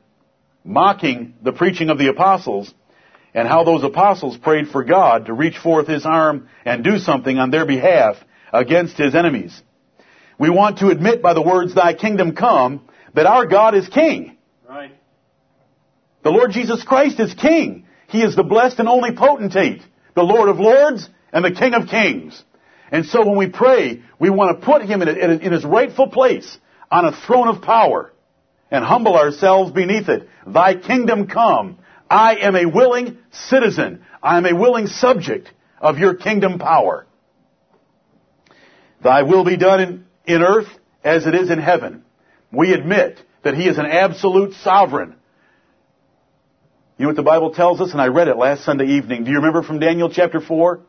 mocking 0.64 1.34
the 1.42 1.52
preaching 1.52 1.90
of 1.90 1.98
the 1.98 2.08
apostles 2.08 2.72
and 3.34 3.46
how 3.46 3.64
those 3.64 3.84
apostles 3.84 4.36
prayed 4.36 4.68
for 4.68 4.84
God 4.84 5.26
to 5.26 5.32
reach 5.32 5.58
forth 5.58 5.86
his 5.86 6.04
arm 6.04 6.48
and 6.64 6.82
do 6.82 6.98
something 6.98 7.38
on 7.38 7.50
their 7.50 7.66
behalf 7.66 8.16
against 8.52 8.96
his 8.96 9.14
enemies. 9.14 9.60
We 10.38 10.50
want 10.50 10.78
to 10.78 10.88
admit 10.88 11.22
by 11.22 11.34
the 11.34 11.42
words, 11.42 11.74
Thy 11.74 11.94
kingdom 11.94 12.34
come, 12.34 12.88
that 13.14 13.26
our 13.26 13.46
God 13.46 13.74
is 13.74 13.88
King. 13.88 14.36
Right. 14.68 14.92
The 16.22 16.30
Lord 16.30 16.52
Jesus 16.52 16.82
Christ 16.82 17.20
is 17.20 17.34
King. 17.34 17.86
He 18.08 18.22
is 18.22 18.34
the 18.34 18.42
blessed 18.42 18.78
and 18.78 18.88
only 18.88 19.12
potentate, 19.12 19.82
the 20.14 20.22
Lord 20.22 20.48
of 20.48 20.58
lords 20.58 21.08
and 21.32 21.44
the 21.44 21.52
King 21.52 21.74
of 21.74 21.88
kings. 21.88 22.42
And 22.90 23.06
so 23.06 23.24
when 23.24 23.36
we 23.36 23.48
pray, 23.48 24.02
we 24.18 24.30
want 24.30 24.58
to 24.58 24.66
put 24.66 24.82
Him 24.82 25.02
in, 25.02 25.08
in 25.08 25.52
His 25.52 25.64
rightful 25.64 26.08
place 26.08 26.58
on 26.90 27.04
a 27.04 27.12
throne 27.12 27.48
of 27.48 27.62
power 27.62 28.12
and 28.70 28.84
humble 28.84 29.16
ourselves 29.16 29.72
beneath 29.72 30.08
it. 30.08 30.28
Thy 30.46 30.74
kingdom 30.74 31.26
come. 31.26 31.78
I 32.10 32.36
am 32.36 32.56
a 32.56 32.66
willing 32.66 33.18
citizen. 33.30 34.04
I 34.20 34.36
am 34.36 34.44
a 34.44 34.54
willing 34.54 34.88
subject 34.88 35.48
of 35.80 35.98
your 35.98 36.14
kingdom 36.14 36.58
power. 36.58 37.06
Thy 39.02 39.22
will 39.22 39.44
be 39.44 39.56
done 39.56 39.80
in, 39.80 40.04
in 40.26 40.42
earth 40.42 40.68
as 41.04 41.26
it 41.26 41.34
is 41.34 41.50
in 41.50 41.58
heaven. 41.58 42.04
We 42.52 42.72
admit 42.72 43.18
that 43.44 43.54
He 43.54 43.68
is 43.68 43.78
an 43.78 43.86
absolute 43.86 44.54
sovereign. 44.54 45.14
You 46.98 47.04
know 47.04 47.10
what 47.10 47.16
the 47.16 47.22
Bible 47.22 47.54
tells 47.54 47.80
us? 47.80 47.92
And 47.92 48.00
I 48.00 48.08
read 48.08 48.28
it 48.28 48.36
last 48.36 48.64
Sunday 48.64 48.96
evening. 48.96 49.24
Do 49.24 49.30
you 49.30 49.36
remember 49.36 49.62
from 49.62 49.78
Daniel 49.78 50.10
chapter 50.10 50.40
4? 50.40 50.80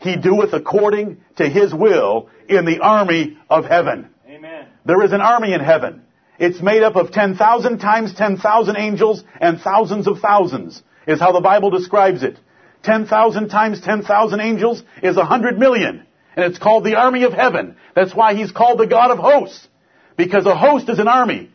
He 0.00 0.16
doeth 0.16 0.52
according 0.52 1.20
to 1.36 1.48
His 1.48 1.72
will 1.72 2.30
in 2.48 2.64
the 2.64 2.80
army 2.80 3.38
of 3.48 3.66
heaven. 3.66 4.08
Amen. 4.26 4.66
There 4.84 5.04
is 5.04 5.12
an 5.12 5.20
army 5.20 5.52
in 5.52 5.60
heaven. 5.60 6.02
It's 6.42 6.60
made 6.60 6.82
up 6.82 6.96
of 6.96 7.12
10,000 7.12 7.78
times 7.78 8.14
10,000 8.16 8.76
angels 8.76 9.22
and 9.40 9.60
thousands 9.60 10.08
of 10.08 10.18
thousands, 10.18 10.82
is 11.06 11.20
how 11.20 11.30
the 11.30 11.40
Bible 11.40 11.70
describes 11.70 12.24
it. 12.24 12.36
10,000 12.82 13.48
times 13.48 13.80
10,000 13.80 14.40
angels 14.40 14.82
is 15.04 15.14
100 15.16 15.56
million. 15.56 16.04
And 16.34 16.44
it's 16.44 16.58
called 16.58 16.82
the 16.82 16.96
army 16.96 17.22
of 17.22 17.32
heaven. 17.32 17.76
That's 17.94 18.12
why 18.12 18.34
he's 18.34 18.50
called 18.50 18.80
the 18.80 18.88
God 18.88 19.12
of 19.12 19.18
hosts. 19.18 19.68
Because 20.16 20.44
a 20.44 20.56
host 20.56 20.88
is 20.88 20.98
an 20.98 21.06
army. 21.06 21.48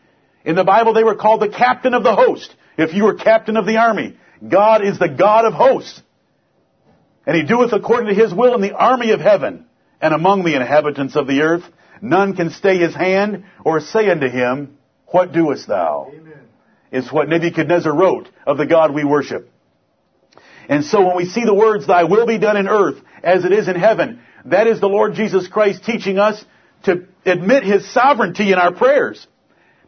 In 0.45 0.55
the 0.55 0.63
Bible 0.63 0.93
they 0.93 1.03
were 1.03 1.15
called 1.15 1.41
the 1.41 1.49
captain 1.49 1.93
of 1.93 2.03
the 2.03 2.15
host. 2.15 2.55
If 2.77 2.93
you 2.93 3.03
were 3.03 3.15
captain 3.15 3.57
of 3.57 3.65
the 3.65 3.75
army, 3.75 4.15
God 4.47 4.85
is 4.85 4.97
the 4.99 5.09
God 5.09 5.43
of 5.43 5.53
hosts. 5.53 6.01
And 7.25 7.35
he 7.35 7.43
doeth 7.43 7.73
according 7.73 8.07
to 8.07 8.21
his 8.21 8.33
will 8.33 8.55
in 8.55 8.61
the 8.61 8.73
army 8.73 9.11
of 9.11 9.19
heaven 9.19 9.65
and 9.99 10.13
among 10.13 10.45
the 10.45 10.55
inhabitants 10.55 11.17
of 11.17 11.27
the 11.27 11.41
earth. 11.41 11.63
None 12.01 12.37
can 12.37 12.51
stay 12.51 12.77
his 12.77 12.95
hand 12.95 13.43
or 13.65 13.81
say 13.81 14.09
unto 14.09 14.29
him, 14.29 14.76
What 15.07 15.31
doest 15.31 15.67
thou? 15.67 16.11
Amen. 16.13 16.33
It's 16.91 17.11
what 17.11 17.29
Nebuchadnezzar 17.29 17.93
wrote 17.93 18.29
of 18.45 18.57
the 18.57 18.65
God 18.65 18.93
we 18.93 19.03
worship. 19.03 19.49
And 20.69 20.83
so 20.83 21.05
when 21.05 21.15
we 21.15 21.25
see 21.25 21.43
the 21.45 21.53
words, 21.53 21.87
Thy 21.87 22.03
will 22.03 22.25
be 22.25 22.37
done 22.37 22.57
in 22.57 22.67
earth 22.67 22.97
as 23.23 23.45
it 23.45 23.51
is 23.51 23.67
in 23.67 23.75
heaven, 23.75 24.21
that 24.45 24.67
is 24.67 24.79
the 24.79 24.87
Lord 24.87 25.13
Jesus 25.13 25.47
Christ 25.47 25.83
teaching 25.83 26.17
us 26.17 26.43
to 26.83 27.05
admit 27.25 27.63
His 27.63 27.91
sovereignty 27.93 28.51
in 28.51 28.59
our 28.59 28.73
prayers. 28.73 29.25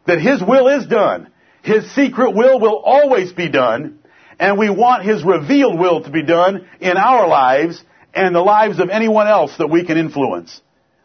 That 0.06 0.20
His 0.20 0.42
will 0.42 0.68
is 0.68 0.86
done. 0.86 1.30
His 1.62 1.90
secret 1.94 2.34
will 2.34 2.58
will 2.58 2.78
always 2.78 3.32
be 3.32 3.48
done. 3.48 3.98
And 4.38 4.58
we 4.58 4.70
want 4.70 5.04
His 5.04 5.22
revealed 5.22 5.78
will 5.78 6.02
to 6.02 6.10
be 6.10 6.24
done 6.24 6.66
in 6.80 6.96
our 6.96 7.28
lives 7.28 7.82
and 8.14 8.34
the 8.34 8.40
lives 8.40 8.80
of 8.80 8.88
anyone 8.88 9.28
else 9.28 9.56
that 9.58 9.68
we 9.68 9.84
can 9.84 9.98
influence. 9.98 10.60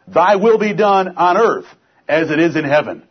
Thy 0.08 0.36
will 0.36 0.58
be 0.58 0.74
done 0.74 1.16
on 1.16 1.36
earth 1.36 1.66
as 2.08 2.30
it 2.30 2.38
is 2.38 2.56
in 2.56 2.64
heaven. 2.64 3.02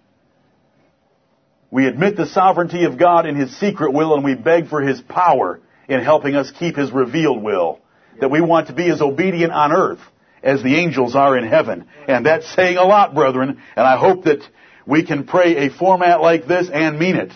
We 1.76 1.88
admit 1.88 2.16
the 2.16 2.26
sovereignty 2.26 2.86
of 2.86 2.98
God 2.98 3.26
in 3.26 3.36
His 3.36 3.54
secret 3.60 3.92
will 3.92 4.16
and 4.16 4.24
we 4.24 4.34
beg 4.34 4.70
for 4.70 4.82
His 4.82 5.02
power 5.02 5.60
in 5.90 6.00
helping 6.00 6.34
us 6.34 6.50
keep 6.58 6.78
His 6.78 6.90
revealed 6.90 7.44
will. 7.44 7.82
That 8.22 8.32
we 8.32 8.40
want 8.40 8.68
to 8.68 8.74
be 8.74 8.90
as 8.90 9.02
obedient 9.02 9.52
on 9.52 9.74
earth 9.74 10.00
as 10.42 10.64
the 10.64 10.78
angels 10.78 11.18
are 11.18 11.38
in 11.38 11.46
heaven. 11.46 11.86
And 12.08 12.26
that's 12.26 12.50
saying 12.56 12.78
a 12.78 12.86
lot, 12.86 13.14
brethren, 13.14 13.62
and 13.76 13.86
I 13.86 13.98
hope 13.98 14.24
that 14.24 14.42
we 14.88 15.06
can 15.06 15.26
pray 15.26 15.68
a 15.68 15.70
format 15.70 16.22
like 16.22 16.48
this 16.48 16.70
and 16.72 16.98
mean 16.98 17.18
it. 17.18 17.34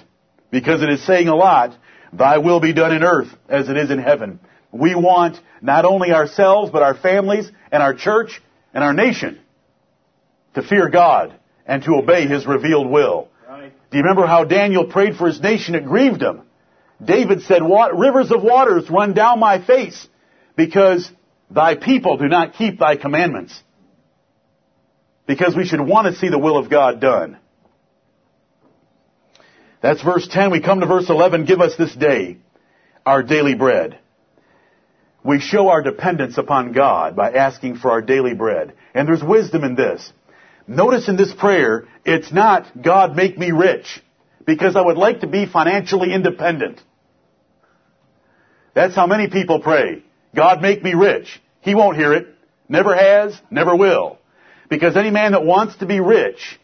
Because 0.51 0.81
it 0.81 0.89
is 0.89 1.05
saying 1.05 1.27
a 1.27 1.35
lot, 1.35 1.75
thy 2.13 2.37
will 2.37 2.61
be 2.61 2.71
done 2.71 2.95
in 2.95 3.03
earth 3.03 3.35
as 3.49 3.67
it 3.67 3.75
is 3.75 3.91
in 3.91 3.99
heaven. 3.99 4.39
We 4.71 4.95
want 4.95 5.37
not 5.61 5.83
only 5.83 6.13
ourselves, 6.13 6.71
but 6.71 6.81
our 6.81 6.95
families 6.95 7.51
and 7.73 7.83
our 7.83 7.93
church 7.93 8.41
and 8.73 8.85
our 8.85 8.93
nation 8.93 9.41
to 10.53 10.61
fear 10.61 10.89
God 10.89 11.37
and 11.65 11.83
to 11.83 11.95
obey 11.95 12.25
His 12.25 12.47
revealed 12.47 12.89
will. 12.89 13.28
Do 13.91 13.97
you 13.97 14.03
remember 14.03 14.27
how 14.27 14.43
Daniel 14.43 14.85
prayed 14.85 15.15
for 15.15 15.27
his 15.27 15.41
nation? 15.41 15.75
It 15.75 15.85
grieved 15.85 16.21
him. 16.21 16.43
David 17.03 17.41
said, 17.43 17.61
rivers 17.63 18.31
of 18.31 18.43
waters 18.43 18.89
run 18.89 19.13
down 19.13 19.39
my 19.39 19.65
face 19.65 20.07
because 20.55 21.09
thy 21.49 21.75
people 21.75 22.17
do 22.17 22.27
not 22.27 22.53
keep 22.53 22.79
thy 22.79 22.97
commandments. 22.97 23.59
Because 25.25 25.55
we 25.55 25.65
should 25.65 25.81
want 25.81 26.07
to 26.07 26.19
see 26.19 26.29
the 26.29 26.39
will 26.39 26.57
of 26.57 26.69
God 26.69 26.99
done. 26.99 27.37
That's 29.81 30.03
verse 30.03 30.27
10. 30.29 30.51
We 30.51 30.61
come 30.61 30.81
to 30.81 30.85
verse 30.85 31.09
11. 31.09 31.45
Give 31.45 31.61
us 31.61 31.75
this 31.77 31.95
day 31.95 32.37
our 33.05 33.23
daily 33.23 33.55
bread. 33.55 33.97
We 35.23 35.39
show 35.39 35.69
our 35.69 35.81
dependence 35.81 36.37
upon 36.37 36.73
God 36.73 37.15
by 37.15 37.31
asking 37.31 37.77
for 37.77 37.91
our 37.91 38.01
daily 38.01 38.33
bread. 38.33 38.73
And 38.93 39.07
there's 39.07 39.23
wisdom 39.23 39.63
in 39.63 39.75
this. 39.75 40.11
Notice 40.69 41.09
in 41.09 41.17
this 41.17 41.33
prayer, 41.33 41.87
it's 42.05 42.31
not, 42.31 42.79
God 42.79 43.15
make 43.15 43.35
me 43.39 43.49
rich, 43.49 44.03
because 44.45 44.75
I 44.75 44.81
would 44.81 44.97
like 44.97 45.21
to 45.21 45.27
be 45.27 45.47
financially 45.47 46.13
independent. 46.13 46.79
That's 48.75 48.95
how 48.95 49.07
many 49.07 49.31
people 49.31 49.61
pray. 49.61 50.03
God 50.35 50.61
make 50.61 50.83
me 50.83 50.93
rich. 50.93 51.41
He 51.61 51.73
won't 51.73 51.97
hear 51.97 52.13
it. 52.13 52.27
Never 52.69 52.95
has, 52.95 53.35
never 53.49 53.75
will. 53.75 54.19
Because 54.69 54.95
any 54.95 55.09
man 55.09 55.31
that 55.31 55.43
wants 55.43 55.77
to 55.77 55.87
be 55.87 55.99
rich 55.99 56.59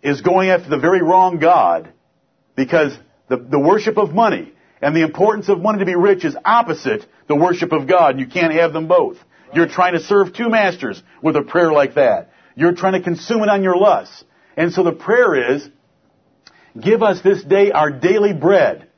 is 0.00 0.20
going 0.20 0.50
after 0.50 0.70
the 0.70 0.78
very 0.78 1.02
wrong 1.02 1.40
God. 1.40 1.92
Because 2.54 2.96
the, 3.28 3.36
the 3.36 3.58
worship 3.58 3.98
of 3.98 4.14
money 4.14 4.52
and 4.80 4.94
the 4.94 5.02
importance 5.02 5.48
of 5.48 5.58
money 5.58 5.80
to 5.80 5.86
be 5.86 5.96
rich 5.96 6.24
is 6.24 6.36
opposite 6.44 7.04
the 7.26 7.34
worship 7.34 7.72
of 7.72 7.88
God. 7.88 8.12
And 8.12 8.20
you 8.20 8.28
can't 8.28 8.52
have 8.52 8.72
them 8.72 8.86
both. 8.86 9.16
You're 9.52 9.66
trying 9.66 9.94
to 9.94 10.00
serve 10.00 10.34
two 10.34 10.48
masters 10.48 11.02
with 11.20 11.34
a 11.34 11.42
prayer 11.42 11.72
like 11.72 11.96
that. 11.96 12.30
You're 12.58 12.74
trying 12.74 12.94
to 12.94 13.02
consume 13.02 13.44
it 13.44 13.48
on 13.48 13.62
your 13.62 13.76
lusts. 13.76 14.24
And 14.56 14.72
so 14.72 14.82
the 14.82 14.90
prayer 14.90 15.54
is, 15.54 15.68
give 16.78 17.04
us 17.04 17.22
this 17.22 17.40
day 17.44 17.70
our 17.70 17.92
daily 17.92 18.32
bread. 18.32 18.88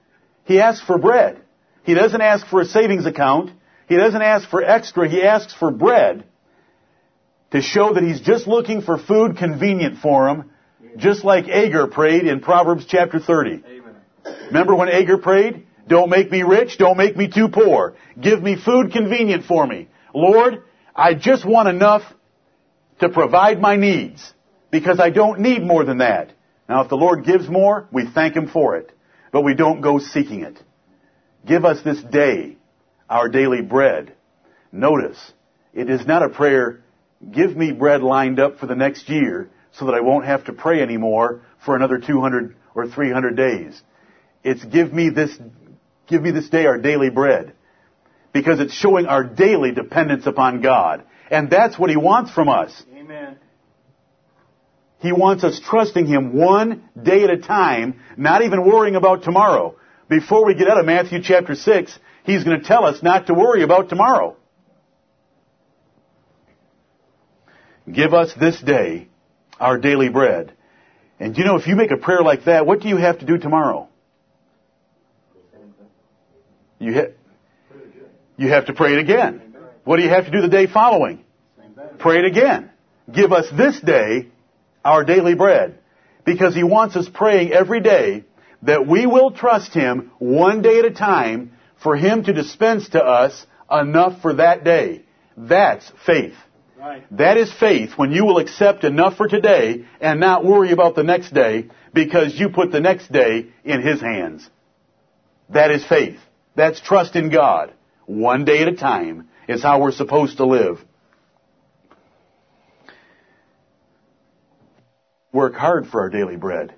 He 0.44 0.58
asks 0.58 0.82
for 0.86 0.96
bread. 0.96 1.42
He 1.84 1.92
doesn't 1.92 2.22
ask 2.22 2.46
for 2.46 2.62
a 2.62 2.64
savings 2.64 3.04
account. 3.04 3.50
He 3.86 3.96
doesn't 3.96 4.22
ask 4.22 4.48
for 4.48 4.64
extra. 4.64 5.10
He 5.10 5.22
asks 5.22 5.52
for 5.52 5.70
bread 5.70 6.24
to 7.50 7.60
show 7.60 7.92
that 7.92 8.02
he's 8.02 8.22
just 8.22 8.46
looking 8.46 8.80
for 8.80 8.96
food 8.96 9.36
convenient 9.36 9.98
for 9.98 10.30
him, 10.30 10.50
just 10.96 11.22
like 11.22 11.46
Agur 11.46 11.88
prayed 11.88 12.26
in 12.26 12.40
Proverbs 12.40 12.86
chapter 12.88 13.20
30. 13.20 13.62
Amen. 13.66 13.96
Remember 14.46 14.74
when 14.74 14.88
Agur 14.88 15.18
prayed? 15.18 15.66
Don't 15.86 16.08
make 16.08 16.30
me 16.30 16.44
rich, 16.44 16.78
don't 16.78 16.96
make 16.96 17.14
me 17.14 17.28
too 17.28 17.48
poor. 17.48 17.94
Give 18.18 18.42
me 18.42 18.56
food 18.56 18.90
convenient 18.90 19.44
for 19.44 19.66
me. 19.66 19.88
Lord, 20.14 20.62
I 20.96 21.12
just 21.12 21.44
want 21.44 21.68
enough 21.68 22.02
to 23.00 23.08
provide 23.08 23.60
my 23.60 23.76
needs 23.76 24.32
because 24.70 25.00
I 25.00 25.10
don't 25.10 25.40
need 25.40 25.62
more 25.62 25.84
than 25.84 25.98
that. 25.98 26.32
Now 26.68 26.82
if 26.82 26.88
the 26.88 26.96
Lord 26.96 27.24
gives 27.24 27.48
more, 27.48 27.88
we 27.90 28.06
thank 28.06 28.36
Him 28.36 28.48
for 28.48 28.76
it, 28.76 28.92
but 29.32 29.42
we 29.42 29.54
don't 29.54 29.80
go 29.80 29.98
seeking 29.98 30.42
it. 30.42 30.58
Give 31.46 31.64
us 31.64 31.82
this 31.82 32.02
day 32.02 32.56
our 33.08 33.28
daily 33.28 33.62
bread. 33.62 34.14
Notice, 34.70 35.18
it 35.74 35.90
is 35.90 36.06
not 36.06 36.22
a 36.22 36.28
prayer, 36.28 36.82
give 37.30 37.56
me 37.56 37.72
bread 37.72 38.02
lined 38.02 38.38
up 38.38 38.58
for 38.58 38.66
the 38.66 38.76
next 38.76 39.08
year 39.08 39.50
so 39.72 39.86
that 39.86 39.94
I 39.94 40.00
won't 40.00 40.26
have 40.26 40.44
to 40.44 40.52
pray 40.52 40.80
anymore 40.80 41.42
for 41.64 41.76
another 41.76 41.98
200 41.98 42.56
or 42.74 42.88
300 42.88 43.36
days. 43.36 43.82
It's 44.42 44.64
give 44.64 44.92
me 44.92 45.10
this, 45.10 45.36
give 46.06 46.22
me 46.22 46.30
this 46.30 46.48
day 46.48 46.66
our 46.66 46.78
daily 46.78 47.10
bread. 47.10 47.54
Because 48.32 48.60
it's 48.60 48.72
showing 48.72 49.06
our 49.06 49.24
daily 49.24 49.72
dependence 49.72 50.26
upon 50.26 50.60
God. 50.60 51.02
And 51.30 51.48
that's 51.48 51.78
what 51.78 51.90
He 51.90 51.96
wants 51.96 52.32
from 52.32 52.48
us. 52.48 52.82
Amen. 52.94 53.38
He 54.98 55.12
wants 55.12 55.44
us 55.44 55.60
trusting 55.64 56.06
Him 56.06 56.36
one 56.36 56.88
day 57.00 57.24
at 57.24 57.30
a 57.30 57.38
time, 57.38 58.00
not 58.16 58.42
even 58.42 58.64
worrying 58.64 58.96
about 58.96 59.22
tomorrow. 59.22 59.76
Before 60.08 60.44
we 60.44 60.54
get 60.54 60.68
out 60.68 60.78
of 60.78 60.86
Matthew 60.86 61.22
chapter 61.22 61.54
6, 61.54 61.98
He's 62.24 62.44
going 62.44 62.60
to 62.60 62.66
tell 62.66 62.84
us 62.84 63.02
not 63.02 63.28
to 63.28 63.34
worry 63.34 63.62
about 63.62 63.88
tomorrow. 63.88 64.36
Give 67.90 68.12
us 68.12 68.32
this 68.38 68.60
day 68.60 69.08
our 69.58 69.78
daily 69.78 70.08
bread. 70.08 70.52
And 71.18 71.36
you 71.36 71.44
know, 71.44 71.56
if 71.56 71.66
you 71.66 71.76
make 71.76 71.90
a 71.90 71.96
prayer 71.96 72.22
like 72.22 72.44
that, 72.44 72.66
what 72.66 72.80
do 72.80 72.88
you 72.88 72.96
have 72.96 73.18
to 73.20 73.26
do 73.26 73.38
tomorrow? 73.38 73.88
You, 76.78 76.94
ha- 76.94 77.78
you 78.38 78.48
have 78.48 78.66
to 78.66 78.72
pray 78.72 78.94
it 78.94 79.00
again. 79.00 79.49
What 79.90 79.96
do 79.96 80.04
you 80.04 80.10
have 80.10 80.26
to 80.26 80.30
do 80.30 80.40
the 80.40 80.46
day 80.46 80.68
following? 80.68 81.24
Pray 81.98 82.20
it 82.20 82.24
again. 82.24 82.70
Give 83.12 83.32
us 83.32 83.46
this 83.50 83.80
day 83.80 84.28
our 84.84 85.02
daily 85.02 85.34
bread. 85.34 85.80
Because 86.24 86.54
He 86.54 86.62
wants 86.62 86.94
us 86.94 87.08
praying 87.12 87.50
every 87.52 87.80
day 87.80 88.22
that 88.62 88.86
we 88.86 89.04
will 89.06 89.32
trust 89.32 89.74
Him 89.74 90.12
one 90.20 90.62
day 90.62 90.78
at 90.78 90.84
a 90.84 90.92
time 90.92 91.54
for 91.82 91.96
Him 91.96 92.22
to 92.22 92.32
dispense 92.32 92.90
to 92.90 93.02
us 93.02 93.44
enough 93.68 94.22
for 94.22 94.34
that 94.34 94.62
day. 94.62 95.02
That's 95.36 95.90
faith. 96.06 96.36
Right. 96.78 97.04
That 97.16 97.36
is 97.36 97.52
faith 97.52 97.94
when 97.96 98.12
you 98.12 98.24
will 98.24 98.38
accept 98.38 98.84
enough 98.84 99.16
for 99.16 99.26
today 99.26 99.86
and 100.00 100.20
not 100.20 100.44
worry 100.44 100.70
about 100.70 100.94
the 100.94 101.02
next 101.02 101.34
day 101.34 101.66
because 101.92 102.38
you 102.38 102.50
put 102.50 102.70
the 102.70 102.78
next 102.78 103.10
day 103.10 103.48
in 103.64 103.82
His 103.82 104.00
hands. 104.00 104.48
That 105.48 105.72
is 105.72 105.84
faith. 105.84 106.20
That's 106.54 106.80
trust 106.80 107.16
in 107.16 107.32
God. 107.32 107.74
One 108.06 108.44
day 108.44 108.62
at 108.62 108.68
a 108.68 108.76
time 108.76 109.29
is 109.50 109.62
how 109.62 109.80
we're 109.80 109.90
supposed 109.92 110.36
to 110.36 110.46
live. 110.46 110.78
Work 115.32 115.54
hard 115.54 115.88
for 115.88 116.00
our 116.02 116.08
daily 116.08 116.36
bread. 116.36 116.74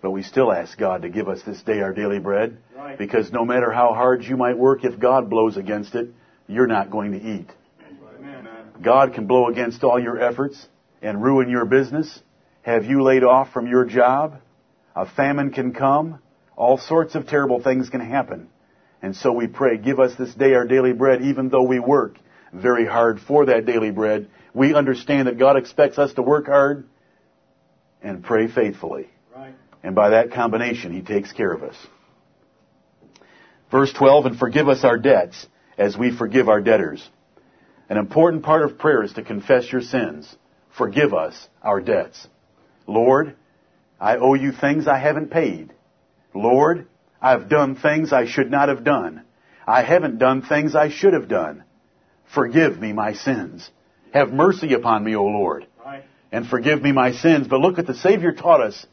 But 0.00 0.10
we 0.12 0.22
still 0.22 0.52
ask 0.52 0.76
God 0.78 1.02
to 1.02 1.08
give 1.08 1.28
us 1.28 1.42
this 1.42 1.62
day 1.62 1.80
our 1.80 1.92
daily 1.92 2.18
bread 2.18 2.58
Right. 2.76 2.98
because 2.98 3.32
no 3.32 3.44
matter 3.44 3.70
how 3.70 3.94
hard 3.94 4.24
you 4.24 4.36
might 4.36 4.58
work, 4.58 4.84
if 4.84 4.98
God 4.98 5.30
blows 5.30 5.56
against 5.56 5.94
it, 5.94 6.08
you're 6.46 6.66
not 6.66 6.90
going 6.90 7.12
to 7.12 7.18
eat. 7.18 7.50
Amen. 8.18 8.48
God 8.82 9.14
can 9.14 9.26
blow 9.26 9.48
against 9.48 9.82
all 9.84 9.98
your 9.98 10.18
efforts 10.18 10.68
and 11.02 11.22
ruin 11.22 11.48
your 11.48 11.64
business, 11.64 12.22
have 12.62 12.84
you 12.84 13.02
laid 13.02 13.24
off 13.24 13.52
from 13.52 13.66
your 13.66 13.84
job. 13.84 14.40
A 14.96 15.06
famine 15.06 15.50
can 15.50 15.72
come. 15.72 16.20
All 16.56 16.78
sorts 16.78 17.14
of 17.14 17.26
terrible 17.26 17.62
things 17.62 17.90
can 17.90 18.00
happen. 18.00 18.48
And 19.04 19.14
so 19.14 19.32
we 19.32 19.48
pray, 19.48 19.76
give 19.76 20.00
us 20.00 20.14
this 20.18 20.32
day 20.34 20.54
our 20.54 20.66
daily 20.66 20.94
bread, 20.94 21.20
even 21.20 21.50
though 21.50 21.64
we 21.64 21.78
work 21.78 22.16
very 22.54 22.86
hard 22.86 23.20
for 23.20 23.44
that 23.44 23.66
daily 23.66 23.90
bread. 23.90 24.30
We 24.54 24.72
understand 24.72 25.28
that 25.28 25.38
God 25.38 25.58
expects 25.58 25.98
us 25.98 26.14
to 26.14 26.22
work 26.22 26.46
hard 26.46 26.88
and 28.00 28.24
pray 28.24 28.48
faithfully. 28.48 29.10
Right. 29.36 29.52
And 29.82 29.94
by 29.94 30.08
that 30.08 30.32
combination, 30.32 30.90
He 30.90 31.02
takes 31.02 31.32
care 31.32 31.52
of 31.52 31.62
us. 31.62 31.76
Verse 33.70 33.92
12, 33.92 34.24
and 34.24 34.38
forgive 34.38 34.70
us 34.70 34.84
our 34.84 34.96
debts 34.96 35.48
as 35.76 35.98
we 35.98 36.10
forgive 36.16 36.48
our 36.48 36.62
debtors. 36.62 37.06
An 37.90 37.98
important 37.98 38.42
part 38.42 38.62
of 38.62 38.78
prayer 38.78 39.02
is 39.02 39.12
to 39.12 39.22
confess 39.22 39.70
your 39.70 39.82
sins. 39.82 40.34
Forgive 40.78 41.12
us 41.12 41.46
our 41.60 41.82
debts. 41.82 42.26
Lord, 42.86 43.36
I 44.00 44.16
owe 44.16 44.32
you 44.32 44.52
things 44.52 44.88
I 44.88 44.96
haven't 44.96 45.30
paid. 45.30 45.74
Lord, 46.32 46.86
I've 47.24 47.48
done 47.48 47.74
things 47.74 48.12
I 48.12 48.26
should 48.26 48.50
not 48.50 48.68
have 48.68 48.84
done. 48.84 49.22
I 49.66 49.82
haven't 49.82 50.18
done 50.18 50.42
things 50.42 50.74
I 50.74 50.90
should 50.90 51.14
have 51.14 51.26
done. 51.26 51.64
Forgive 52.34 52.78
me 52.78 52.92
my 52.92 53.14
sins. 53.14 53.70
Have 54.12 54.30
mercy 54.30 54.74
upon 54.74 55.02
me, 55.02 55.16
O 55.16 55.24
Lord, 55.24 55.66
and 56.30 56.46
forgive 56.46 56.82
me 56.82 56.92
my 56.92 57.12
sins. 57.12 57.48
But 57.48 57.60
look 57.60 57.78
at 57.78 57.86
the 57.86 57.94
Savior 57.94 58.32
taught 58.32 58.60
us 58.60 58.86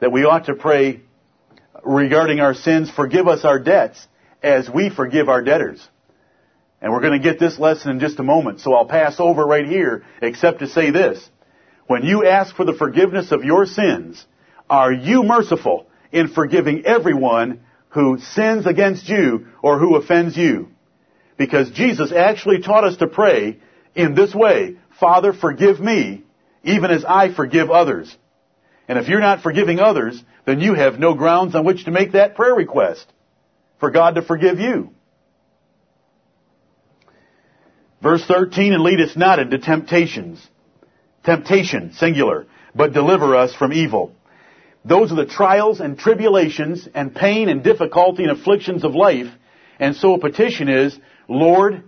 that 0.00 0.10
we 0.10 0.24
ought 0.24 0.46
to 0.46 0.54
pray 0.54 1.02
regarding 1.84 2.40
our 2.40 2.54
sins, 2.54 2.90
forgive 2.90 3.28
us 3.28 3.44
our 3.44 3.58
debts 3.58 4.06
as 4.42 4.70
we 4.70 4.88
forgive 4.88 5.28
our 5.28 5.42
debtors. 5.42 5.86
And 6.80 6.90
we're 6.90 7.02
going 7.02 7.20
to 7.20 7.30
get 7.30 7.38
this 7.38 7.58
lesson 7.58 7.90
in 7.90 8.00
just 8.00 8.18
a 8.18 8.22
moment, 8.22 8.60
so 8.60 8.72
I'll 8.72 8.86
pass 8.86 9.20
over 9.20 9.44
right 9.44 9.66
here, 9.66 10.06
except 10.22 10.60
to 10.60 10.68
say 10.68 10.90
this. 10.90 11.22
When 11.86 12.02
you 12.02 12.26
ask 12.26 12.56
for 12.56 12.64
the 12.64 12.72
forgiveness 12.72 13.30
of 13.30 13.44
your 13.44 13.66
sins, 13.66 14.24
are 14.70 14.90
you 14.90 15.22
merciful 15.22 15.87
in 16.12 16.28
forgiving 16.28 16.84
everyone 16.84 17.60
who 17.90 18.18
sins 18.18 18.66
against 18.66 19.08
you 19.08 19.46
or 19.62 19.78
who 19.78 19.96
offends 19.96 20.36
you? 20.36 20.68
Because 21.36 21.70
Jesus 21.70 22.12
actually 22.12 22.60
taught 22.60 22.84
us 22.84 22.96
to 22.98 23.06
pray 23.06 23.58
in 23.94 24.14
this 24.14 24.34
way, 24.34 24.76
Father, 24.98 25.32
forgive 25.32 25.80
me, 25.80 26.24
even 26.64 26.90
as 26.90 27.04
I 27.04 27.32
forgive 27.32 27.70
others. 27.70 28.14
And 28.88 28.98
if 28.98 29.08
you're 29.08 29.20
not 29.20 29.42
forgiving 29.42 29.78
others, 29.78 30.22
then 30.46 30.60
you 30.60 30.74
have 30.74 30.98
no 30.98 31.14
grounds 31.14 31.54
on 31.54 31.64
which 31.64 31.84
to 31.84 31.90
make 31.90 32.12
that 32.12 32.34
prayer 32.34 32.54
request 32.54 33.06
for 33.78 33.90
God 33.90 34.16
to 34.16 34.22
forgive 34.22 34.58
you. 34.58 34.90
Verse 38.02 38.24
13, 38.26 38.72
and 38.72 38.82
lead 38.82 39.00
us 39.00 39.16
not 39.16 39.38
into 39.38 39.58
temptations. 39.58 40.44
Temptation, 41.24 41.92
singular, 41.94 42.46
but 42.74 42.92
deliver 42.92 43.34
us 43.34 43.54
from 43.54 43.72
evil. 43.72 44.14
Those 44.88 45.12
are 45.12 45.16
the 45.16 45.26
trials 45.26 45.80
and 45.80 45.98
tribulations 45.98 46.88
and 46.94 47.14
pain 47.14 47.50
and 47.50 47.62
difficulty 47.62 48.22
and 48.22 48.32
afflictions 48.32 48.84
of 48.84 48.94
life. 48.94 49.26
And 49.78 49.94
so 49.94 50.14
a 50.14 50.18
petition 50.18 50.70
is, 50.70 50.98
Lord, 51.28 51.82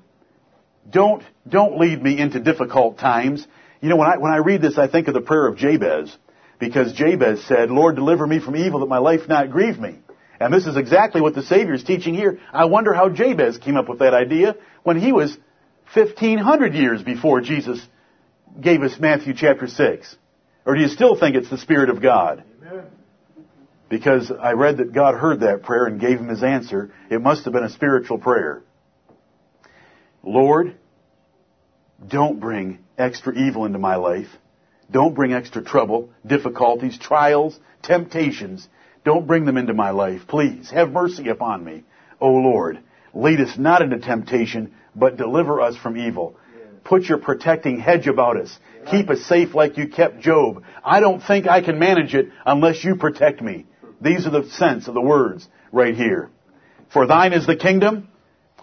don't, 0.88 1.22
don't 1.48 1.78
lead 1.78 2.02
me 2.02 2.18
into 2.18 2.40
difficult 2.40 2.98
times. 2.98 3.46
You 3.80 3.88
know, 3.88 3.96
when 3.96 4.06
I, 4.06 4.18
when 4.18 4.32
I 4.32 4.36
read 4.36 4.60
this, 4.60 4.76
I 4.76 4.86
think 4.86 5.08
of 5.08 5.14
the 5.14 5.22
prayer 5.22 5.46
of 5.46 5.56
Jabez. 5.56 6.14
Because 6.58 6.92
Jabez 6.92 7.42
said, 7.44 7.70
Lord, 7.70 7.96
deliver 7.96 8.26
me 8.26 8.38
from 8.38 8.54
evil 8.54 8.80
that 8.80 8.86
my 8.86 8.98
life 8.98 9.26
not 9.26 9.50
grieve 9.50 9.78
me. 9.78 9.98
And 10.38 10.52
this 10.52 10.66
is 10.66 10.76
exactly 10.76 11.22
what 11.22 11.34
the 11.34 11.42
Savior 11.42 11.72
is 11.72 11.82
teaching 11.82 12.14
here. 12.14 12.38
I 12.52 12.66
wonder 12.66 12.92
how 12.92 13.08
Jabez 13.08 13.56
came 13.56 13.78
up 13.78 13.88
with 13.88 14.00
that 14.00 14.12
idea 14.12 14.56
when 14.82 15.00
he 15.00 15.12
was 15.12 15.34
1500 15.94 16.74
years 16.74 17.02
before 17.02 17.40
Jesus 17.40 17.80
gave 18.60 18.82
us 18.82 19.00
Matthew 19.00 19.32
chapter 19.32 19.68
6. 19.68 20.16
Or 20.66 20.74
do 20.74 20.82
you 20.82 20.88
still 20.88 21.18
think 21.18 21.34
it's 21.34 21.48
the 21.48 21.56
Spirit 21.56 21.88
of 21.88 22.02
God? 22.02 22.44
Because 23.88 24.30
I 24.30 24.52
read 24.52 24.76
that 24.76 24.92
God 24.92 25.16
heard 25.16 25.40
that 25.40 25.62
prayer 25.62 25.86
and 25.86 26.00
gave 26.00 26.18
him 26.18 26.28
his 26.28 26.42
answer. 26.42 26.92
It 27.10 27.20
must 27.20 27.44
have 27.44 27.52
been 27.52 27.64
a 27.64 27.70
spiritual 27.70 28.18
prayer. 28.18 28.62
Lord, 30.22 30.76
don't 32.06 32.40
bring 32.40 32.78
extra 32.96 33.34
evil 33.34 33.64
into 33.64 33.78
my 33.78 33.96
life. 33.96 34.28
Don't 34.90 35.14
bring 35.14 35.32
extra 35.32 35.62
trouble, 35.62 36.10
difficulties, 36.26 36.98
trials, 36.98 37.58
temptations. 37.82 38.68
Don't 39.04 39.26
bring 39.26 39.44
them 39.44 39.56
into 39.56 39.74
my 39.74 39.90
life. 39.90 40.22
Please 40.28 40.70
have 40.70 40.90
mercy 40.90 41.28
upon 41.28 41.64
me, 41.64 41.84
O 42.20 42.28
Lord. 42.28 42.80
Lead 43.14 43.40
us 43.40 43.56
not 43.58 43.82
into 43.82 43.98
temptation, 43.98 44.74
but 44.94 45.16
deliver 45.16 45.60
us 45.60 45.76
from 45.76 45.96
evil. 45.96 46.36
Put 46.90 47.04
your 47.04 47.18
protecting 47.18 47.78
hedge 47.78 48.08
about 48.08 48.36
us. 48.36 48.58
Keep 48.90 49.10
us 49.10 49.20
safe 49.20 49.54
like 49.54 49.78
you 49.78 49.86
kept 49.86 50.18
Job. 50.18 50.64
I 50.84 50.98
don't 50.98 51.20
think 51.20 51.46
I 51.46 51.62
can 51.62 51.78
manage 51.78 52.16
it 52.16 52.30
unless 52.44 52.82
you 52.82 52.96
protect 52.96 53.40
me. 53.40 53.66
These 54.00 54.26
are 54.26 54.30
the 54.30 54.50
sense 54.50 54.88
of 54.88 54.94
the 54.94 55.00
words 55.00 55.46
right 55.70 55.94
here. 55.94 56.30
For 56.92 57.06
thine 57.06 57.32
is 57.32 57.46
the 57.46 57.54
kingdom. 57.54 58.08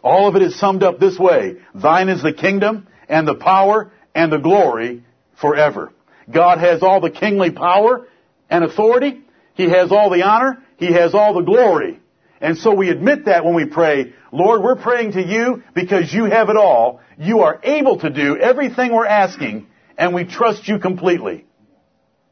All 0.04 0.28
of 0.28 0.36
it 0.36 0.42
is 0.42 0.60
summed 0.60 0.84
up 0.84 1.00
this 1.00 1.18
way. 1.18 1.56
Thine 1.74 2.10
is 2.10 2.22
the 2.22 2.34
kingdom 2.34 2.90
and 3.08 3.26
the 3.26 3.36
power 3.36 3.94
and 4.14 4.30
the 4.30 4.40
glory 4.40 5.06
forever. 5.40 5.94
God 6.30 6.58
has 6.58 6.84
all 6.84 7.00
the 7.00 7.10
kingly 7.10 7.52
power 7.52 8.10
and 8.50 8.66
authority. 8.66 9.22
He 9.54 9.70
has 9.70 9.94
all 9.94 10.10
the 10.10 10.24
honor. 10.24 10.62
He 10.76 10.92
has 10.92 11.16
all 11.16 11.34
the 11.34 11.44
glory. 11.44 12.02
And 12.40 12.58
so 12.58 12.74
we 12.74 12.90
admit 12.90 13.26
that 13.26 13.44
when 13.44 13.56
we 13.56 13.66
pray, 13.66 14.14
Lord, 14.32 14.62
we're 14.62 14.76
praying 14.76 15.14
to 15.14 15.22
you 15.24 15.64
because 15.74 16.14
you 16.14 16.26
have 16.26 16.50
it 16.50 16.58
all. 16.58 17.02
You 17.18 17.40
are 17.42 17.60
able 17.64 18.00
to 18.00 18.10
do 18.10 18.38
everything 18.38 18.94
we're 18.94 19.08
asking, 19.08 19.68
and 19.98 20.14
we 20.14 20.26
trust 20.26 20.68
you 20.68 20.78
completely. 20.80 21.46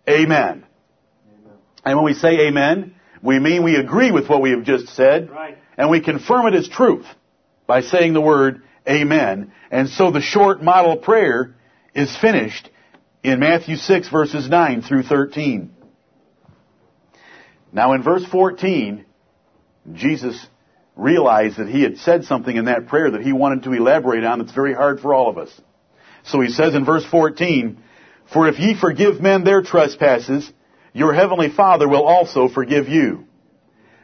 Amen. 0.07 0.65
And 1.83 1.97
when 1.97 2.05
we 2.05 2.13
say 2.13 2.47
amen, 2.47 2.95
we 3.21 3.39
mean 3.39 3.63
we 3.63 3.75
agree 3.75 4.11
with 4.11 4.29
what 4.29 4.41
we 4.41 4.51
have 4.51 4.63
just 4.63 4.89
said, 4.89 5.29
Right. 5.29 5.57
and 5.77 5.89
we 5.89 6.01
confirm 6.01 6.47
it 6.47 6.53
as 6.55 6.67
truth 6.67 7.05
by 7.65 7.81
saying 7.81 8.13
the 8.13 8.21
word 8.21 8.61
amen. 8.87 9.51
And 9.71 9.89
so 9.89 10.11
the 10.11 10.21
short 10.21 10.61
model 10.61 10.97
prayer 10.97 11.55
is 11.95 12.15
finished 12.17 12.69
in 13.23 13.39
Matthew 13.39 13.75
6 13.77 14.09
verses 14.09 14.47
9 14.47 14.83
through 14.83 15.03
13. 15.03 15.71
Now 17.71 17.93
in 17.93 18.03
verse 18.03 18.25
14, 18.25 19.05
Jesus 19.93 20.47
realized 20.95 21.57
that 21.57 21.67
he 21.67 21.83
had 21.83 21.97
said 21.97 22.25
something 22.25 22.55
in 22.55 22.65
that 22.65 22.87
prayer 22.87 23.11
that 23.11 23.21
he 23.21 23.33
wanted 23.33 23.63
to 23.63 23.73
elaborate 23.73 24.23
on 24.23 24.39
that's 24.39 24.53
very 24.53 24.73
hard 24.73 24.99
for 24.99 25.13
all 25.13 25.29
of 25.29 25.37
us. 25.37 25.51
So 26.23 26.39
he 26.41 26.49
says 26.49 26.73
in 26.73 26.85
verse 26.85 27.05
14, 27.05 27.77
For 28.31 28.47
if 28.47 28.59
ye 28.59 28.79
forgive 28.79 29.21
men 29.21 29.43
their 29.43 29.61
trespasses, 29.61 30.51
your 30.93 31.13
heavenly 31.13 31.49
Father 31.49 31.87
will 31.87 32.03
also 32.03 32.47
forgive 32.47 32.87
you. 32.87 33.25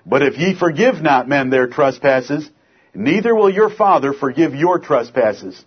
But 0.06 0.22
if 0.22 0.38
ye 0.38 0.58
forgive 0.58 1.02
not 1.02 1.30
men 1.30 1.50
their 1.50 1.68
trespasses, 1.68 2.50
neither 2.94 3.34
will 3.34 3.50
your 3.50 3.70
Father 3.70 4.14
forgive 4.14 4.54
your 4.54 4.80
trespasses. 4.80 5.64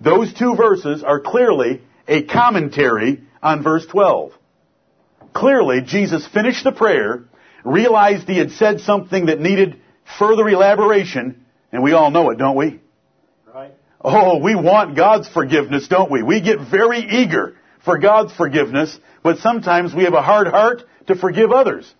Those 0.00 0.34
two 0.34 0.56
verses 0.56 1.04
are 1.04 1.20
clearly 1.20 1.82
a 2.08 2.24
commentary 2.24 3.20
on 3.42 3.62
verse 3.62 3.86
12. 3.86 4.32
Clearly, 5.32 5.80
Jesus 5.82 6.26
finished 6.26 6.64
the 6.64 6.72
prayer, 6.72 7.24
realized 7.64 8.28
he 8.28 8.38
had 8.38 8.52
said 8.52 8.80
something 8.80 9.26
that 9.26 9.40
needed 9.40 9.80
further 10.18 10.48
elaboration, 10.48 11.44
and 11.70 11.82
we 11.82 11.92
all 11.92 12.10
know 12.10 12.30
it, 12.30 12.38
don't 12.38 12.56
we? 12.56 12.80
Right. 13.52 13.72
Oh, 14.00 14.38
we 14.38 14.54
want 14.54 14.96
God's 14.96 15.28
forgiveness, 15.28 15.88
don't 15.88 16.10
we? 16.10 16.22
We 16.22 16.40
get 16.40 16.58
very 16.60 16.98
eager 16.98 17.56
for 17.84 17.98
God's 17.98 18.32
forgiveness, 18.32 18.98
but 19.22 19.38
sometimes 19.38 19.94
we 19.94 20.04
have 20.04 20.14
a 20.14 20.22
hard 20.22 20.48
heart 20.48 20.82
to 21.06 21.14
forgive 21.14 21.52
others. 21.52 21.92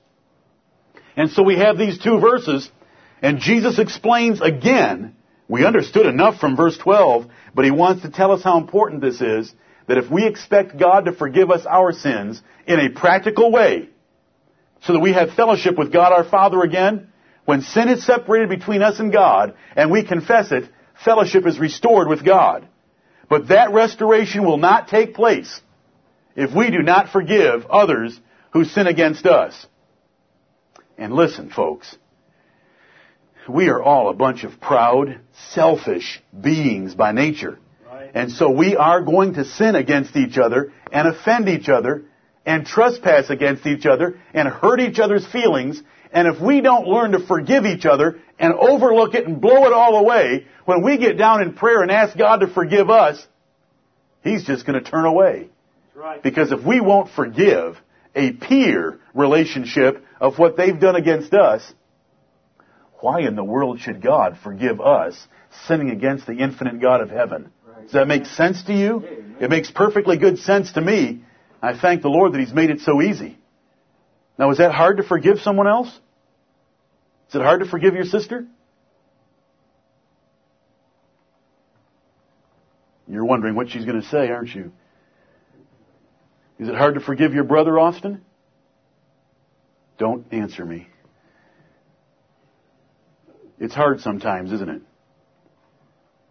And 1.16 1.30
so 1.30 1.42
we 1.42 1.58
have 1.58 1.78
these 1.78 1.98
two 1.98 2.18
verses, 2.18 2.70
and 3.20 3.38
Jesus 3.38 3.78
explains 3.78 4.40
again, 4.40 5.16
we 5.48 5.66
understood 5.66 6.06
enough 6.06 6.38
from 6.40 6.56
verse 6.56 6.78
12, 6.78 7.26
but 7.54 7.64
he 7.64 7.70
wants 7.70 8.02
to 8.02 8.10
tell 8.10 8.32
us 8.32 8.42
how 8.42 8.58
important 8.58 9.02
this 9.02 9.20
is, 9.20 9.52
that 9.86 9.98
if 9.98 10.10
we 10.10 10.26
expect 10.26 10.78
God 10.78 11.04
to 11.04 11.12
forgive 11.12 11.50
us 11.50 11.66
our 11.66 11.92
sins 11.92 12.40
in 12.66 12.80
a 12.80 12.90
practical 12.90 13.52
way, 13.52 13.90
so 14.82 14.92
that 14.92 15.00
we 15.00 15.12
have 15.12 15.34
fellowship 15.34 15.78
with 15.78 15.92
God 15.92 16.12
our 16.12 16.24
Father 16.24 16.60
again, 16.62 17.08
when 17.44 17.62
sin 17.62 17.88
is 17.88 18.04
separated 18.04 18.48
between 18.48 18.82
us 18.82 19.00
and 19.00 19.12
God, 19.12 19.54
and 19.76 19.90
we 19.90 20.04
confess 20.04 20.52
it, 20.52 20.68
fellowship 21.04 21.46
is 21.46 21.58
restored 21.58 22.08
with 22.08 22.24
God. 22.24 22.68
But 23.28 23.48
that 23.48 23.72
restoration 23.72 24.44
will 24.44 24.58
not 24.58 24.88
take 24.88 25.14
place 25.14 25.60
if 26.36 26.54
we 26.54 26.70
do 26.70 26.82
not 26.82 27.10
forgive 27.10 27.66
others 27.66 28.18
who 28.52 28.64
sin 28.64 28.86
against 28.86 29.26
us. 29.26 29.66
And 30.98 31.12
listen, 31.12 31.50
folks, 31.50 31.96
we 33.48 33.68
are 33.68 33.82
all 33.82 34.08
a 34.08 34.14
bunch 34.14 34.44
of 34.44 34.60
proud, 34.60 35.20
selfish 35.50 36.22
beings 36.38 36.94
by 36.94 37.12
nature. 37.12 37.58
Right. 37.86 38.10
And 38.14 38.30
so 38.30 38.50
we 38.50 38.76
are 38.76 39.00
going 39.00 39.34
to 39.34 39.44
sin 39.44 39.74
against 39.74 40.16
each 40.16 40.38
other 40.38 40.72
and 40.92 41.08
offend 41.08 41.48
each 41.48 41.68
other 41.68 42.04
and 42.44 42.66
trespass 42.66 43.30
against 43.30 43.66
each 43.66 43.86
other 43.86 44.18
and 44.34 44.48
hurt 44.48 44.80
each 44.80 44.98
other's 44.98 45.26
feelings. 45.26 45.80
And 46.12 46.28
if 46.28 46.40
we 46.40 46.60
don't 46.60 46.86
learn 46.86 47.12
to 47.12 47.26
forgive 47.26 47.64
each 47.64 47.86
other 47.86 48.20
and 48.38 48.52
overlook 48.52 49.14
it 49.14 49.26
and 49.26 49.40
blow 49.40 49.66
it 49.66 49.72
all 49.72 49.96
away, 49.96 50.46
when 50.64 50.82
we 50.82 50.98
get 50.98 51.16
down 51.16 51.42
in 51.42 51.54
prayer 51.54 51.82
and 51.82 51.90
ask 51.90 52.16
God 52.16 52.40
to 52.40 52.48
forgive 52.48 52.90
us, 52.90 53.24
He's 54.22 54.44
just 54.44 54.66
going 54.66 54.82
to 54.82 54.88
turn 54.88 55.04
away. 55.04 55.48
Right. 55.94 56.22
Because 56.22 56.52
if 56.52 56.64
we 56.64 56.80
won't 56.80 57.10
forgive 57.10 57.76
a 58.14 58.32
peer 58.32 59.00
relationship 59.14 60.04
of 60.20 60.38
what 60.38 60.56
they've 60.56 60.78
done 60.78 60.96
against 60.96 61.34
us, 61.34 61.72
why 63.00 63.20
in 63.20 63.34
the 63.34 63.44
world 63.44 63.80
should 63.80 64.00
God 64.00 64.38
forgive 64.42 64.80
us 64.80 65.16
sinning 65.66 65.90
against 65.90 66.26
the 66.26 66.34
infinite 66.34 66.80
God 66.80 67.00
of 67.00 67.10
heaven? 67.10 67.50
Does 67.82 67.92
that 67.92 68.06
make 68.06 68.26
sense 68.26 68.62
to 68.64 68.72
you? 68.72 69.02
It 69.40 69.50
makes 69.50 69.70
perfectly 69.70 70.16
good 70.16 70.38
sense 70.38 70.72
to 70.72 70.80
me. 70.80 71.24
I 71.62 71.78
thank 71.78 72.02
the 72.02 72.08
Lord 72.08 72.32
that 72.32 72.40
He's 72.40 72.52
made 72.52 72.70
it 72.70 72.80
so 72.80 73.00
easy. 73.00 73.38
Now, 74.38 74.50
is 74.50 74.58
that 74.58 74.72
hard 74.72 74.96
to 74.96 75.04
forgive 75.04 75.38
someone 75.40 75.68
else? 75.68 75.88
Is 77.28 77.36
it 77.36 77.42
hard 77.42 77.60
to 77.60 77.66
forgive 77.66 77.94
your 77.94 78.04
sister? 78.04 78.46
You're 83.06 83.24
wondering 83.24 83.54
what 83.54 83.70
she's 83.70 83.84
going 83.84 84.00
to 84.00 84.08
say, 84.08 84.28
aren't 84.28 84.54
you? 84.54 84.72
Is 86.58 86.68
it 86.68 86.74
hard 86.74 86.94
to 86.94 87.00
forgive 87.00 87.34
your 87.34 87.44
brother, 87.44 87.78
Austin? 87.78 88.22
Don't 89.98 90.26
answer 90.32 90.64
me. 90.64 90.88
It's 93.58 93.74
hard 93.74 94.00
sometimes, 94.00 94.50
isn't 94.52 94.68
it? 94.68 94.82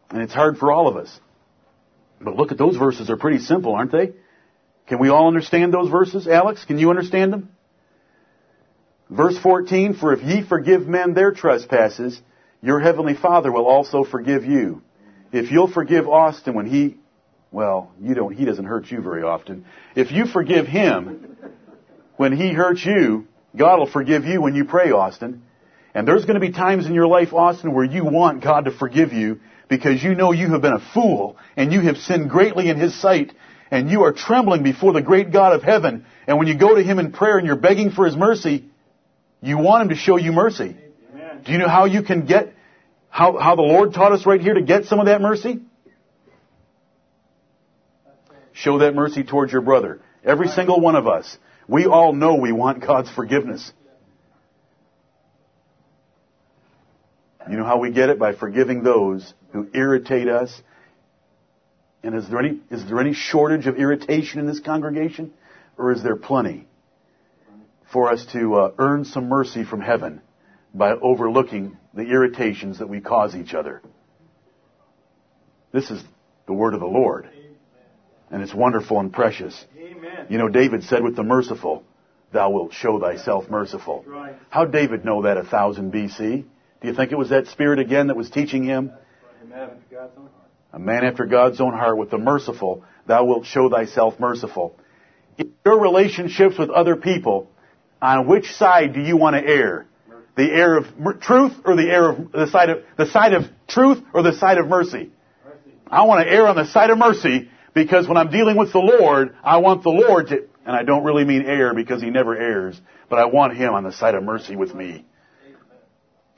And 0.09 0.21
it's 0.21 0.33
hard 0.33 0.57
for 0.57 0.71
all 0.71 0.87
of 0.87 0.97
us. 0.97 1.19
But 2.19 2.35
look 2.35 2.51
at 2.51 2.57
those 2.57 2.75
verses 2.75 3.09
are 3.09 3.17
pretty 3.17 3.39
simple, 3.39 3.73
aren't 3.73 3.91
they? 3.91 4.11
Can 4.87 4.99
we 4.99 5.09
all 5.09 5.27
understand 5.27 5.73
those 5.73 5.89
verses? 5.89 6.27
Alex, 6.27 6.65
can 6.65 6.77
you 6.77 6.89
understand 6.89 7.31
them? 7.31 7.49
Verse 9.09 9.37
14, 9.39 9.95
for 9.95 10.13
if 10.13 10.23
ye 10.23 10.41
forgive 10.47 10.87
men 10.87 11.13
their 11.13 11.31
trespasses, 11.31 12.19
your 12.61 12.79
heavenly 12.79 13.15
Father 13.15 13.51
will 13.51 13.65
also 13.65 14.03
forgive 14.03 14.45
you. 14.45 14.81
If 15.31 15.51
you'll 15.51 15.71
forgive 15.71 16.07
Austin 16.07 16.53
when 16.53 16.65
he, 16.65 16.97
well, 17.51 17.91
you 18.01 18.13
don't, 18.13 18.33
he 18.33 18.45
doesn't 18.45 18.65
hurt 18.65 18.89
you 18.89 19.01
very 19.01 19.23
often. 19.23 19.65
If 19.95 20.11
you 20.11 20.25
forgive 20.25 20.65
him 20.65 21.37
when 22.15 22.31
he 22.31 22.53
hurts 22.53 22.85
you, 22.85 23.27
God 23.55 23.79
will 23.79 23.91
forgive 23.91 24.23
you 24.25 24.41
when 24.41 24.55
you 24.55 24.65
pray, 24.65 24.91
Austin. 24.91 25.43
And 25.93 26.07
there's 26.07 26.23
going 26.23 26.39
to 26.39 26.45
be 26.45 26.53
times 26.53 26.85
in 26.85 26.93
your 26.93 27.07
life, 27.07 27.33
Austin, 27.33 27.73
where 27.73 27.83
you 27.83 28.05
want 28.05 28.43
God 28.43 28.65
to 28.65 28.71
forgive 28.71 29.11
you 29.11 29.39
because 29.67 30.01
you 30.01 30.15
know 30.15 30.31
you 30.31 30.49
have 30.51 30.61
been 30.61 30.73
a 30.73 30.93
fool 30.93 31.37
and 31.57 31.73
you 31.73 31.81
have 31.81 31.97
sinned 31.97 32.29
greatly 32.29 32.69
in 32.69 32.77
His 32.77 32.99
sight 32.99 33.33
and 33.71 33.89
you 33.89 34.03
are 34.03 34.11
trembling 34.11 34.63
before 34.63 34.91
the 34.91 35.01
great 35.01 35.31
God 35.31 35.53
of 35.53 35.63
heaven. 35.63 36.05
And 36.27 36.37
when 36.37 36.47
you 36.47 36.57
go 36.57 36.75
to 36.75 36.83
Him 36.83 36.99
in 36.99 37.13
prayer 37.13 37.37
and 37.37 37.47
you're 37.47 37.55
begging 37.55 37.91
for 37.91 38.05
His 38.05 38.15
mercy, 38.15 38.65
you 39.41 39.57
want 39.57 39.83
Him 39.83 39.89
to 39.89 39.95
show 39.95 40.17
you 40.17 40.33
mercy. 40.33 40.75
Amen. 41.13 41.41
Do 41.45 41.51
you 41.53 41.57
know 41.57 41.69
how 41.69 41.85
you 41.85 42.03
can 42.03 42.25
get, 42.25 42.53
how, 43.09 43.37
how 43.37 43.55
the 43.55 43.61
Lord 43.61 43.93
taught 43.93 44.11
us 44.11 44.25
right 44.25 44.41
here 44.41 44.53
to 44.53 44.61
get 44.61 44.85
some 44.85 44.99
of 44.99 45.05
that 45.05 45.21
mercy? 45.21 45.61
Show 48.51 48.79
that 48.79 48.93
mercy 48.93 49.23
towards 49.23 49.53
your 49.53 49.61
brother. 49.61 50.01
Every 50.23 50.49
single 50.49 50.79
one 50.81 50.95
of 50.95 51.07
us. 51.07 51.37
We 51.67 51.85
all 51.85 52.11
know 52.11 52.35
we 52.35 52.51
want 52.51 52.85
God's 52.85 53.09
forgiveness. 53.09 53.71
You 57.49 57.57
know 57.57 57.63
how 57.63 57.79
we 57.79 57.91
get 57.91 58.09
it? 58.09 58.19
By 58.19 58.35
forgiving 58.35 58.83
those 58.83 59.33
who 59.53 59.67
irritate 59.73 60.27
us. 60.27 60.61
And 62.03 62.15
is 62.15 62.27
there 62.29 62.39
any, 62.39 62.59
is 62.69 62.85
there 62.87 62.99
any 62.99 63.13
shortage 63.13 63.67
of 63.67 63.77
irritation 63.77 64.39
in 64.39 64.47
this 64.47 64.59
congregation? 64.59 65.33
Or 65.77 65.91
is 65.91 66.03
there 66.03 66.15
plenty 66.15 66.67
for 67.91 68.11
us 68.11 68.25
to 68.33 68.55
uh, 68.55 68.71
earn 68.77 69.05
some 69.05 69.29
mercy 69.29 69.63
from 69.63 69.81
heaven 69.81 70.21
by 70.73 70.91
overlooking 70.93 71.77
the 71.93 72.03
irritations 72.03 72.79
that 72.79 72.87
we 72.87 73.01
cause 73.01 73.35
each 73.35 73.53
other? 73.53 73.81
This 75.71 75.89
is 75.89 76.03
the 76.47 76.53
word 76.53 76.73
of 76.73 76.79
the 76.79 76.87
Lord. 76.87 77.29
And 78.29 78.41
it's 78.41 78.53
wonderful 78.53 78.99
and 78.99 79.11
precious. 79.11 79.65
Amen. 79.77 80.27
You 80.29 80.37
know, 80.37 80.47
David 80.47 80.83
said 80.83 81.03
with 81.03 81.15
the 81.15 81.23
merciful, 81.23 81.83
Thou 82.31 82.49
wilt 82.49 82.73
show 82.73 82.97
thyself 82.97 83.49
merciful. 83.49 84.05
Right. 84.07 84.35
How 84.49 84.63
David 84.65 85.03
know 85.03 85.23
that 85.23 85.37
a 85.37 85.43
thousand 85.43 85.91
BC? 85.91 86.45
Do 86.81 86.87
you 86.87 86.93
think 86.93 87.11
it 87.11 87.17
was 87.17 87.29
that 87.29 87.47
spirit 87.47 87.79
again 87.79 88.07
that 88.07 88.15
was 88.15 88.29
teaching 88.29 88.63
him? 88.63 88.91
Amen. 89.43 89.69
A 90.73 90.79
man 90.79 91.03
after 91.03 91.25
God's 91.25 91.59
own 91.59 91.73
heart 91.73 91.97
with 91.97 92.11
the 92.11 92.17
merciful, 92.17 92.83
thou 93.05 93.25
wilt 93.25 93.45
show 93.45 93.69
thyself 93.69 94.19
merciful. 94.19 94.75
In 95.37 95.53
your 95.65 95.79
relationships 95.81 96.57
with 96.57 96.69
other 96.69 96.95
people, 96.95 97.49
on 98.01 98.27
which 98.27 98.51
side 98.53 98.93
do 98.93 99.01
you 99.01 99.17
want 99.17 99.35
to 99.35 99.45
err? 99.45 99.87
The 100.35 100.49
error 100.49 100.77
of 100.77 101.19
truth 101.19 101.53
or 101.65 101.75
the 101.75 101.89
error 101.89 102.11
of 102.11 102.31
the 102.31 102.47
side 102.47 102.69
of 102.69 102.83
the 102.97 103.05
side 103.05 103.33
of 103.33 103.43
truth 103.67 104.01
or 104.13 104.23
the 104.23 104.33
side 104.33 104.57
of 104.57 104.67
mercy? 104.67 105.11
I 105.87 106.03
want 106.03 106.25
to 106.25 106.31
err 106.31 106.47
on 106.47 106.55
the 106.55 106.65
side 106.65 106.89
of 106.89 106.97
mercy 106.97 107.49
because 107.73 108.07
when 108.07 108.17
I'm 108.17 108.31
dealing 108.31 108.55
with 108.55 108.71
the 108.71 108.79
Lord, 108.79 109.35
I 109.43 109.57
want 109.57 109.83
the 109.83 109.89
Lord 109.89 110.29
to, 110.29 110.47
and 110.65 110.75
I 110.75 110.83
don't 110.83 111.03
really 111.03 111.25
mean 111.25 111.43
err 111.45 111.73
because 111.73 112.01
He 112.01 112.09
never 112.09 112.33
errs, 112.35 112.79
but 113.09 113.19
I 113.19 113.25
want 113.25 113.57
Him 113.57 113.73
on 113.73 113.83
the 113.83 113.91
side 113.91 114.15
of 114.15 114.23
mercy 114.23 114.55
with 114.55 114.73
me. 114.73 115.05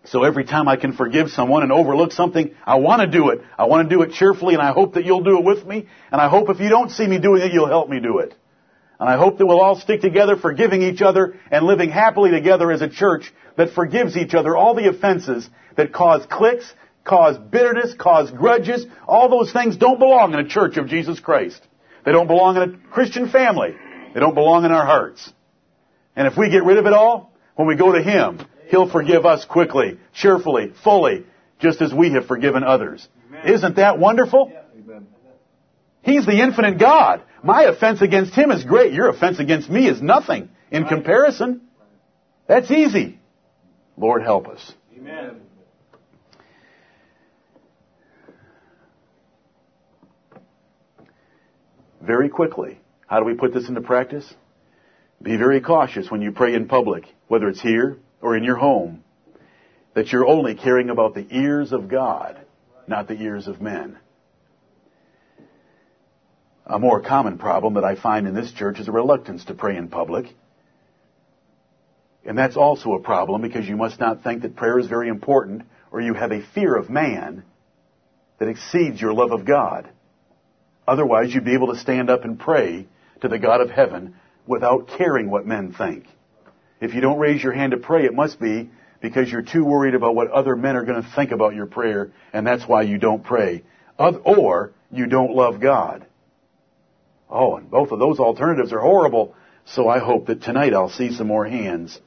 So 0.05 0.23
every 0.23 0.43
time 0.43 0.67
I 0.67 0.75
can 0.75 0.93
forgive 0.93 1.29
someone 1.29 1.63
and 1.63 1.71
overlook 1.71 2.11
something, 2.11 2.55
I 2.65 2.75
want 2.75 3.01
to 3.01 3.07
do 3.07 3.29
it. 3.29 3.41
I 3.57 3.65
want 3.65 3.89
to 3.89 3.95
do 3.95 4.01
it 4.01 4.11
cheerfully 4.13 4.53
and 4.53 4.61
I 4.61 4.71
hope 4.71 4.95
that 4.95 5.05
you'll 5.05 5.23
do 5.23 5.37
it 5.37 5.45
with 5.45 5.65
me. 5.65 5.87
And 6.11 6.19
I 6.19 6.27
hope 6.27 6.49
if 6.49 6.59
you 6.59 6.69
don't 6.69 6.91
see 6.91 7.07
me 7.07 7.19
doing 7.19 7.41
it, 7.41 7.53
you'll 7.53 7.67
help 7.67 7.89
me 7.89 7.99
do 7.99 8.19
it. 8.19 8.33
And 8.99 9.09
I 9.09 9.17
hope 9.17 9.37
that 9.37 9.45
we'll 9.45 9.61
all 9.61 9.79
stick 9.79 10.01
together, 10.01 10.35
forgiving 10.35 10.81
each 10.81 11.01
other 11.01 11.35
and 11.51 11.65
living 11.65 11.89
happily 11.89 12.31
together 12.31 12.71
as 12.71 12.81
a 12.81 12.89
church 12.89 13.33
that 13.55 13.71
forgives 13.71 14.17
each 14.17 14.33
other 14.33 14.55
all 14.55 14.75
the 14.75 14.89
offenses 14.89 15.49
that 15.77 15.93
cause 15.93 16.25
cliques, 16.29 16.71
cause 17.03 17.37
bitterness, 17.37 17.93
cause 17.93 18.29
grudges. 18.31 18.85
All 19.07 19.29
those 19.29 19.51
things 19.51 19.77
don't 19.77 19.99
belong 19.99 20.33
in 20.33 20.39
a 20.39 20.47
church 20.47 20.77
of 20.77 20.87
Jesus 20.87 21.19
Christ. 21.19 21.61
They 22.05 22.11
don't 22.11 22.27
belong 22.27 22.57
in 22.57 22.63
a 22.63 22.91
Christian 22.91 23.29
family. 23.29 23.75
They 24.13 24.19
don't 24.19 24.35
belong 24.35 24.65
in 24.65 24.71
our 24.71 24.85
hearts. 24.85 25.31
And 26.15 26.27
if 26.27 26.37
we 26.37 26.49
get 26.49 26.63
rid 26.63 26.77
of 26.77 26.85
it 26.85 26.93
all, 26.93 27.33
when 27.55 27.67
we 27.67 27.75
go 27.75 27.93
to 27.93 28.01
Him, 28.01 28.39
He'll 28.73 28.89
forgive 28.89 29.23
us 29.23 29.45
quickly, 29.45 29.99
cheerfully, 30.15 30.73
fully, 30.83 31.27
just 31.59 31.79
as 31.79 31.93
we 31.93 32.09
have 32.13 32.25
forgiven 32.25 32.63
others. 32.63 33.07
Isn't 33.45 33.75
that 33.75 33.99
wonderful? 33.99 34.51
He's 36.01 36.25
the 36.25 36.41
infinite 36.41 36.79
God. 36.79 37.21
My 37.43 37.65
offense 37.65 38.01
against 38.01 38.33
Him 38.33 38.49
is 38.49 38.63
great. 38.63 38.91
Your 38.91 39.09
offense 39.09 39.37
against 39.37 39.69
me 39.69 39.87
is 39.87 40.01
nothing 40.01 40.49
in 40.71 40.85
comparison. 40.85 41.61
That's 42.47 42.71
easy. 42.71 43.19
Lord 43.95 44.23
help 44.23 44.47
us. 44.47 44.73
Amen. 44.97 45.41
Very 52.01 52.29
quickly. 52.29 52.79
How 53.05 53.19
do 53.19 53.25
we 53.25 53.35
put 53.35 53.53
this 53.53 53.69
into 53.69 53.81
practice? 53.81 54.33
Be 55.21 55.37
very 55.37 55.61
cautious 55.61 56.09
when 56.09 56.23
you 56.23 56.31
pray 56.31 56.55
in 56.55 56.67
public, 56.67 57.03
whether 57.27 57.47
it's 57.47 57.61
here 57.61 57.99
or 58.23 58.37
in 58.37 58.43
your 58.45 58.55
home, 58.55 59.03
that 59.93 60.11
you're 60.11 60.25
only 60.25 60.55
caring 60.55 60.89
about 60.89 61.13
the 61.13 61.27
ears 61.29 61.73
of 61.73 61.89
God, 61.89 62.39
not 62.87 63.07
the 63.07 63.21
ears 63.21 63.47
of 63.47 63.61
men. 63.61 63.97
A 66.65 66.79
more 66.79 67.01
common 67.01 67.37
problem 67.37 67.73
that 67.73 67.83
I 67.83 67.95
find 67.95 68.25
in 68.25 68.33
this 68.33 68.53
church 68.53 68.79
is 68.79 68.87
a 68.87 68.93
reluctance 68.93 69.43
to 69.45 69.53
pray 69.53 69.75
in 69.75 69.89
public. 69.89 70.27
And 72.25 72.37
that's 72.37 72.55
also 72.55 72.93
a 72.93 73.01
problem 73.01 73.41
because 73.41 73.67
you 73.67 73.75
must 73.75 73.99
not 73.99 74.23
think 74.23 74.43
that 74.43 74.55
prayer 74.55 74.79
is 74.79 74.87
very 74.87 75.09
important 75.09 75.63
or 75.91 75.99
you 75.99 76.13
have 76.13 76.31
a 76.31 76.45
fear 76.55 76.75
of 76.75 76.89
man 76.89 77.43
that 78.39 78.47
exceeds 78.47 79.01
your 79.01 79.13
love 79.13 79.33
of 79.33 79.45
God. 79.45 79.89
Otherwise, 80.87 81.33
you'd 81.33 81.43
be 81.43 81.53
able 81.53 81.73
to 81.73 81.79
stand 81.79 82.09
up 82.09 82.23
and 82.23 82.39
pray 82.39 82.87
to 83.21 83.27
the 83.27 83.37
God 83.37 83.59
of 83.59 83.69
heaven 83.69 84.15
without 84.47 84.87
caring 84.97 85.29
what 85.29 85.45
men 85.45 85.73
think. 85.73 86.05
If 86.81 86.93
you 86.93 87.01
don't 87.01 87.19
raise 87.19 87.41
your 87.41 87.53
hand 87.53 87.71
to 87.71 87.77
pray, 87.77 88.05
it 88.05 88.13
must 88.13 88.39
be 88.39 88.69
because 89.01 89.31
you're 89.31 89.41
too 89.41 89.65
worried 89.65 89.95
about 89.95 90.15
what 90.15 90.31
other 90.31 90.55
men 90.55 90.75
are 90.75 90.85
going 90.85 91.01
to 91.01 91.09
think 91.15 91.31
about 91.31 91.55
your 91.55 91.65
prayer, 91.65 92.11
and 92.31 92.47
that's 92.47 92.67
why 92.67 92.83
you 92.83 92.97
don't 92.97 93.23
pray. 93.23 93.63
Or 93.97 94.73
you 94.91 95.07
don't 95.07 95.35
love 95.35 95.59
God. 95.59 96.05
Oh, 97.29 97.57
and 97.57 97.69
both 97.69 97.91
of 97.91 97.99
those 97.99 98.19
alternatives 98.19 98.71
are 98.71 98.79
horrible, 98.79 99.35
so 99.65 99.87
I 99.87 99.99
hope 99.99 100.27
that 100.27 100.41
tonight 100.41 100.73
I'll 100.73 100.89
see 100.89 101.13
some 101.13 101.27
more 101.27 101.45
hands. 101.45 101.99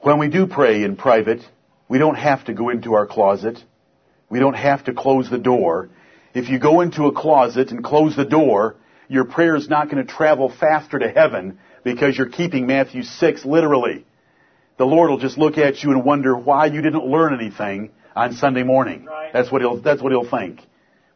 When 0.00 0.18
we 0.18 0.28
do 0.28 0.46
pray 0.46 0.84
in 0.84 0.96
private, 0.96 1.40
we 1.88 1.98
don't 1.98 2.16
have 2.16 2.44
to 2.44 2.52
go 2.52 2.68
into 2.68 2.92
our 2.94 3.06
closet. 3.06 3.62
We 4.28 4.38
don't 4.38 4.54
have 4.54 4.84
to 4.84 4.92
close 4.92 5.30
the 5.30 5.38
door. 5.38 5.88
If 6.34 6.50
you 6.50 6.58
go 6.58 6.82
into 6.82 7.06
a 7.06 7.12
closet 7.12 7.70
and 7.70 7.82
close 7.82 8.14
the 8.14 8.24
door, 8.24 8.76
your 9.08 9.24
prayer 9.24 9.56
is 9.56 9.68
not 9.68 9.90
going 9.90 10.04
to 10.04 10.12
travel 10.12 10.48
faster 10.48 10.98
to 10.98 11.08
heaven 11.08 11.58
because 11.82 12.16
you're 12.16 12.28
keeping 12.28 12.66
Matthew 12.66 13.02
6 13.02 13.44
literally. 13.44 14.06
The 14.78 14.86
Lord 14.86 15.10
will 15.10 15.18
just 15.18 15.38
look 15.38 15.58
at 15.58 15.82
you 15.82 15.90
and 15.92 16.04
wonder 16.04 16.36
why 16.36 16.66
you 16.66 16.82
didn't 16.82 17.06
learn 17.06 17.34
anything 17.34 17.90
on 18.16 18.34
Sunday 18.34 18.62
morning. 18.62 19.04
Right. 19.04 19.32
That's 19.32 19.50
what 19.50 19.60
he'll, 19.60 19.80
that's 19.80 20.02
what 20.02 20.12
he'll 20.12 20.28
think. 20.28 20.60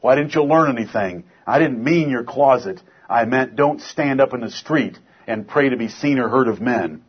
Why 0.00 0.14
didn't 0.14 0.34
you 0.34 0.44
learn 0.44 0.76
anything? 0.76 1.24
I 1.46 1.58
didn't 1.58 1.82
mean 1.82 2.10
your 2.10 2.24
closet. 2.24 2.80
I 3.08 3.24
meant 3.24 3.56
don't 3.56 3.80
stand 3.80 4.20
up 4.20 4.32
in 4.34 4.40
the 4.40 4.50
street 4.50 4.98
and 5.26 5.48
pray 5.48 5.70
to 5.70 5.76
be 5.76 5.88
seen 5.88 6.18
or 6.18 6.28
heard 6.28 6.48
of 6.48 6.60
men. 6.60 7.04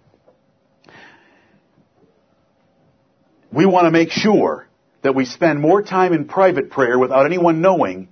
We 3.51 3.65
want 3.65 3.85
to 3.85 3.91
make 3.91 4.11
sure 4.11 4.67
that 5.01 5.15
we 5.15 5.25
spend 5.25 5.61
more 5.61 5.81
time 5.81 6.13
in 6.13 6.25
private 6.25 6.69
prayer 6.69 6.99
without 6.99 7.25
anyone 7.25 7.61
knowing 7.61 8.09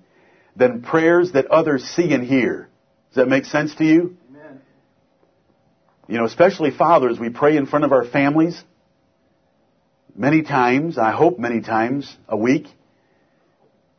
than 0.57 0.81
prayers 0.81 1.33
that 1.33 1.45
others 1.47 1.83
see 1.83 2.13
and 2.13 2.23
hear. 2.23 2.69
Does 3.09 3.15
that 3.17 3.27
make 3.27 3.45
sense 3.45 3.75
to 3.75 3.85
you? 3.85 4.17
Amen. 4.29 4.61
You 6.07 6.17
know, 6.17 6.25
especially 6.25 6.71
fathers, 6.71 7.19
we 7.19 7.29
pray 7.29 7.57
in 7.57 7.67
front 7.67 7.85
of 7.85 7.91
our 7.91 8.05
families 8.05 8.61
many 10.15 10.41
times, 10.41 10.97
I 10.97 11.11
hope 11.11 11.37
many 11.37 11.61
times 11.61 12.13
a 12.27 12.35
week. 12.35 12.67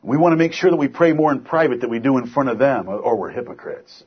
We 0.03 0.17
want 0.17 0.33
to 0.33 0.37
make 0.37 0.53
sure 0.53 0.71
that 0.71 0.77
we 0.77 0.89
pray 0.89 1.13
more 1.13 1.33
in 1.33 1.45
private 1.45 1.81
than 1.81 1.91
we 1.91 2.01
do 2.01 2.19
in 2.19 2.27
front 2.27 2.49
of 2.49 2.59
them, 2.59 2.89
or, 2.89 2.99
or 2.99 3.17
we're 3.17 3.31
hypocrites. 3.31 4.05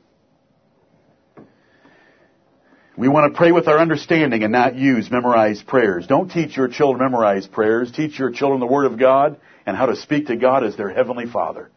We 2.96 3.08
want 3.08 3.32
to 3.32 3.36
pray 3.36 3.52
with 3.52 3.68
our 3.68 3.78
understanding 3.78 4.42
and 4.42 4.52
not 4.52 4.76
use 4.76 5.10
memorized 5.10 5.66
prayers. 5.66 6.06
Don't 6.06 6.30
teach 6.30 6.56
your 6.56 6.68
children 6.68 7.02
memorized 7.10 7.50
prayers. 7.50 7.90
Teach 7.90 8.18
your 8.18 8.30
children 8.30 8.60
the 8.60 8.66
Word 8.66 8.84
of 8.84 8.98
God 8.98 9.40
and 9.64 9.76
how 9.76 9.86
to 9.86 9.96
speak 9.96 10.26
to 10.26 10.36
God 10.36 10.62
as 10.62 10.76
their 10.76 10.90
Heavenly 10.90 11.26
Father. 11.26 11.70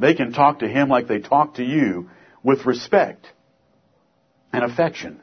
They 0.00 0.14
can 0.14 0.32
talk 0.32 0.60
to 0.60 0.68
Him 0.68 0.88
like 0.88 1.06
they 1.06 1.18
talk 1.18 1.54
to 1.54 1.64
you 1.64 2.08
with 2.42 2.64
respect 2.64 3.26
and 4.52 4.64
affection. 4.64 5.20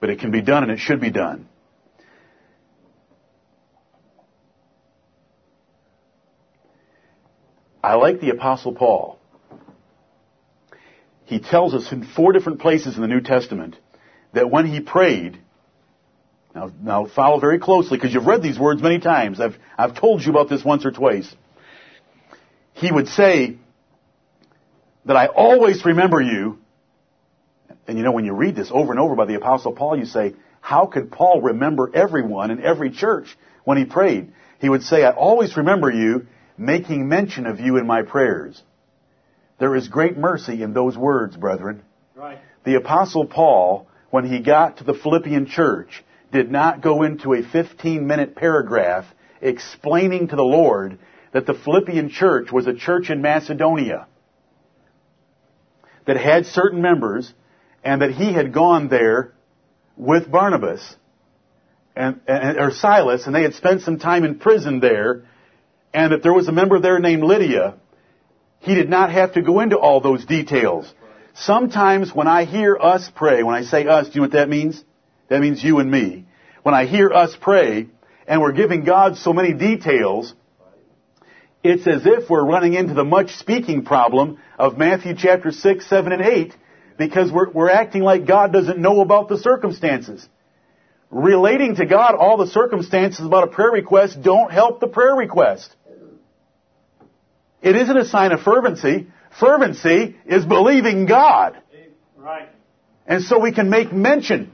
But 0.00 0.10
it 0.10 0.20
can 0.20 0.30
be 0.30 0.42
done 0.42 0.62
and 0.64 0.72
it 0.72 0.78
should 0.78 1.00
be 1.00 1.10
done. 1.10 1.48
I 7.82 7.94
like 7.94 8.20
the 8.20 8.30
Apostle 8.30 8.74
Paul. 8.74 9.18
He 11.24 11.38
tells 11.38 11.72
us 11.72 11.90
in 11.92 12.04
four 12.04 12.32
different 12.32 12.60
places 12.60 12.96
in 12.96 13.00
the 13.00 13.08
New 13.08 13.20
Testament 13.20 13.76
that 14.32 14.50
when 14.50 14.66
he 14.66 14.80
prayed, 14.80 15.38
now, 16.54 16.70
now 16.82 17.06
follow 17.06 17.40
very 17.40 17.58
closely 17.58 17.96
because 17.96 18.12
you've 18.12 18.26
read 18.26 18.42
these 18.42 18.58
words 18.58 18.82
many 18.82 18.98
times. 18.98 19.40
I've, 19.40 19.56
I've 19.78 19.98
told 19.98 20.22
you 20.22 20.30
about 20.30 20.48
this 20.48 20.64
once 20.64 20.84
or 20.84 20.90
twice. 20.90 21.34
He 22.76 22.92
would 22.92 23.08
say 23.08 23.56
that 25.06 25.16
I 25.16 25.26
always 25.26 25.84
remember 25.84 26.20
you. 26.20 26.58
And 27.88 27.96
you 27.96 28.04
know, 28.04 28.12
when 28.12 28.26
you 28.26 28.34
read 28.34 28.54
this 28.54 28.70
over 28.70 28.92
and 28.92 29.00
over 29.00 29.14
by 29.14 29.24
the 29.24 29.34
Apostle 29.34 29.72
Paul, 29.72 29.98
you 29.98 30.04
say, 30.04 30.34
how 30.60 30.84
could 30.84 31.10
Paul 31.10 31.40
remember 31.40 31.90
everyone 31.94 32.50
in 32.50 32.62
every 32.62 32.90
church 32.90 33.34
when 33.64 33.78
he 33.78 33.86
prayed? 33.86 34.32
He 34.60 34.68
would 34.68 34.82
say, 34.82 35.04
I 35.04 35.12
always 35.12 35.56
remember 35.56 35.90
you, 35.90 36.26
making 36.58 37.08
mention 37.08 37.46
of 37.46 37.60
you 37.60 37.78
in 37.78 37.86
my 37.86 38.02
prayers. 38.02 38.60
There 39.58 39.74
is 39.74 39.88
great 39.88 40.18
mercy 40.18 40.62
in 40.62 40.74
those 40.74 40.98
words, 40.98 41.34
brethren. 41.34 41.82
Right. 42.14 42.38
The 42.64 42.74
apostle 42.74 43.24
Paul, 43.24 43.88
when 44.10 44.26
he 44.26 44.40
got 44.40 44.78
to 44.78 44.84
the 44.84 44.92
Philippian 44.94 45.46
church, 45.46 46.04
did 46.30 46.50
not 46.50 46.82
go 46.82 47.04
into 47.04 47.32
a 47.32 47.42
15 47.42 48.06
minute 48.06 48.36
paragraph 48.36 49.06
explaining 49.40 50.28
to 50.28 50.36
the 50.36 50.42
Lord 50.42 50.98
that 51.36 51.44
the 51.44 51.52
Philippian 51.52 52.08
church 52.08 52.50
was 52.50 52.66
a 52.66 52.72
church 52.72 53.10
in 53.10 53.20
Macedonia 53.20 54.06
that 56.06 56.16
had 56.16 56.46
certain 56.46 56.80
members 56.80 57.30
and 57.84 58.00
that 58.00 58.10
he 58.10 58.32
had 58.32 58.54
gone 58.54 58.88
there 58.88 59.34
with 59.98 60.30
Barnabas 60.32 60.96
and, 61.94 62.22
and 62.26 62.56
or 62.58 62.70
Silas 62.70 63.26
and 63.26 63.34
they 63.34 63.42
had 63.42 63.52
spent 63.52 63.82
some 63.82 63.98
time 63.98 64.24
in 64.24 64.38
prison 64.38 64.80
there 64.80 65.24
and 65.92 66.10
that 66.12 66.22
there 66.22 66.32
was 66.32 66.48
a 66.48 66.52
member 66.52 66.80
there 66.80 66.98
named 67.00 67.22
Lydia 67.22 67.74
he 68.60 68.74
did 68.74 68.88
not 68.88 69.12
have 69.12 69.34
to 69.34 69.42
go 69.42 69.60
into 69.60 69.78
all 69.78 70.00
those 70.00 70.24
details. 70.24 70.90
Sometimes 71.34 72.14
when 72.14 72.26
I 72.26 72.46
hear 72.46 72.78
us 72.80 73.10
pray, 73.14 73.42
when 73.42 73.54
I 73.54 73.64
say 73.64 73.86
us, 73.86 74.06
do 74.06 74.14
you 74.14 74.20
know 74.20 74.24
what 74.28 74.32
that 74.32 74.48
means? 74.48 74.82
That 75.28 75.42
means 75.42 75.62
you 75.62 75.80
and 75.80 75.90
me. 75.90 76.24
When 76.62 76.74
I 76.74 76.86
hear 76.86 77.12
us 77.12 77.36
pray, 77.38 77.88
and 78.26 78.40
we're 78.40 78.52
giving 78.52 78.84
God 78.84 79.18
so 79.18 79.34
many 79.34 79.52
details, 79.52 80.32
it's 81.66 81.86
as 81.86 82.06
if 82.06 82.30
we're 82.30 82.44
running 82.44 82.74
into 82.74 82.94
the 82.94 83.04
much 83.04 83.30
speaking 83.36 83.84
problem 83.84 84.38
of 84.58 84.78
Matthew 84.78 85.14
chapter 85.16 85.50
6, 85.50 85.88
7, 85.88 86.12
and 86.12 86.22
8, 86.22 86.54
because 86.96 87.30
we're, 87.30 87.50
we're 87.50 87.70
acting 87.70 88.02
like 88.02 88.26
God 88.26 88.52
doesn't 88.52 88.78
know 88.78 89.00
about 89.00 89.28
the 89.28 89.38
circumstances. 89.38 90.26
relating 91.10 91.76
to 91.76 91.86
God 91.86 92.14
all 92.14 92.36
the 92.36 92.46
circumstances 92.48 93.24
about 93.24 93.44
a 93.44 93.46
prayer 93.48 93.70
request 93.70 94.20
don't 94.22 94.50
help 94.50 94.80
the 94.80 94.88
prayer 94.88 95.14
request. 95.14 95.74
It 97.62 97.76
isn't 97.76 97.96
a 97.96 98.04
sign 98.04 98.32
of 98.32 98.40
fervency. 98.40 99.08
Fervency 99.40 100.16
is 100.26 100.44
believing 100.44 101.06
God. 101.06 101.58
Right. 102.16 102.48
And 103.06 103.22
so 103.22 103.38
we 103.38 103.52
can 103.52 103.70
make 103.70 103.92
mention. 103.92 104.52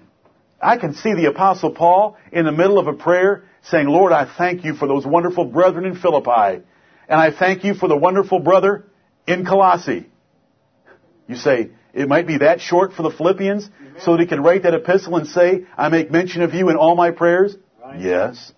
I 0.61 0.77
can 0.77 0.95
see 0.95 1.15
the 1.15 1.27
apostle 1.27 1.73
Paul 1.73 2.17
in 2.31 2.45
the 2.45 2.53
middle 2.53 2.79
of 2.79 2.87
a 2.87 2.93
prayer 2.93 3.45
saying, 3.65 3.89
Lord, 3.89 4.13
I 4.13 4.33
thank 4.37 4.65
you 4.65 4.75
for 4.75 4.87
those 4.87 5.07
wonderful 5.07 5.47
brethren 5.47 5.85
in 5.85 5.97
Philippi. 5.97 6.63
And 7.09 7.21
I 7.21 7.31
thank 7.31 7.65
you 7.65 7.75
for 7.75 7.89
the 7.89 7.97
wonderful 7.97 8.39
brother 8.39 8.87
in 9.27 9.45
Colossae. 9.45 10.09
You 11.29 11.37
say, 11.37 11.71
it 11.95 12.09
might 12.09 12.27
be 12.27 12.39
that 12.39 12.61
short 12.61 12.93
for 12.95 13.03
the 13.03 13.11
Philippians 13.11 13.69
so 14.01 14.13
that 14.13 14.21
he 14.21 14.27
can 14.27 14.43
write 14.43 14.63
that 14.63 14.75
epistle 14.75 15.17
and 15.17 15.27
say, 15.27 15.67
I 15.77 15.89
make 15.89 16.11
mention 16.11 16.43
of 16.43 16.55
you 16.55 16.71
in 16.71 16.77
all 16.77 16.95
my 16.97 17.11
prayers? 17.11 17.55
Right. 17.83 18.01
Yes. 18.01 18.53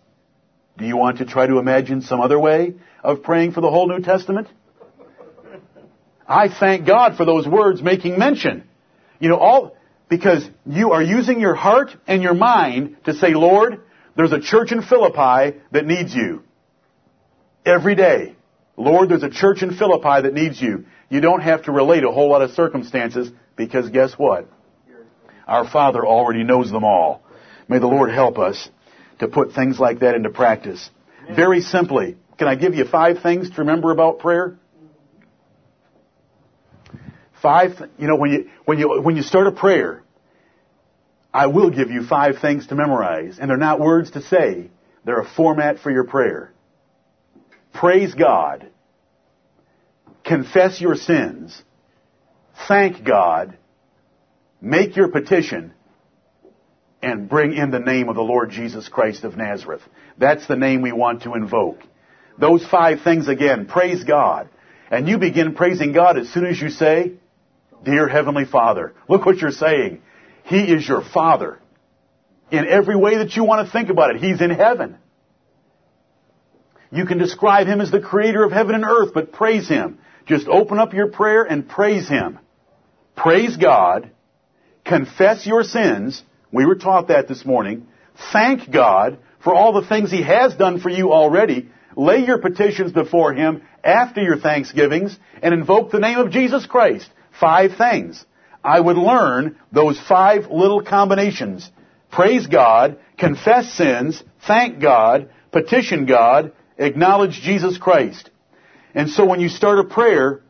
Do 0.78 0.86
you 0.86 0.96
want 0.96 1.18
to 1.18 1.24
try 1.24 1.46
to 1.46 1.58
imagine 1.58 2.02
some 2.02 2.20
other 2.20 2.38
way 2.38 2.74
of 3.02 3.22
praying 3.22 3.52
for 3.52 3.60
the 3.60 3.70
whole 3.70 3.88
New 3.88 4.00
Testament? 4.00 4.48
I 6.26 6.48
thank 6.48 6.86
God 6.86 7.16
for 7.16 7.24
those 7.24 7.46
words 7.46 7.82
making 7.82 8.18
mention. 8.18 8.64
You 9.18 9.28
know, 9.28 9.36
all, 9.36 9.76
because 10.08 10.48
you 10.66 10.92
are 10.92 11.02
using 11.02 11.40
your 11.40 11.54
heart 11.54 11.90
and 12.06 12.22
your 12.22 12.34
mind 12.34 12.96
to 13.04 13.14
say, 13.14 13.34
Lord, 13.34 13.82
there's 14.16 14.32
a 14.32 14.40
church 14.40 14.72
in 14.72 14.82
Philippi 14.82 15.58
that 15.72 15.86
needs 15.86 16.14
you. 16.14 16.42
Every 17.64 17.94
day. 17.94 18.36
Lord, 18.76 19.08
there's 19.08 19.22
a 19.22 19.30
church 19.30 19.62
in 19.62 19.76
Philippi 19.76 20.22
that 20.22 20.34
needs 20.34 20.60
you. 20.60 20.86
You 21.08 21.20
don't 21.20 21.40
have 21.40 21.64
to 21.64 21.72
relate 21.72 22.02
a 22.04 22.10
whole 22.10 22.28
lot 22.28 22.42
of 22.42 22.50
circumstances 22.50 23.30
because 23.56 23.88
guess 23.90 24.14
what? 24.14 24.48
Our 25.46 25.68
Father 25.68 26.04
already 26.04 26.42
knows 26.42 26.70
them 26.70 26.84
all. 26.84 27.22
May 27.68 27.78
the 27.78 27.86
Lord 27.86 28.10
help 28.10 28.38
us 28.38 28.68
to 29.20 29.28
put 29.28 29.52
things 29.52 29.78
like 29.78 30.00
that 30.00 30.14
into 30.14 30.30
practice. 30.30 30.90
Very 31.34 31.60
simply, 31.60 32.16
can 32.38 32.48
I 32.48 32.56
give 32.56 32.74
you 32.74 32.84
five 32.84 33.22
things 33.22 33.50
to 33.50 33.56
remember 33.58 33.90
about 33.90 34.18
prayer? 34.18 34.58
Five, 37.40 37.80
you 37.98 38.08
know, 38.08 38.16
when 38.16 38.32
you, 38.32 38.50
when 38.64 38.78
you, 38.78 39.00
when 39.02 39.16
you 39.16 39.22
start 39.22 39.46
a 39.46 39.52
prayer, 39.52 40.02
I 41.32 41.46
will 41.46 41.70
give 41.70 41.90
you 41.90 42.06
five 42.06 42.38
things 42.40 42.66
to 42.68 42.74
memorize, 42.74 43.38
and 43.38 43.50
they're 43.50 43.56
not 43.56 43.80
words 43.80 44.12
to 44.12 44.22
say. 44.22 44.70
They're 45.04 45.20
a 45.20 45.28
format 45.28 45.78
for 45.78 45.90
your 45.90 46.04
prayer. 46.04 46.53
Praise 47.74 48.14
God. 48.14 48.70
Confess 50.24 50.80
your 50.80 50.94
sins. 50.94 51.60
Thank 52.66 53.04
God. 53.04 53.58
Make 54.60 54.96
your 54.96 55.08
petition. 55.08 55.74
And 57.02 57.28
bring 57.28 57.52
in 57.52 57.70
the 57.70 57.80
name 57.80 58.08
of 58.08 58.14
the 58.14 58.22
Lord 58.22 58.50
Jesus 58.50 58.88
Christ 58.88 59.24
of 59.24 59.36
Nazareth. 59.36 59.82
That's 60.16 60.46
the 60.46 60.56
name 60.56 60.80
we 60.80 60.92
want 60.92 61.24
to 61.24 61.34
invoke. 61.34 61.80
Those 62.38 62.64
five 62.66 63.02
things 63.02 63.28
again. 63.28 63.66
Praise 63.66 64.04
God. 64.04 64.48
And 64.90 65.06
you 65.06 65.18
begin 65.18 65.54
praising 65.54 65.92
God 65.92 66.16
as 66.16 66.30
soon 66.30 66.46
as 66.46 66.58
you 66.58 66.70
say, 66.70 67.14
Dear 67.84 68.08
Heavenly 68.08 68.46
Father. 68.46 68.94
Look 69.08 69.26
what 69.26 69.38
you're 69.38 69.50
saying. 69.50 70.00
He 70.44 70.60
is 70.60 70.88
your 70.88 71.02
Father. 71.02 71.60
In 72.50 72.66
every 72.66 72.96
way 72.96 73.18
that 73.18 73.36
you 73.36 73.44
want 73.44 73.66
to 73.66 73.72
think 73.72 73.90
about 73.90 74.14
it, 74.14 74.22
He's 74.22 74.40
in 74.40 74.50
heaven. 74.50 74.96
You 76.94 77.06
can 77.06 77.18
describe 77.18 77.66
Him 77.66 77.80
as 77.80 77.90
the 77.90 78.00
creator 78.00 78.44
of 78.44 78.52
heaven 78.52 78.76
and 78.76 78.84
earth, 78.84 79.12
but 79.12 79.32
praise 79.32 79.68
Him. 79.68 79.98
Just 80.26 80.46
open 80.46 80.78
up 80.78 80.94
your 80.94 81.08
prayer 81.08 81.42
and 81.42 81.68
praise 81.68 82.08
Him. 82.08 82.38
Praise 83.16 83.56
God. 83.56 84.10
Confess 84.84 85.44
your 85.44 85.64
sins. 85.64 86.22
We 86.52 86.64
were 86.64 86.76
taught 86.76 87.08
that 87.08 87.26
this 87.26 87.44
morning. 87.44 87.88
Thank 88.32 88.70
God 88.70 89.18
for 89.42 89.52
all 89.52 89.72
the 89.72 89.86
things 89.86 90.12
He 90.12 90.22
has 90.22 90.54
done 90.54 90.80
for 90.80 90.88
you 90.88 91.12
already. 91.12 91.68
Lay 91.96 92.24
your 92.24 92.38
petitions 92.38 92.92
before 92.92 93.34
Him 93.34 93.62
after 93.82 94.22
your 94.22 94.38
thanksgivings 94.38 95.18
and 95.42 95.52
invoke 95.52 95.90
the 95.90 95.98
name 95.98 96.18
of 96.18 96.30
Jesus 96.30 96.64
Christ. 96.64 97.10
Five 97.38 97.76
things. 97.76 98.24
I 98.62 98.78
would 98.78 98.96
learn 98.96 99.58
those 99.72 100.00
five 100.00 100.46
little 100.48 100.82
combinations. 100.82 101.68
Praise 102.10 102.46
God, 102.46 102.98
confess 103.18 103.72
sins, 103.72 104.22
thank 104.46 104.80
God, 104.80 105.28
petition 105.50 106.06
God, 106.06 106.52
acknowledge 106.78 107.40
Jesus 107.40 107.78
Christ. 107.78 108.30
And 108.94 109.10
so 109.10 109.24
when 109.24 109.40
you 109.40 109.48
start 109.48 109.78
a 109.78 109.84
prayer, 109.84 110.42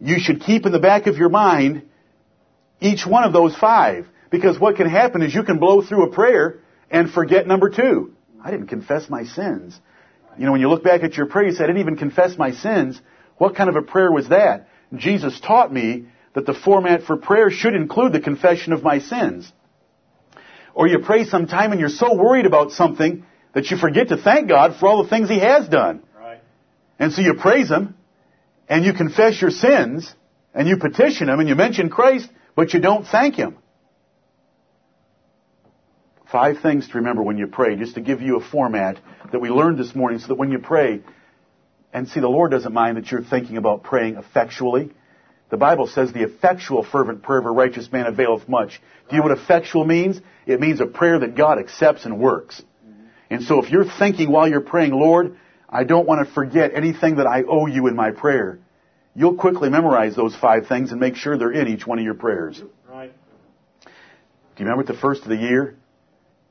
you 0.00 0.18
should 0.18 0.40
keep 0.40 0.66
in 0.66 0.72
the 0.72 0.78
back 0.78 1.06
of 1.06 1.16
your 1.16 1.28
mind 1.28 1.82
each 2.80 3.06
one 3.06 3.24
of 3.24 3.32
those 3.32 3.56
five. 3.56 4.06
Because 4.30 4.58
what 4.58 4.76
can 4.76 4.88
happen 4.88 5.22
is 5.22 5.34
you 5.34 5.42
can 5.42 5.58
blow 5.58 5.82
through 5.82 6.04
a 6.04 6.12
prayer 6.12 6.60
and 6.90 7.10
forget 7.10 7.46
number 7.46 7.70
two. 7.70 8.12
I 8.42 8.50
didn't 8.50 8.68
confess 8.68 9.08
my 9.08 9.24
sins. 9.24 9.78
You 10.36 10.46
know, 10.46 10.52
when 10.52 10.60
you 10.60 10.68
look 10.68 10.84
back 10.84 11.02
at 11.02 11.16
your 11.16 11.26
prayer, 11.26 11.46
you 11.46 11.52
say, 11.52 11.64
I 11.64 11.66
didn't 11.66 11.80
even 11.80 11.96
confess 11.96 12.38
my 12.38 12.52
sins. 12.52 13.00
What 13.38 13.56
kind 13.56 13.68
of 13.68 13.76
a 13.76 13.82
prayer 13.82 14.12
was 14.12 14.28
that? 14.28 14.68
Jesus 14.94 15.40
taught 15.40 15.72
me 15.72 16.06
that 16.34 16.46
the 16.46 16.54
format 16.54 17.02
for 17.02 17.16
prayer 17.16 17.50
should 17.50 17.74
include 17.74 18.12
the 18.12 18.20
confession 18.20 18.72
of 18.72 18.82
my 18.82 19.00
sins. 19.00 19.50
Or 20.74 20.86
you 20.86 21.00
pray 21.00 21.24
sometime 21.24 21.72
and 21.72 21.80
you're 21.80 21.88
so 21.88 22.14
worried 22.14 22.46
about 22.46 22.70
something 22.70 23.24
that 23.54 23.70
you 23.70 23.76
forget 23.76 24.08
to 24.08 24.16
thank 24.16 24.48
God 24.48 24.76
for 24.78 24.88
all 24.88 25.02
the 25.02 25.08
things 25.08 25.28
He 25.28 25.38
has 25.38 25.68
done. 25.68 26.02
Right. 26.18 26.40
And 26.98 27.12
so 27.12 27.22
you 27.22 27.34
praise 27.34 27.68
Him, 27.68 27.94
and 28.68 28.84
you 28.84 28.92
confess 28.92 29.40
your 29.40 29.50
sins, 29.50 30.12
and 30.54 30.68
you 30.68 30.76
petition 30.76 31.28
Him, 31.28 31.40
and 31.40 31.48
you 31.48 31.54
mention 31.54 31.88
Christ, 31.90 32.28
but 32.54 32.74
you 32.74 32.80
don't 32.80 33.06
thank 33.06 33.34
Him. 33.34 33.56
Five 36.30 36.58
things 36.60 36.86
to 36.88 36.98
remember 36.98 37.22
when 37.22 37.38
you 37.38 37.46
pray, 37.46 37.76
just 37.76 37.94
to 37.94 38.02
give 38.02 38.20
you 38.20 38.36
a 38.36 38.40
format 38.40 38.98
that 39.32 39.40
we 39.40 39.48
learned 39.48 39.78
this 39.78 39.94
morning 39.94 40.18
so 40.18 40.28
that 40.28 40.34
when 40.34 40.50
you 40.50 40.58
pray, 40.58 41.00
and 41.92 42.06
see, 42.06 42.20
the 42.20 42.28
Lord 42.28 42.50
doesn't 42.50 42.72
mind 42.72 42.98
that 42.98 43.10
you're 43.10 43.22
thinking 43.22 43.56
about 43.56 43.82
praying 43.82 44.16
effectually. 44.16 44.90
The 45.50 45.56
Bible 45.56 45.86
says 45.86 46.12
the 46.12 46.24
effectual 46.24 46.84
fervent 46.84 47.22
prayer 47.22 47.38
of 47.38 47.46
a 47.46 47.50
righteous 47.50 47.90
man 47.90 48.04
availeth 48.04 48.46
much. 48.46 48.80
Do 49.08 49.16
you 49.16 49.22
know 49.22 49.28
what 49.28 49.38
effectual 49.38 49.86
means? 49.86 50.20
It 50.46 50.60
means 50.60 50.80
a 50.80 50.86
prayer 50.86 51.18
that 51.20 51.34
God 51.34 51.58
accepts 51.58 52.04
and 52.04 52.20
works. 52.20 52.62
And 53.30 53.42
so 53.42 53.62
if 53.62 53.70
you're 53.70 53.84
thinking 53.98 54.30
while 54.30 54.48
you're 54.48 54.60
praying, 54.60 54.92
Lord, 54.92 55.36
I 55.68 55.84
don't 55.84 56.06
want 56.06 56.26
to 56.26 56.32
forget 56.32 56.72
anything 56.74 57.16
that 57.16 57.26
I 57.26 57.42
owe 57.42 57.66
you 57.66 57.86
in 57.86 57.94
my 57.94 58.10
prayer, 58.10 58.58
you'll 59.14 59.36
quickly 59.36 59.68
memorize 59.68 60.16
those 60.16 60.34
five 60.34 60.66
things 60.66 60.92
and 60.92 61.00
make 61.00 61.16
sure 61.16 61.36
they're 61.36 61.52
in 61.52 61.68
each 61.68 61.86
one 61.86 61.98
of 61.98 62.04
your 62.04 62.14
prayers. 62.14 62.62
Right. 62.88 63.12
Do 63.84 63.90
you 64.64 64.64
remember 64.64 64.82
at 64.82 64.86
the 64.86 65.00
first 65.00 65.22
of 65.22 65.28
the 65.28 65.36
year 65.36 65.76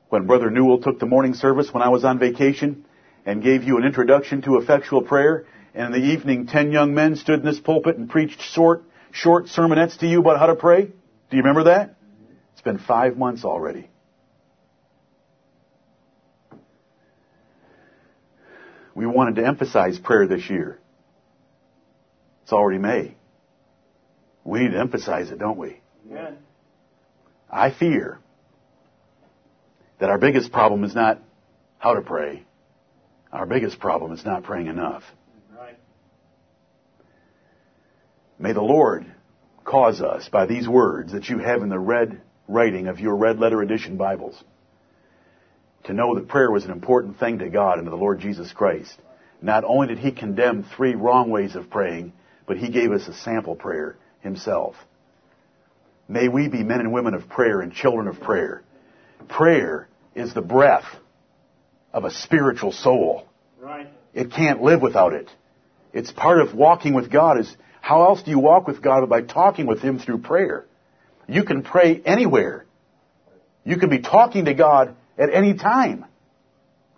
when 0.08 0.26
Brother 0.26 0.50
Newell 0.50 0.80
took 0.80 0.98
the 0.98 1.06
morning 1.06 1.34
service 1.34 1.72
when 1.72 1.82
I 1.82 1.88
was 1.88 2.04
on 2.04 2.18
vacation 2.18 2.84
and 3.26 3.42
gave 3.42 3.64
you 3.64 3.76
an 3.76 3.84
introduction 3.84 4.42
to 4.42 4.56
effectual 4.58 5.02
prayer? 5.02 5.46
And 5.74 5.94
in 5.94 6.00
the 6.00 6.08
evening, 6.08 6.46
ten 6.46 6.72
young 6.72 6.94
men 6.94 7.16
stood 7.16 7.40
in 7.40 7.44
this 7.44 7.60
pulpit 7.60 7.96
and 7.96 8.08
preached 8.08 8.40
short, 8.40 8.84
short 9.12 9.46
sermonettes 9.46 9.98
to 9.98 10.06
you 10.06 10.20
about 10.20 10.38
how 10.38 10.46
to 10.46 10.54
pray? 10.54 10.84
Do 10.84 11.36
you 11.36 11.42
remember 11.42 11.64
that? 11.64 11.96
It's 12.52 12.62
been 12.62 12.78
five 12.78 13.16
months 13.16 13.44
already. 13.44 13.90
We 18.98 19.06
wanted 19.06 19.36
to 19.36 19.46
emphasize 19.46 19.96
prayer 19.96 20.26
this 20.26 20.50
year. 20.50 20.76
It's 22.42 22.52
already 22.52 22.80
May. 22.80 23.14
We 24.42 24.58
need 24.58 24.72
to 24.72 24.80
emphasize 24.80 25.30
it, 25.30 25.38
don't 25.38 25.56
we? 25.56 25.80
Amen. 26.10 26.38
I 27.48 27.70
fear 27.70 28.18
that 30.00 30.10
our 30.10 30.18
biggest 30.18 30.50
problem 30.50 30.82
is 30.82 30.96
not 30.96 31.22
how 31.78 31.94
to 31.94 32.00
pray. 32.00 32.42
Our 33.32 33.46
biggest 33.46 33.78
problem 33.78 34.10
is 34.10 34.24
not 34.24 34.42
praying 34.42 34.66
enough. 34.66 35.04
Right. 35.56 35.78
May 38.36 38.52
the 38.52 38.62
Lord 38.62 39.06
cause 39.64 40.00
us 40.00 40.28
by 40.28 40.46
these 40.46 40.66
words 40.66 41.12
that 41.12 41.28
you 41.28 41.38
have 41.38 41.62
in 41.62 41.68
the 41.68 41.78
red 41.78 42.20
writing 42.48 42.88
of 42.88 42.98
your 42.98 43.14
red 43.14 43.38
letter 43.38 43.62
edition 43.62 43.96
Bibles 43.96 44.42
to 45.88 45.94
know 45.94 46.14
that 46.14 46.28
prayer 46.28 46.50
was 46.50 46.66
an 46.66 46.70
important 46.70 47.18
thing 47.18 47.38
to 47.38 47.48
God 47.48 47.78
and 47.78 47.86
to 47.86 47.90
the 47.90 47.96
Lord 47.96 48.20
Jesus 48.20 48.52
Christ. 48.52 48.94
Not 49.40 49.64
only 49.64 49.88
did 49.88 49.98
He 49.98 50.12
condemn 50.12 50.62
three 50.76 50.94
wrong 50.94 51.30
ways 51.30 51.56
of 51.56 51.70
praying, 51.70 52.12
but 52.46 52.58
He 52.58 52.68
gave 52.68 52.92
us 52.92 53.08
a 53.08 53.14
sample 53.14 53.56
prayer 53.56 53.96
Himself. 54.20 54.76
May 56.06 56.28
we 56.28 56.48
be 56.48 56.62
men 56.62 56.80
and 56.80 56.92
women 56.92 57.14
of 57.14 57.30
prayer 57.30 57.62
and 57.62 57.72
children 57.72 58.06
of 58.06 58.20
prayer. 58.20 58.62
Prayer 59.28 59.88
is 60.14 60.34
the 60.34 60.42
breath 60.42 60.84
of 61.94 62.04
a 62.04 62.10
spiritual 62.10 62.72
soul. 62.72 63.26
Right. 63.58 63.88
It 64.12 64.30
can't 64.30 64.62
live 64.62 64.82
without 64.82 65.14
it. 65.14 65.30
It's 65.94 66.12
part 66.12 66.42
of 66.42 66.54
walking 66.54 66.92
with 66.92 67.10
God 67.10 67.40
is 67.40 67.56
how 67.80 68.02
else 68.04 68.22
do 68.22 68.30
you 68.30 68.38
walk 68.38 68.66
with 68.66 68.82
God 68.82 69.00
but 69.00 69.08
by 69.08 69.22
talking 69.22 69.64
with 69.64 69.80
Him 69.80 69.98
through 69.98 70.18
prayer? 70.18 70.66
You 71.26 71.44
can 71.44 71.62
pray 71.62 72.02
anywhere. 72.04 72.66
You 73.64 73.78
can 73.78 73.88
be 73.88 74.00
talking 74.00 74.44
to 74.44 74.54
God 74.54 74.94
at 75.18 75.32
any 75.32 75.54
time. 75.54 76.04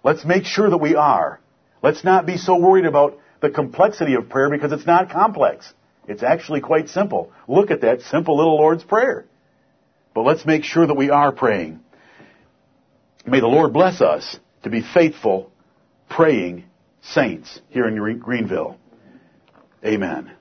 Let's 0.05 0.25
make 0.25 0.45
sure 0.45 0.69
that 0.69 0.79
we 0.79 0.95
are. 0.95 1.41
Let's 1.83 2.05
not 2.05 2.27
be 2.27 2.37
so 2.37 2.59
worried 2.59 2.87
about 2.87 3.19
the 3.41 3.51
complexity 3.51 4.15
of 4.15 4.29
prayer 4.29 4.51
because 4.51 4.73
it's 4.73 4.87
not 4.87 5.11
complex. 5.11 5.73
It's 6.07 6.23
actually 6.23 6.61
quite 6.61 6.89
simple. 6.89 7.33
Look 7.49 7.71
at 7.71 7.83
that 7.83 8.03
simple 8.03 8.37
little 8.37 8.57
Lord's 8.57 8.85
Prayer. 8.85 9.27
But 10.15 10.23
let's 10.23 10.45
make 10.45 10.65
sure 10.65 10.87
that 10.87 10.95
we 10.95 11.11
are 11.11 11.33
praying. 11.33 11.81
May 13.27 13.41
the 13.41 13.47
Lord 13.47 13.73
bless 13.73 14.01
us 14.01 14.39
to 14.63 14.71
be 14.71 14.83
faithful, 14.83 15.53
praying 16.09 16.65
saints 17.03 17.61
here 17.69 17.87
in 17.87 18.19
Greenville. 18.19 18.77
Amen. 19.85 20.33